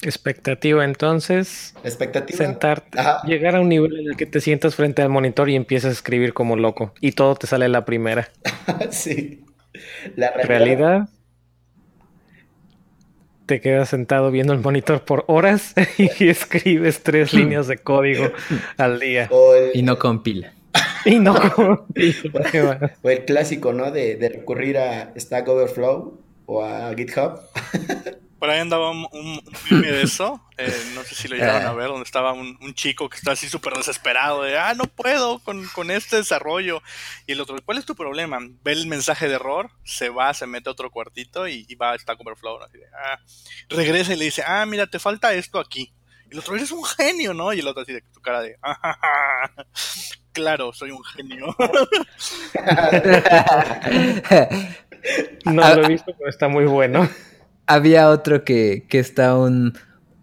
Expectativa 0.03 0.83
entonces. 0.83 1.75
Expectativa. 1.83 2.37
Sentarte, 2.37 2.97
llegar 3.25 3.55
a 3.55 3.61
un 3.61 3.69
nivel 3.69 3.99
en 3.99 4.07
el 4.07 4.17
que 4.17 4.25
te 4.25 4.41
sientas 4.41 4.75
frente 4.75 5.01
al 5.03 5.09
monitor 5.09 5.49
y 5.49 5.55
empiezas 5.55 5.89
a 5.89 5.93
escribir 5.93 6.33
como 6.33 6.55
loco 6.55 6.93
y 7.01 7.11
todo 7.11 7.35
te 7.35 7.45
sale 7.45 7.69
la 7.69 7.85
primera. 7.85 8.29
sí. 8.89 9.45
La 10.15 10.31
realidad. 10.31 11.09
Te 13.45 13.61
quedas 13.61 13.89
sentado 13.89 14.31
viendo 14.31 14.53
el 14.53 14.59
monitor 14.59 15.03
por 15.03 15.23
horas 15.27 15.75
y 15.97 16.29
escribes 16.29 17.03
tres 17.03 17.33
líneas 17.33 17.67
de 17.67 17.77
código 17.77 18.31
al 18.77 18.99
día. 18.99 19.29
Y 19.73 19.83
no 19.83 19.99
compila. 19.99 20.53
y 21.05 21.19
no 21.19 21.35
compila. 21.51 22.97
o 23.03 23.09
el 23.09 23.25
clásico, 23.25 23.73
¿no? 23.73 23.91
De, 23.91 24.15
de 24.15 24.29
recurrir 24.29 24.77
a 24.77 25.13
Stack 25.15 25.47
Overflow 25.47 26.17
o 26.47 26.63
a 26.63 26.93
GitHub. 26.95 27.39
Por 28.41 28.49
ahí 28.49 28.59
andaba 28.59 28.89
un, 28.89 29.07
un, 29.11 29.81
de 29.83 30.01
eso, 30.01 30.43
eh, 30.57 30.75
no 30.95 31.03
sé 31.03 31.13
si 31.13 31.27
lo 31.27 31.35
llegaron 31.35 31.61
a 31.61 31.69
ah. 31.69 31.73
ver, 31.73 31.89
donde 31.89 32.05
estaba 32.05 32.33
un, 32.33 32.73
chico 32.73 33.07
que 33.07 33.17
está 33.17 33.33
así 33.33 33.47
súper 33.47 33.75
desesperado 33.75 34.41
de, 34.41 34.57
ah, 34.57 34.73
no 34.73 34.85
puedo 34.85 35.37
con, 35.37 35.91
este 35.91 36.15
desarrollo. 36.15 36.81
Y 37.27 37.33
el 37.33 37.41
otro, 37.41 37.55
¿cuál 37.63 37.77
es 37.77 37.85
tu 37.85 37.93
problema? 37.93 38.39
Ve 38.63 38.71
el 38.71 38.87
mensaje 38.87 39.27
de 39.27 39.35
error, 39.35 39.69
se 39.83 40.09
va, 40.09 40.33
se 40.33 40.47
mete 40.47 40.69
a 40.69 40.71
otro 40.71 40.89
cuartito 40.89 41.47
y, 41.47 41.67
va 41.75 41.91
a 41.91 41.99
Stack 41.99 42.19
Overflow. 42.19 42.63
Así 42.63 42.79
de, 42.79 42.87
ah. 42.87 43.19
Regresa 43.69 44.15
y 44.15 44.17
le 44.17 44.25
dice, 44.25 44.41
ah, 44.43 44.65
mira, 44.65 44.87
te 44.87 44.97
falta 44.97 45.35
esto 45.35 45.59
aquí. 45.59 45.93
Y 46.27 46.33
el 46.33 46.39
otro, 46.39 46.55
eres 46.55 46.71
un 46.71 46.83
genio, 46.83 47.35
¿no? 47.35 47.53
Y 47.53 47.59
el 47.59 47.67
otro 47.67 47.83
así 47.83 47.93
de 47.93 48.01
tu 48.11 48.21
cara 48.21 48.41
de, 48.41 48.57
ah, 48.63 49.51
claro, 50.33 50.73
soy 50.73 50.89
un 50.89 51.03
genio. 51.03 51.55
no 55.45 55.75
lo 55.75 55.83
he 55.83 55.87
visto, 55.89 56.11
pero 56.17 56.27
está 56.27 56.47
muy 56.47 56.65
bueno 56.65 57.07
había 57.67 58.09
otro 58.09 58.43
que, 58.43 58.85
que 58.89 58.99
está 58.99 59.37
un, 59.37 59.73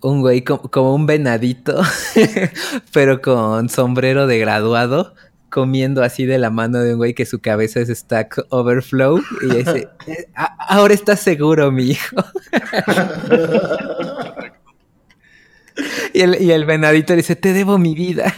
un 0.01 0.21
güey 0.21 0.43
como, 0.43 0.95
un 0.95 1.07
venadito, 1.07 1.81
pero 2.93 3.21
con 3.21 3.69
sombrero 3.69 4.27
de 4.27 4.39
graduado, 4.39 5.15
comiendo 5.51 6.03
así 6.03 6.27
de 6.27 6.39
la 6.39 6.51
mano 6.51 6.81
de 6.81 6.93
un 6.93 6.99
güey 6.99 7.15
que 7.15 7.27
su 7.27 7.41
cabeza 7.41 7.81
es 7.81 7.89
Stack 7.89 8.47
Overflow. 8.51 9.21
Y 9.43 9.57
dice, 9.57 9.89
eh, 10.07 10.29
ahora 10.35 10.95
estás 10.95 11.21
seguro, 11.21 11.71
mi 11.71 11.91
hijo. 11.91 12.17
y, 16.13 16.21
el, 16.21 16.43
y 16.43 16.53
el 16.53 16.65
venadito 16.65 17.15
dice, 17.15 17.37
te 17.37 17.53
debo 17.53 17.79
mi 17.79 17.95
vida. 17.95 18.35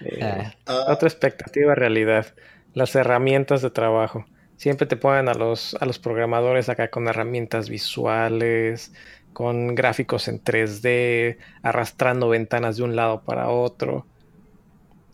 Eh, 0.00 0.52
otra 0.66 1.08
expectativa 1.08 1.74
realidad, 1.74 2.26
las 2.72 2.94
herramientas 2.94 3.62
de 3.62 3.70
trabajo. 3.70 4.24
Siempre 4.58 4.86
te 4.86 4.96
ponen 4.96 5.28
a 5.28 5.34
los, 5.34 5.74
a 5.80 5.86
los 5.86 5.98
programadores 6.00 6.68
acá 6.68 6.90
con 6.90 7.06
herramientas 7.06 7.68
visuales, 7.68 8.92
con 9.32 9.76
gráficos 9.76 10.26
en 10.26 10.42
3D, 10.42 11.38
arrastrando 11.62 12.28
ventanas 12.28 12.76
de 12.76 12.82
un 12.82 12.96
lado 12.96 13.22
para 13.22 13.50
otro. 13.50 14.04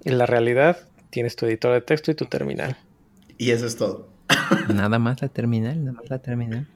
En 0.05 0.17
la 0.17 0.25
realidad, 0.25 0.89
tienes 1.11 1.37
tu 1.37 1.45
editor 1.45 1.75
de 1.75 1.83
texto 1.83 2.11
y 2.11 2.15
tu 2.15 2.25
terminal. 2.25 2.79
Y 3.37 3.51
eso 3.51 3.67
es 3.67 3.77
todo. 3.77 4.09
nada 4.75 4.99
más 4.99 5.21
la 5.21 5.29
terminal, 5.29 5.85
nada 5.85 5.93
más 5.93 6.09
la 6.09 6.19
terminal. 6.19 6.67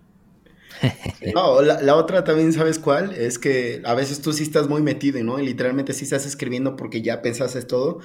No, 1.35 1.63
la, 1.63 1.97
otra 1.97 2.25
también, 2.25 2.53
¿sabes 2.53 2.79
cuál? 2.79 3.13
Es 3.13 3.39
que 3.39 3.81
a 3.85 3.95
veces 3.95 4.21
tú 4.21 4.35
sí 4.35 4.43
estás 4.43 4.69
muy 4.69 4.83
metido, 4.83 5.23
¿no? 5.25 5.41
Y 5.41 5.47
literalmente 5.47 5.95
sí 5.95 6.05
estás 6.05 6.27
escribiendo 6.27 6.77
porque 6.77 7.01
ya 7.01 7.23
pensaste 7.23 7.63
todo. 7.63 8.01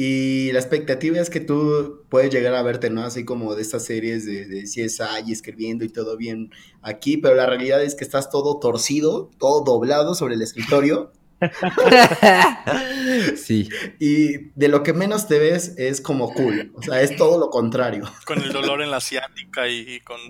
Y 0.00 0.52
la 0.52 0.60
expectativa 0.60 1.18
es 1.18 1.28
que 1.28 1.40
tú 1.40 2.04
puedes 2.08 2.32
llegar 2.32 2.54
a 2.54 2.62
verte, 2.62 2.88
¿no? 2.88 3.02
Así 3.02 3.24
como 3.24 3.56
de 3.56 3.62
estas 3.62 3.84
series 3.84 4.24
de, 4.24 4.46
de 4.46 4.62
CSI 4.62 5.32
escribiendo 5.32 5.84
y 5.84 5.88
todo 5.88 6.16
bien 6.16 6.52
aquí, 6.82 7.16
pero 7.16 7.34
la 7.34 7.46
realidad 7.46 7.82
es 7.82 7.96
que 7.96 8.04
estás 8.04 8.30
todo 8.30 8.60
torcido, 8.60 9.28
todo 9.40 9.64
doblado 9.64 10.14
sobre 10.14 10.34
el 10.34 10.42
escritorio. 10.42 11.10
sí. 13.36 13.68
Y 13.98 14.50
de 14.54 14.68
lo 14.68 14.84
que 14.84 14.92
menos 14.92 15.26
te 15.26 15.40
ves 15.40 15.74
es 15.76 16.00
como 16.00 16.32
cool. 16.32 16.70
O 16.76 16.82
sea, 16.82 17.02
es 17.02 17.16
todo 17.16 17.36
lo 17.36 17.50
contrario. 17.50 18.04
Con 18.24 18.40
el 18.40 18.52
dolor 18.52 18.82
en 18.82 18.92
la 18.92 18.98
asiática 18.98 19.66
y, 19.66 19.98
con, 20.02 20.20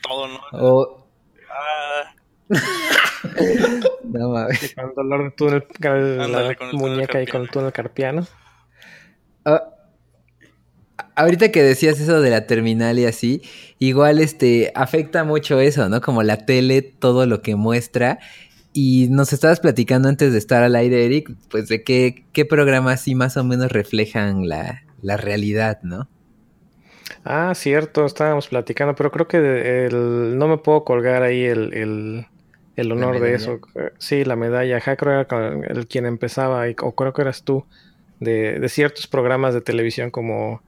todo, 0.00 0.28
¿no? 0.28 1.06
Ah. 1.50 2.14
no 4.04 4.30
mames. 4.30 4.74
Con 4.74 4.88
el 4.88 4.94
dolor 4.94 5.20
en 5.20 5.32
túnel, 5.32 5.66
la 5.80 6.56
muñeca 6.72 7.20
y 7.20 7.26
con 7.26 7.42
el 7.42 7.50
túnel 7.50 7.72
carpiano. 7.74 8.26
Ah, 9.48 9.64
ahorita 11.16 11.50
que 11.50 11.62
decías 11.62 11.98
eso 12.00 12.20
de 12.20 12.30
la 12.30 12.46
terminal 12.46 12.98
y 12.98 13.06
así, 13.06 13.40
igual 13.78 14.18
este 14.18 14.72
afecta 14.74 15.24
mucho 15.24 15.58
eso, 15.58 15.88
¿no? 15.88 16.02
Como 16.02 16.22
la 16.22 16.44
tele, 16.44 16.82
todo 16.82 17.24
lo 17.24 17.40
que 17.40 17.56
muestra. 17.56 18.18
Y 18.74 19.08
nos 19.10 19.32
estabas 19.32 19.60
platicando 19.60 20.10
antes 20.10 20.32
de 20.32 20.38
estar 20.38 20.62
al 20.62 20.76
aire, 20.76 21.06
Eric, 21.06 21.30
pues 21.50 21.68
de 21.68 21.82
qué, 21.82 22.26
qué 22.32 22.44
programas 22.44 23.00
sí 23.00 23.14
más 23.14 23.38
o 23.38 23.42
menos 23.42 23.72
reflejan 23.72 24.46
la, 24.46 24.82
realidad, 25.02 25.80
¿no? 25.82 26.08
Ah, 27.24 27.52
cierto, 27.54 28.04
estábamos 28.04 28.48
platicando, 28.48 28.94
pero 28.94 29.10
creo 29.10 29.26
que 29.26 29.86
el, 29.86 30.38
no 30.38 30.46
me 30.46 30.58
puedo 30.58 30.84
colgar 30.84 31.22
ahí 31.22 31.42
el, 31.42 32.26
honor 32.76 33.18
de 33.18 33.34
eso. 33.34 33.58
Sí, 33.96 34.24
la 34.24 34.36
medalla. 34.36 34.78
Que 34.80 34.90
era 34.90 35.26
el 35.68 35.86
quien 35.88 36.04
empezaba, 36.04 36.64
o 36.82 36.94
creo 36.94 37.14
que 37.14 37.22
eras 37.22 37.42
tú 37.42 37.64
de, 38.20 38.68
ciertos 38.68 39.06
programas 39.06 39.54
de 39.54 39.60
televisión 39.60 40.10
como 40.10 40.62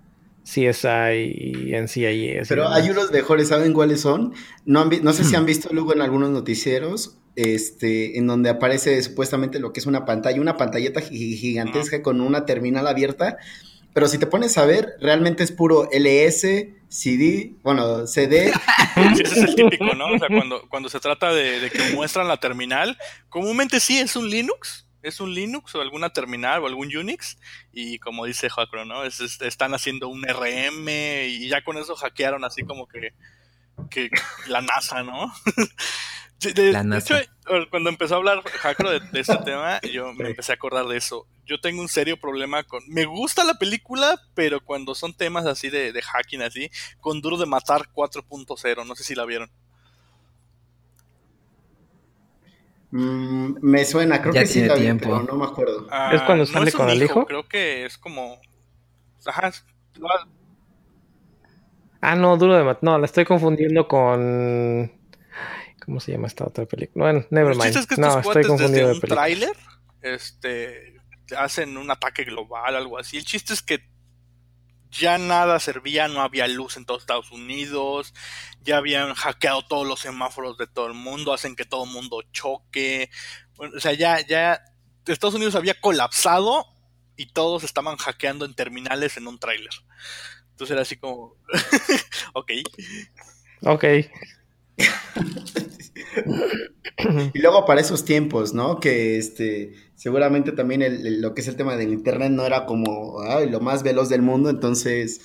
CSI 0.44 1.68
y 1.68 1.72
NCIS. 1.74 2.48
Pero 2.48 2.68
hay 2.68 2.90
unos 2.90 3.10
mejores, 3.10 3.48
¿saben 3.48 3.72
cuáles 3.72 4.00
son? 4.00 4.34
No, 4.64 4.84
no 4.84 5.12
sé 5.12 5.24
si 5.24 5.36
han 5.36 5.46
visto 5.46 5.68
luego 5.72 5.92
en 5.92 6.02
algunos 6.02 6.30
noticieros, 6.30 7.18
este, 7.36 8.18
en 8.18 8.26
donde 8.26 8.50
aparece 8.50 9.00
supuestamente 9.02 9.60
lo 9.60 9.72
que 9.72 9.80
es 9.80 9.86
una 9.86 10.04
pantalla, 10.04 10.40
una 10.40 10.56
pantalleta 10.56 11.00
gigantesca 11.00 12.02
con 12.02 12.20
una 12.20 12.46
terminal 12.46 12.86
abierta. 12.86 13.36
Pero 13.92 14.06
si 14.06 14.18
te 14.18 14.26
pones 14.26 14.56
a 14.56 14.66
ver, 14.66 14.94
realmente 15.00 15.42
es 15.42 15.50
puro 15.50 15.88
LS, 15.92 16.68
CD, 16.88 17.54
bueno, 17.62 18.06
CD. 18.06 18.52
ese 19.12 19.22
es 19.22 19.36
el 19.36 19.54
típico, 19.56 19.84
¿no? 19.94 20.06
O 20.14 20.18
sea, 20.18 20.28
cuando, 20.28 20.62
cuando 20.68 20.88
se 20.88 21.00
trata 21.00 21.32
de, 21.32 21.58
de 21.58 21.70
que 21.70 21.92
muestran 21.94 22.28
la 22.28 22.36
terminal, 22.36 22.96
comúnmente 23.28 23.80
sí 23.80 23.98
es 23.98 24.14
un 24.14 24.30
Linux, 24.30 24.86
es 25.02 25.20
un 25.20 25.34
Linux 25.34 25.74
o 25.74 25.80
alguna 25.80 26.10
terminal 26.10 26.62
o 26.62 26.66
algún 26.66 26.94
Unix 26.94 27.38
y 27.72 27.98
como 27.98 28.26
dice 28.26 28.50
Jacro, 28.50 28.84
¿no? 28.84 29.04
están 29.04 29.74
haciendo 29.74 30.08
un 30.08 30.24
RM 30.24 30.88
y 30.88 31.48
ya 31.48 31.62
con 31.62 31.78
eso 31.78 31.96
hackearon 31.96 32.44
así 32.44 32.62
como 32.62 32.86
que, 32.86 33.14
que 33.90 34.10
la 34.48 34.60
NASA, 34.60 35.02
¿no? 35.02 35.32
De, 36.40 36.70
hecho, 36.96 37.16
cuando 37.68 37.90
empezó 37.90 38.14
a 38.14 38.16
hablar 38.16 38.42
Jacro 38.42 38.90
de, 38.90 39.00
este 39.12 39.36
tema, 39.44 39.78
yo 39.82 40.14
me 40.14 40.30
empecé 40.30 40.52
a 40.52 40.54
acordar 40.54 40.86
de 40.86 40.96
eso. 40.96 41.26
Yo 41.44 41.60
tengo 41.60 41.82
un 41.82 41.88
serio 41.88 42.18
problema 42.18 42.64
con... 42.64 42.82
Me 42.88 43.04
gusta 43.04 43.44
la 43.44 43.58
película, 43.58 44.18
pero 44.34 44.64
cuando 44.64 44.94
son 44.94 45.12
temas 45.12 45.44
así 45.44 45.68
de, 45.68 45.92
de 45.92 46.00
hacking 46.00 46.40
así, 46.40 46.70
con 46.98 47.20
Duro 47.20 47.36
de 47.36 47.44
Matar 47.44 47.90
4.0, 47.92 48.86
no 48.86 48.96
sé 48.96 49.04
si 49.04 49.14
la 49.14 49.26
vieron. 49.26 49.50
Mm, 52.92 53.56
me 53.60 53.84
suena, 53.84 54.20
creo 54.20 54.32
que 54.32 54.46
sí 54.46 54.64
la 54.64 54.74
tiempo. 54.74 55.20
no 55.20 55.36
me 55.36 55.44
acuerdo. 55.44 55.86
Ah, 55.90 56.10
¿Es 56.12 56.22
cuando 56.22 56.46
sale 56.46 56.72
con 56.72 56.88
el 56.90 57.02
hijo? 57.02 57.24
Creo 57.26 57.48
que 57.48 57.84
es 57.84 57.98
como. 57.98 58.40
Ajá. 59.24 59.52
Ah, 62.00 62.16
no, 62.16 62.36
duro 62.36 62.56
de 62.56 62.64
matar. 62.64 62.82
No, 62.82 62.98
la 62.98 63.06
estoy 63.06 63.24
confundiendo 63.24 63.86
con. 63.86 64.92
¿Cómo 65.84 66.00
se 66.00 66.12
llama 66.12 66.26
esta 66.26 66.44
otra 66.44 66.66
película? 66.66 67.06
Bueno, 67.06 67.26
nevermind. 67.30 67.76
Es 67.76 67.86
que 67.86 67.96
no, 67.96 68.18
estoy 68.18 68.44
confundiendo 68.44 68.88
desde 68.88 69.00
un 69.00 69.08
tráiler 69.08 69.56
este, 70.02 71.00
hacen 71.36 71.76
un 71.76 71.90
ataque 71.90 72.24
global, 72.24 72.76
algo 72.76 72.98
así. 72.98 73.16
El 73.16 73.24
chiste 73.24 73.52
es 73.52 73.62
que 73.62 73.80
ya 74.90 75.18
nada 75.18 75.60
servía, 75.60 76.08
no 76.08 76.20
había 76.20 76.48
luz 76.48 76.76
en 76.76 76.84
todos 76.84 77.02
Estados 77.02 77.30
Unidos, 77.30 78.14
ya 78.62 78.78
habían 78.78 79.14
hackeado 79.14 79.62
todos 79.62 79.86
los 79.86 80.00
semáforos 80.00 80.58
de 80.58 80.66
todo 80.66 80.86
el 80.86 80.94
mundo, 80.94 81.32
hacen 81.32 81.56
que 81.56 81.64
todo 81.64 81.84
el 81.84 81.90
mundo 81.90 82.22
choque. 82.32 83.10
o 83.56 83.80
sea, 83.80 83.92
ya, 83.92 84.24
ya 84.26 84.60
Estados 85.06 85.34
Unidos 85.34 85.54
había 85.54 85.80
colapsado 85.80 86.66
y 87.16 87.26
todos 87.26 87.64
estaban 87.64 87.96
hackeando 87.96 88.44
en 88.44 88.54
terminales 88.54 89.16
en 89.16 89.28
un 89.28 89.38
tráiler. 89.38 89.72
Entonces 90.50 90.72
era 90.72 90.82
así 90.82 90.96
como, 90.96 91.36
ok. 92.34 92.50
Ok. 93.62 93.84
y 97.34 97.38
luego 97.38 97.66
para 97.66 97.80
esos 97.80 98.04
tiempos, 98.04 98.54
¿no? 98.54 98.80
Que 98.80 99.18
este 99.18 99.74
seguramente 100.00 100.52
también 100.52 101.20
lo 101.20 101.34
que 101.34 101.42
es 101.42 101.48
el 101.48 101.56
tema 101.56 101.76
del 101.76 101.92
internet 101.92 102.32
no 102.32 102.46
era 102.46 102.64
como 102.64 103.18
lo 103.50 103.60
más 103.60 103.82
veloz 103.82 104.08
del 104.08 104.22
mundo, 104.22 104.48
entonces 104.48 105.20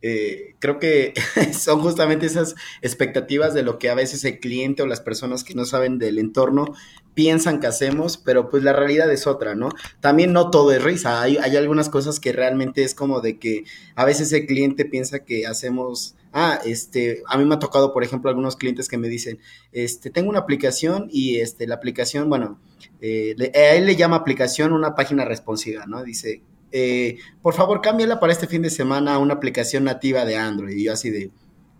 eh, 0.00 0.54
creo 0.60 0.78
que 0.78 1.12
son 1.52 1.80
justamente 1.80 2.24
esas 2.24 2.54
expectativas 2.80 3.52
de 3.52 3.62
lo 3.62 3.78
que 3.78 3.90
a 3.90 3.94
veces 3.94 4.24
el 4.24 4.40
cliente 4.40 4.82
o 4.82 4.86
las 4.86 5.02
personas 5.02 5.44
que 5.44 5.54
no 5.54 5.66
saben 5.66 5.98
del 5.98 6.18
entorno 6.18 6.74
piensan 7.12 7.60
que 7.60 7.66
hacemos, 7.66 8.16
pero 8.16 8.48
pues 8.48 8.62
la 8.62 8.72
realidad 8.72 9.12
es 9.12 9.26
otra, 9.26 9.54
¿no? 9.54 9.68
También 10.00 10.32
no 10.32 10.48
todo 10.48 10.72
es 10.72 10.82
risa, 10.82 11.20
hay, 11.20 11.36
hay 11.36 11.58
algunas 11.58 11.90
cosas 11.90 12.18
que 12.18 12.32
realmente 12.32 12.82
es 12.82 12.94
como 12.94 13.20
de 13.20 13.38
que 13.38 13.64
a 13.94 14.06
veces 14.06 14.32
el 14.32 14.46
cliente 14.46 14.86
piensa 14.86 15.18
que 15.26 15.46
hacemos 15.46 16.16
ah, 16.34 16.60
este, 16.66 17.22
a 17.26 17.38
mí 17.38 17.44
me 17.46 17.54
ha 17.54 17.58
tocado, 17.58 17.94
por 17.94 18.04
ejemplo, 18.04 18.28
algunos 18.28 18.56
clientes 18.56 18.88
que 18.88 18.98
me 18.98 19.08
dicen, 19.08 19.38
este, 19.72 20.10
tengo 20.10 20.28
una 20.28 20.40
aplicación 20.40 21.08
y 21.10 21.36
este, 21.36 21.66
la 21.66 21.76
aplicación, 21.76 22.28
bueno, 22.28 22.60
eh, 23.00 23.34
a 23.54 23.74
él 23.76 23.86
le 23.86 23.96
llama 23.96 24.16
aplicación 24.16 24.72
una 24.72 24.94
página 24.94 25.24
responsiva, 25.24 25.86
¿no? 25.86 26.02
Dice, 26.02 26.42
eh, 26.72 27.18
por 27.40 27.54
favor, 27.54 27.80
cámbiala 27.80 28.18
para 28.18 28.32
este 28.32 28.48
fin 28.48 28.62
de 28.62 28.70
semana 28.70 29.14
a 29.14 29.18
una 29.18 29.34
aplicación 29.34 29.84
nativa 29.84 30.24
de 30.24 30.36
Android. 30.36 30.76
Y 30.76 30.84
yo 30.84 30.92
así 30.92 31.08
de, 31.08 31.30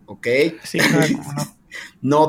ok. 0.07 0.27
Sí, 0.63 0.79
no 0.79 1.01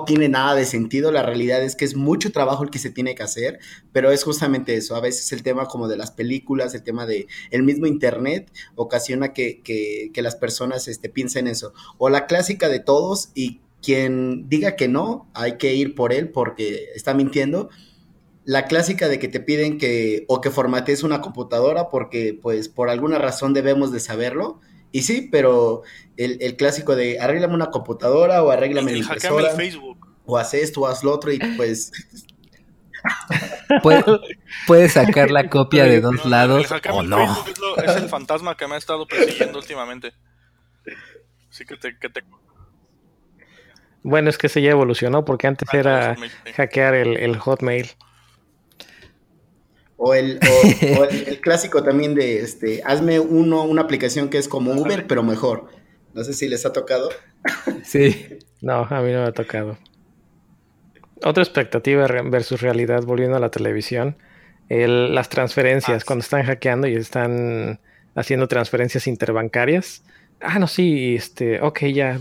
tiene 0.06 0.30
nada 0.30 0.56
de 0.56 0.66
sentido, 0.66 1.12
la 1.12 1.24
realidad 1.24 1.64
es 1.64 1.76
que 1.76 1.86
es 1.86 1.96
mucho 1.96 2.32
trabajo 2.32 2.64
el 2.64 2.70
que 2.70 2.80
se 2.80 2.90
tiene 2.90 3.16
que 3.16 3.24
hacer, 3.24 3.60
pero 3.92 4.12
es 4.12 4.24
justamente 4.24 4.76
eso, 4.76 4.96
a 4.96 5.02
veces 5.02 5.32
el 5.32 5.44
tema 5.44 5.66
como 5.68 5.88
de 5.88 5.98
las 5.98 6.12
películas, 6.12 6.74
el 6.74 6.84
tema 6.84 7.06
de 7.06 7.28
el 7.52 7.64
mismo 7.64 7.86
internet 7.88 8.52
ocasiona 8.76 9.34
que, 9.34 9.62
que, 9.62 10.22
las 10.22 10.36
personas 10.36 10.88
este, 10.88 11.10
piensen 11.10 11.48
eso, 11.48 11.74
o 11.98 12.10
la 12.10 12.26
clásica 12.26 12.68
de 12.68 12.80
todos 12.80 13.30
y 13.36 13.62
quien 13.82 14.50
diga 14.50 14.76
que 14.76 14.88
no, 14.88 15.30
hay 15.36 15.58
que 15.58 15.76
ir 15.76 15.94
por 15.94 16.12
él 16.14 16.30
porque 16.30 16.90
está 16.96 17.14
mintiendo, 17.14 17.70
la 18.44 18.66
clásica 18.66 19.08
de 19.08 19.20
que 19.20 19.28
te 19.28 19.40
piden 19.40 19.78
que 19.78 20.26
o 20.28 20.40
que 20.40 20.52
formatees 20.52 21.04
una 21.04 21.22
computadora 21.22 21.90
porque 21.90 22.38
pues 22.40 22.70
por 22.70 22.90
alguna 22.90 23.18
razón 23.18 23.54
debemos 23.54 23.92
de 23.92 24.00
saberlo, 24.00 24.62
y 24.96 25.02
sí, 25.02 25.28
pero 25.30 25.84
el, 26.16 26.56
clásico 26.56 26.96
de 26.96 27.20
arréglame 27.20 27.54
una 27.54 27.70
computadora 27.70 28.42
o 28.42 28.50
arréglame 28.50 28.94
el, 28.94 29.00
impresora. 29.00 29.50
Facebook. 29.50 30.08
O 30.24 30.38
haz 30.38 30.54
esto 30.54 30.80
o 30.80 30.88
haz 30.88 31.04
lo 31.04 31.12
otro 31.12 31.34
y 31.34 31.40
pues... 31.58 31.92
Puedes 34.68 34.94
sacar 34.94 35.32
la 35.32 35.50
copia 35.50 35.84
de 35.84 36.00
dos 36.00 36.24
lados 36.26 36.66
o 36.94 37.04
no. 37.04 37.46
Es, 37.84 37.96
el 37.98 38.08
fantasma 38.08 38.56
que 38.56 38.70
me 38.70 38.76
ha 38.76 38.78
estado 38.78 39.06
persiguiendo 39.06 39.60
últimamente. 39.60 40.14
Así 41.50 41.66
que 41.66 41.76
te, 41.76 42.00
que 42.00 42.08
te... 42.08 42.24
Bueno, 44.02 44.30
es 44.30 44.38
que 44.38 44.48
se 44.48 44.62
ya 44.62 44.72
evolucionó 44.72 45.26
porque 45.26 45.48
antes 45.48 45.68
ah, 45.74 45.78
era 45.78 46.16
hackear 46.56 46.96
el, 46.96 47.18
el 47.18 47.38
Hotmail. 47.38 47.92
O 49.98 50.14
el, 50.14 50.40
el, 51.28 51.40
clásico 51.40 51.84
también 51.84 52.16
de, 52.16 52.40
este, 52.40 52.82
hazme 52.84 53.20
uno, 53.20 53.64
una 53.64 53.84
aplicación 53.84 54.30
que 54.30 54.38
es 54.38 54.48
como 54.48 54.74
Uber, 54.74 55.08
pero 55.08 55.24
mejor. 55.24 55.70
No 56.14 56.24
sé 56.24 56.34
si 56.34 56.48
les 56.48 56.66
ha 56.66 56.74
tocado. 56.74 57.10
Sí. 57.84 58.40
No, 58.62 58.88
a 58.90 59.02
mí 59.02 59.12
no 59.12 59.22
me 59.22 59.28
ha 59.28 59.32
tocado. 59.32 59.78
Otra 61.24 61.44
expectativa 61.44 62.08
versus 62.08 62.62
realidad, 62.62 63.04
volviendo 63.04 63.38
a 63.38 63.40
la 63.40 63.50
televisión, 63.50 64.18
las 64.70 65.30
transferencias, 65.30 66.02
ah, 66.02 66.06
cuando 66.06 66.24
están 66.24 66.44
hackeando 66.44 66.88
y 66.88 66.96
están 66.96 67.80
haciendo 68.16 68.48
transferencias 68.48 69.08
interbancarias. 69.08 70.04
Ah, 70.42 70.60
no, 70.60 70.68
sí, 70.68 71.16
este, 71.16 71.62
ok, 71.62 71.86
ya, 71.86 72.20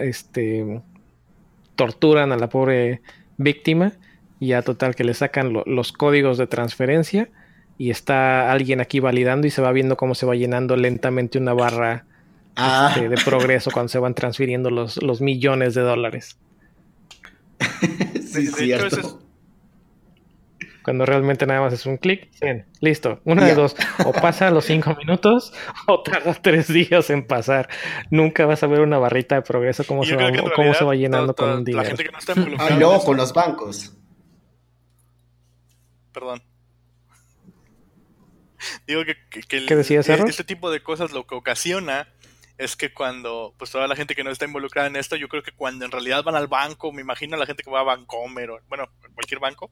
este, 0.00 0.80
torturan 1.74 2.32
a 2.32 2.36
la 2.36 2.48
pobre 2.48 3.02
víctima 3.36 3.92
y 4.40 4.48
ya 4.48 4.62
total 4.62 4.94
que 4.94 5.04
le 5.04 5.14
sacan 5.14 5.52
los 5.66 5.92
códigos 5.92 6.38
de 6.38 6.46
transferencia 6.46 7.28
y 7.76 7.90
está 7.90 8.50
alguien 8.50 8.80
aquí 8.80 9.00
validando 9.00 9.46
y 9.46 9.50
se 9.50 9.62
va 9.62 9.72
viendo 9.72 9.96
cómo 9.96 10.14
se 10.14 10.26
va 10.26 10.34
llenando 10.34 10.76
lentamente 10.76 11.38
una 11.38 11.54
barra 11.54 12.04
ah. 12.56 12.92
este, 12.94 13.08
de 13.08 13.16
progreso 13.24 13.70
cuando 13.70 13.88
se 13.88 13.98
van 13.98 14.14
transfiriendo 14.14 14.70
los, 14.70 15.02
los 15.02 15.20
millones 15.20 15.74
de 15.74 15.82
dólares. 15.82 16.38
sí, 18.14 18.46
cierto. 18.48 19.20
Cuando 20.82 21.04
realmente 21.04 21.46
nada 21.46 21.60
más 21.60 21.74
es 21.74 21.84
un 21.84 21.98
clic, 21.98 22.30
listo. 22.80 23.20
Una 23.24 23.44
de 23.44 23.54
dos. 23.54 23.76
O 24.06 24.12
pasa 24.12 24.50
los 24.50 24.64
cinco 24.64 24.96
minutos 24.96 25.52
o 25.86 26.02
tarda 26.02 26.32
tres 26.32 26.72
días 26.72 27.10
en 27.10 27.26
pasar. 27.26 27.68
Nunca 28.10 28.46
vas 28.46 28.62
a 28.62 28.66
ver 28.68 28.80
una 28.80 28.96
barrita 28.96 29.34
de 29.34 29.42
progreso 29.42 29.84
cómo, 29.84 30.04
se 30.04 30.16
va, 30.16 30.30
cómo 30.56 30.72
se 30.72 30.84
va 30.84 30.94
llenando 30.94 31.34
con 31.34 31.50
un 31.50 31.64
dinero. 31.64 31.94
ah, 32.58 32.70
no, 32.80 33.00
con 33.00 33.18
los 33.18 33.34
bancos. 33.34 33.97
Perdón. 36.18 36.42
Digo 38.88 39.04
que, 39.04 39.16
que, 39.30 39.66
¿Qué 39.66 39.76
decías, 39.76 40.08
e, 40.08 40.14
este 40.14 40.42
tipo 40.42 40.68
de 40.70 40.82
cosas 40.82 41.12
lo 41.12 41.28
que 41.28 41.36
ocasiona 41.36 42.12
es 42.56 42.74
que 42.74 42.92
cuando, 42.92 43.54
pues 43.56 43.70
toda 43.70 43.86
la 43.86 43.94
gente 43.94 44.16
que 44.16 44.24
no 44.24 44.30
está 44.30 44.44
involucrada 44.44 44.88
en 44.88 44.96
esto, 44.96 45.14
yo 45.14 45.28
creo 45.28 45.44
que 45.44 45.52
cuando 45.52 45.84
en 45.84 45.92
realidad 45.92 46.24
van 46.24 46.34
al 46.34 46.48
banco, 46.48 46.90
me 46.90 47.02
imagino 47.02 47.36
a 47.36 47.38
la 47.38 47.46
gente 47.46 47.62
que 47.62 47.70
va 47.70 47.80
a 47.80 47.84
Bancomer 47.84 48.50
o, 48.50 48.60
bueno, 48.68 48.90
cualquier 49.14 49.38
banco, 49.38 49.70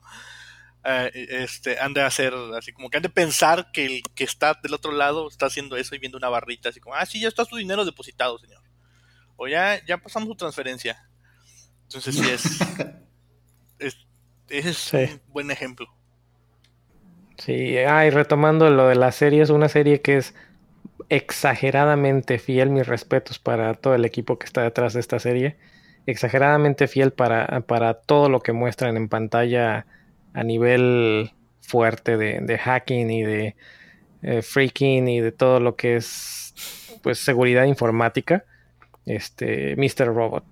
eh, 0.84 1.10
este, 1.30 1.80
han 1.80 1.94
de 1.94 2.02
hacer, 2.02 2.32
así 2.56 2.72
como 2.72 2.88
que 2.88 2.98
han 2.98 3.02
de 3.02 3.08
pensar 3.08 3.72
que 3.72 3.86
el 3.86 4.02
que 4.14 4.22
está 4.22 4.54
del 4.62 4.74
otro 4.74 4.92
lado 4.92 5.26
está 5.28 5.46
haciendo 5.46 5.76
eso 5.76 5.96
y 5.96 5.98
viendo 5.98 6.16
una 6.16 6.28
barrita, 6.28 6.68
así 6.68 6.78
como, 6.78 6.94
ah, 6.94 7.04
sí, 7.06 7.18
ya 7.18 7.26
está 7.26 7.44
su 7.44 7.56
dinero 7.56 7.84
depositado, 7.84 8.38
señor. 8.38 8.62
O 9.34 9.48
ya, 9.48 9.84
ya 9.84 9.98
pasamos 9.98 10.28
su 10.28 10.36
transferencia. 10.36 11.10
Entonces 11.82 12.14
sí 12.14 12.30
es, 13.80 14.04
es, 14.48 14.92
un 14.92 15.22
buen 15.28 15.50
ejemplo. 15.50 15.88
Sí, 17.38 17.76
ah, 17.78 18.06
y 18.06 18.10
retomando 18.10 18.70
lo 18.70 18.88
de 18.88 18.94
la 18.94 19.12
serie, 19.12 19.42
es 19.42 19.50
una 19.50 19.68
serie 19.68 20.00
que 20.00 20.16
es 20.16 20.34
exageradamente 21.08 22.38
fiel, 22.38 22.70
mis 22.70 22.86
respetos 22.86 23.38
para 23.38 23.74
todo 23.74 23.94
el 23.94 24.04
equipo 24.04 24.38
que 24.38 24.46
está 24.46 24.62
detrás 24.62 24.94
de 24.94 25.00
esta 25.00 25.18
serie, 25.18 25.56
exageradamente 26.06 26.88
fiel 26.88 27.12
para, 27.12 27.60
para 27.62 27.94
todo 27.94 28.28
lo 28.28 28.40
que 28.40 28.52
muestran 28.52 28.96
en 28.96 29.08
pantalla 29.08 29.86
a 30.32 30.44
nivel 30.44 31.32
fuerte 31.60 32.16
de, 32.16 32.58
hacking 32.58 33.10
y 33.10 33.22
de 33.22 33.56
eh, 34.22 34.42
freaking 34.42 35.08
y 35.08 35.20
de 35.20 35.32
todo 35.32 35.60
lo 35.60 35.76
que 35.76 35.96
es 35.96 36.54
pues 37.02 37.18
seguridad 37.18 37.64
informática. 37.64 38.44
Este, 39.04 39.76
Mr. 39.76 40.06
Robot. 40.06 40.44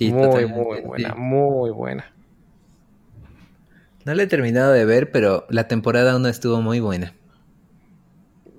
muy, 0.00 0.46
muy 0.46 0.80
buena, 0.80 1.14
muy 1.14 1.70
buena. 1.70 2.13
No 4.04 4.14
la 4.14 4.22
he 4.22 4.26
terminado 4.26 4.72
de 4.72 4.84
ver, 4.84 5.10
pero 5.10 5.46
la 5.48 5.66
temporada 5.66 6.12
aún 6.12 6.26
estuvo 6.26 6.60
muy 6.60 6.80
buena. 6.80 7.14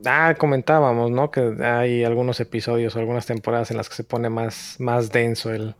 Ah, 0.05 0.35
comentábamos, 0.37 1.11
¿no? 1.11 1.31
Que 1.31 1.55
hay 1.63 2.03
algunos 2.03 2.39
episodios 2.39 2.95
o 2.95 2.99
algunas 2.99 3.25
temporadas 3.25 3.71
en 3.71 3.77
las 3.77 3.89
que 3.89 3.95
se 3.95 4.03
pone 4.03 4.29
más, 4.29 4.75
más 4.79 5.11
denso 5.11 5.51
el, 5.51 5.75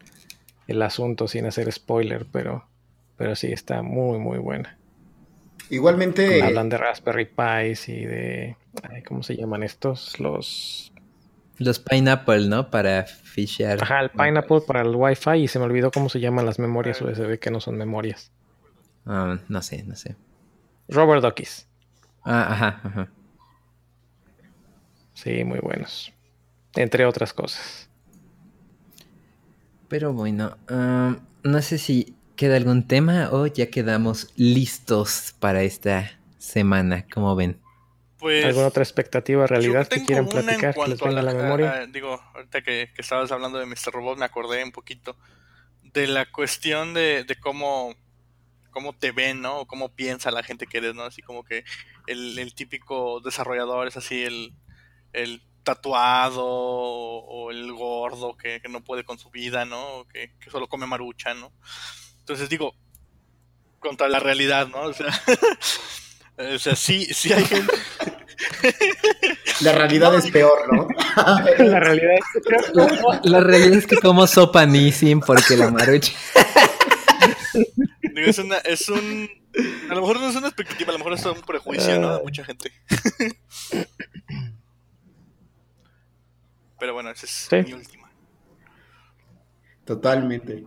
el 0.68 0.82
asunto 0.82 1.28
sin 1.28 1.46
hacer 1.46 1.72
spoiler, 1.72 2.26
pero, 2.32 2.66
pero 3.18 3.36
sí 3.36 3.48
está 3.52 3.82
muy, 3.82 4.20
muy 4.20 4.40
buena. 4.40 4.78
Igualmente. 5.70 6.42
Hablan 6.42 6.70
de 6.70 6.78
Raspberry 6.78 7.26
Pis 7.26 7.90
y 7.90 8.06
de. 8.06 8.56
¿Cómo 9.08 9.24
se 9.24 9.36
llaman 9.36 9.64
estos? 9.64 10.20
Los. 10.20 10.92
Los 11.58 11.80
Pineapple, 11.80 12.48
¿no? 12.48 12.70
Para 12.70 13.04
fishear. 13.04 13.82
Ajá, 13.82 14.02
el 14.02 14.10
Pineapple 14.10 14.62
para 14.68 14.82
el 14.82 14.94
Wi-Fi 14.94 15.44
y 15.44 15.48
se 15.48 15.58
me 15.58 15.66
olvidó 15.66 15.90
cómo 15.90 16.10
se 16.10 16.20
llaman 16.20 16.46
las 16.46 16.60
memorias 16.60 17.02
USB 17.02 17.40
que 17.40 17.50
no 17.50 17.62
son 17.62 17.78
memorias. 17.78 18.32
Ah, 19.06 19.38
no 19.48 19.62
sé, 19.62 19.84
no 19.84 19.96
sé. 19.96 20.16
Robert 20.88 21.22
Duckies. 21.22 21.68
Ah, 22.24 22.52
ajá, 22.52 22.82
ajá. 22.84 23.10
Sí, 25.14 25.44
muy 25.44 25.60
buenos. 25.60 26.14
Entre 26.76 27.06
otras 27.06 27.34
cosas. 27.34 27.90
Pero 29.88 30.14
bueno, 30.14 30.58
ah, 30.68 31.18
no 31.44 31.62
sé 31.62 31.78
si 31.78 32.16
queda 32.36 32.58
algún 32.58 32.88
tema 32.88 33.30
o 33.32 33.48
ya 33.48 33.70
quedamos 33.70 34.34
listos 34.36 35.36
para 35.40 35.64
esta 35.64 36.20
semana, 36.38 37.06
como 37.12 37.36
ven. 37.36 37.60
Pues, 38.20 38.44
¿Alguna 38.46 38.68
otra 38.68 38.84
expectativa, 38.84 39.46
realidad 39.46 39.88
que 39.88 40.04
quieran 40.04 40.28
platicar 40.28 40.74
que 40.74 40.90
les 40.90 41.00
venga 41.00 41.20
a 41.20 41.24
la, 41.24 41.34
memoria? 41.34 41.86
digo, 41.88 42.20
ahorita 42.34 42.62
que, 42.62 42.90
estabas 42.98 43.32
hablando 43.32 43.60
de 43.60 43.66
Mr. 43.66 43.92
Robot 43.94 44.18
me 44.18 44.26
acordé 44.26 44.64
un 44.64 44.72
poquito 44.72 45.16
de 45.84 46.08
la 46.08 46.26
cuestión 46.32 46.94
de, 46.94 47.24
de 47.24 47.36
cómo, 47.36 47.96
cómo 48.76 48.92
te 48.92 49.14
ven, 49.14 49.42
¿no? 49.42 49.60
O 49.60 49.66
cómo 49.66 49.96
piensa 49.96 50.32
la 50.32 50.44
gente 50.44 50.68
que 50.68 50.80
eres, 50.80 50.94
¿no? 50.94 51.04
Así 51.04 51.22
como 51.22 51.46
que 51.46 51.64
el, 52.08 52.38
el 52.38 52.54
típico 52.54 53.22
desarrollador 53.22 53.88
es 53.88 53.96
así, 53.96 54.22
el, 54.22 54.54
el 55.14 55.42
tatuado 55.64 56.44
o 56.46 57.52
el 57.52 57.72
gordo 57.72 58.36
que, 58.36 58.62
no 58.70 58.84
puede 58.84 59.06
con 59.06 59.18
su 59.18 59.30
vida, 59.30 59.64
¿no? 59.64 60.06
Que, 60.12 60.34
solo 60.52 60.68
come 60.68 60.86
marucha, 60.88 61.34
¿no? 61.34 61.54
Entonces 62.20 62.50
digo, 62.50 62.76
contra 63.80 64.10
la 64.10 64.20
realidad, 64.20 64.68
¿no? 64.68 64.82
O 64.82 64.94
sea, 64.94 65.08
o 66.56 66.60
sea 66.60 66.76
sí, 66.76 67.06
sí 67.06 67.32
hay 67.32 67.46
gente... 67.46 67.74
La 69.62 69.72
realidad 69.72 70.14
es 70.16 70.30
peor, 70.30 70.68
¿no? 70.70 70.86
la 71.16 71.80
realidad 71.80 72.16
es 72.16 72.44
peor. 72.44 73.22
La, 73.24 73.40
realidad 73.40 73.78
es 73.78 73.88
que 73.88 73.96
como 73.96 74.28
sopa 74.28 74.66
Nissin 74.66 75.22
porque 75.22 75.56
la 75.56 75.72
marucha. 75.72 76.12
Digo, 78.16 78.30
es, 78.30 78.40
una, 78.40 78.58
es 78.60 78.88
un... 78.88 79.30
A 79.90 79.94
lo 79.94 80.00
mejor 80.02 80.22
no 80.22 80.30
es 80.30 80.36
una 80.38 80.48
expectativa, 80.48 80.90
a 80.90 80.94
lo 80.94 81.00
mejor 81.00 81.14
es 81.14 81.26
un 81.26 81.42
prejuicio, 81.42 82.00
¿no? 82.00 82.18
De 82.18 82.24
mucha 82.24 82.46
gente. 82.46 82.72
Pero 86.80 86.94
bueno, 86.94 87.10
esa 87.10 87.26
es 87.26 87.50
mi 87.66 87.74
última. 87.74 88.10
Totalmente. 89.84 90.66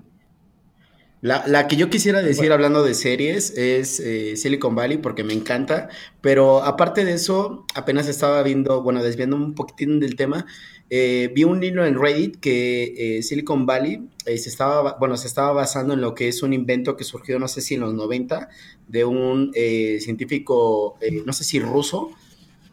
La, 1.20 1.66
que 1.66 1.74
yo 1.74 1.90
quisiera 1.90 2.22
decir 2.22 2.52
hablando 2.52 2.84
de 2.84 2.94
series 2.94 3.50
es 3.56 3.98
eh, 3.98 4.36
Silicon 4.36 4.76
Valley 4.76 4.98
porque 4.98 5.24
me 5.24 5.32
encanta, 5.32 5.88
pero 6.20 6.62
aparte 6.62 7.04
de 7.04 7.14
eso, 7.14 7.66
apenas 7.74 8.06
estaba 8.06 8.40
viendo, 8.44 8.82
bueno, 8.82 9.02
desviando 9.02 9.34
un 9.34 9.54
poquitín 9.54 9.98
del 9.98 10.14
tema, 10.14 10.46
eh, 10.90 11.32
vi 11.34 11.42
un 11.42 11.60
hilo 11.60 11.84
en 11.84 12.00
Reddit 12.00 12.36
que 12.36 13.18
eh, 13.18 13.22
Silicon 13.24 13.66
Valley 13.66 14.08
se 14.24 14.48
estaba, 14.48 14.96
bueno, 15.00 15.16
se 15.16 15.26
estaba 15.26 15.52
basando 15.52 15.94
en 15.94 16.02
lo 16.02 16.14
que 16.14 16.28
es 16.28 16.44
un 16.44 16.52
invento 16.52 16.96
que 16.96 17.02
surgió, 17.02 17.40
no 17.40 17.48
sé 17.48 17.62
si 17.62 17.74
en 17.74 17.80
los 17.80 17.94
90, 17.94 18.48
de 18.86 19.04
un 19.04 19.52
científico, 20.00 20.98
no 21.26 21.32
sé 21.32 21.42
si 21.42 21.58
ruso, 21.58 22.10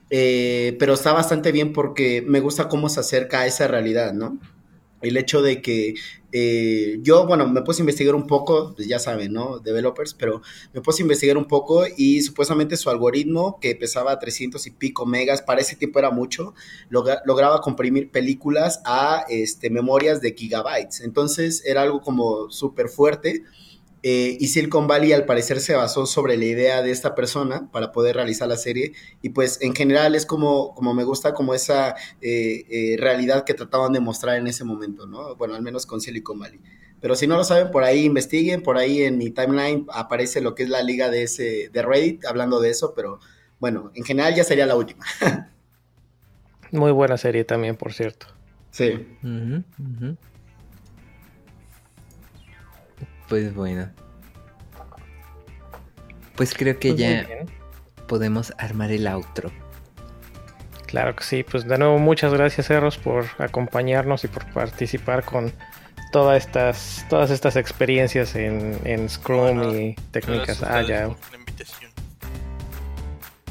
pero 0.10 0.94
está 0.94 1.14
bastante 1.14 1.52
bien 1.52 1.74
porque 1.74 2.22
me 2.22 2.42
gusta 2.42 2.70
cómo 2.70 2.90
se 2.90 3.00
acerca 3.00 3.40
a 3.40 3.48
esa 3.48 3.68
realidad, 3.68 4.14
¿no? 4.14 4.38
El 5.02 5.18
hecho 5.18 5.42
de 5.42 5.62
que 5.62 5.96
eh, 6.38 7.00
yo, 7.02 7.26
bueno, 7.26 7.48
me 7.48 7.62
puse 7.62 7.82
a 7.82 7.84
investigar 7.84 8.14
un 8.14 8.28
poco, 8.28 8.74
pues 8.76 8.90
ya 8.90 9.00
saben, 9.00 9.32
¿no? 9.32 9.60
Developers, 9.60 10.14
pero 10.14 10.42
me 10.74 10.82
puse 10.82 11.02
a 11.02 11.06
investigar 11.06 11.38
un 11.38 11.46
poco 11.46 11.86
y 11.96 12.22
supuestamente 12.24 12.76
su 12.76 12.90
algoritmo, 12.90 13.58
que 13.62 13.74
pesaba 13.74 14.20
300 14.20 14.68
y 14.68 14.72
pico 14.72 15.06
megas, 15.06 15.42
para 15.42 15.62
ese 15.62 15.78
tiempo 15.78 15.98
era 15.98 16.12
mucho, 16.12 16.54
lograba 16.90 17.62
comprimir 17.62 18.12
películas 18.12 18.82
a 18.84 19.24
este, 19.30 19.70
memorias 19.70 20.20
de 20.20 20.34
gigabytes. 20.34 21.00
Entonces 21.00 21.64
era 21.66 21.84
algo 21.84 22.02
como 22.02 22.50
súper 22.52 22.90
fuerte 22.90 23.46
eh, 24.08 24.38
y 24.40 24.50
Silicon 24.50 24.86
Valley 24.86 25.14
al 25.14 25.26
parecer 25.26 25.60
se 25.60 25.74
basó 25.74 26.06
sobre 26.06 26.38
la 26.38 26.46
idea 26.46 26.84
de 26.84 26.92
esta 26.92 27.16
persona 27.16 27.72
para 27.72 27.92
poder 27.92 28.18
realizar 28.18 28.48
la 28.48 28.56
serie 28.56 28.92
y 29.24 29.30
pues 29.30 29.60
en 29.64 29.74
general 29.74 30.14
es 30.14 30.28
como, 30.28 30.76
como 30.76 30.94
me 30.94 31.04
gusta 31.04 31.34
como 31.34 31.56
esa 31.56 31.96
eh, 32.22 32.66
eh, 32.70 32.98
realidad 33.00 33.46
que 33.46 33.56
trataban 33.56 33.94
de 33.94 34.02
mostrar 34.02 34.38
en 34.38 34.46
ese 34.46 34.64
momento, 34.64 35.08
¿no? 35.08 35.36
Bueno, 35.38 35.56
al 35.56 35.64
menos 35.64 35.88
con 35.88 36.02
Silicon 36.02 36.38
Valley. 36.38 36.60
Pero 37.02 37.16
si 37.16 37.26
no 37.26 37.36
lo 37.36 37.44
saben, 37.44 37.72
por 37.72 37.84
ahí 37.84 38.06
investiguen, 38.06 38.62
por 38.62 38.78
ahí 38.78 39.02
en 39.02 39.18
mi 39.18 39.32
timeline 39.32 39.88
aparece 39.92 40.40
lo 40.40 40.54
que 40.54 40.62
es 40.62 40.70
la 40.70 40.84
liga 40.84 41.10
de, 41.10 41.24
ese, 41.24 41.72
de 41.74 41.82
Reddit 41.82 42.26
hablando 42.26 42.60
de 42.60 42.70
eso, 42.70 42.94
pero 42.96 43.20
bueno, 43.60 43.90
en 43.96 44.04
general 44.04 44.36
ya 44.36 44.44
sería 44.44 44.68
la 44.68 44.76
última. 44.76 45.04
Muy 46.72 46.92
buena 46.92 47.18
serie 47.18 47.44
también, 47.44 47.76
por 47.76 47.92
cierto. 47.92 48.28
Sí. 48.70 49.04
Pues 53.30 53.54
bueno. 53.54 53.90
Pues 56.36 56.54
creo 56.54 56.80
que 56.80 56.90
pues 56.90 57.00
ya 57.00 57.28
podemos 58.08 58.54
armar 58.58 58.92
el 58.92 59.08
outro. 59.08 59.52
Claro 60.86 61.16
que 61.16 61.24
sí, 61.24 61.44
pues 61.44 61.66
de 61.68 61.78
nuevo 61.78 61.98
muchas 61.98 62.34
gracias 62.34 62.70
Erros 62.70 62.98
por 62.98 63.26
acompañarnos 63.40 64.24
y 64.24 64.28
por 64.28 64.46
participar 64.54 65.24
con 65.24 65.52
todas 66.12 66.46
estas, 66.46 67.06
todas 67.10 67.32
estas 67.32 67.56
experiencias 67.56 68.36
en, 68.36 68.80
en 68.86 69.10
Scrum 69.10 69.76
y 69.76 69.96
técnicas 70.12 70.64
Agile. 70.64 71.16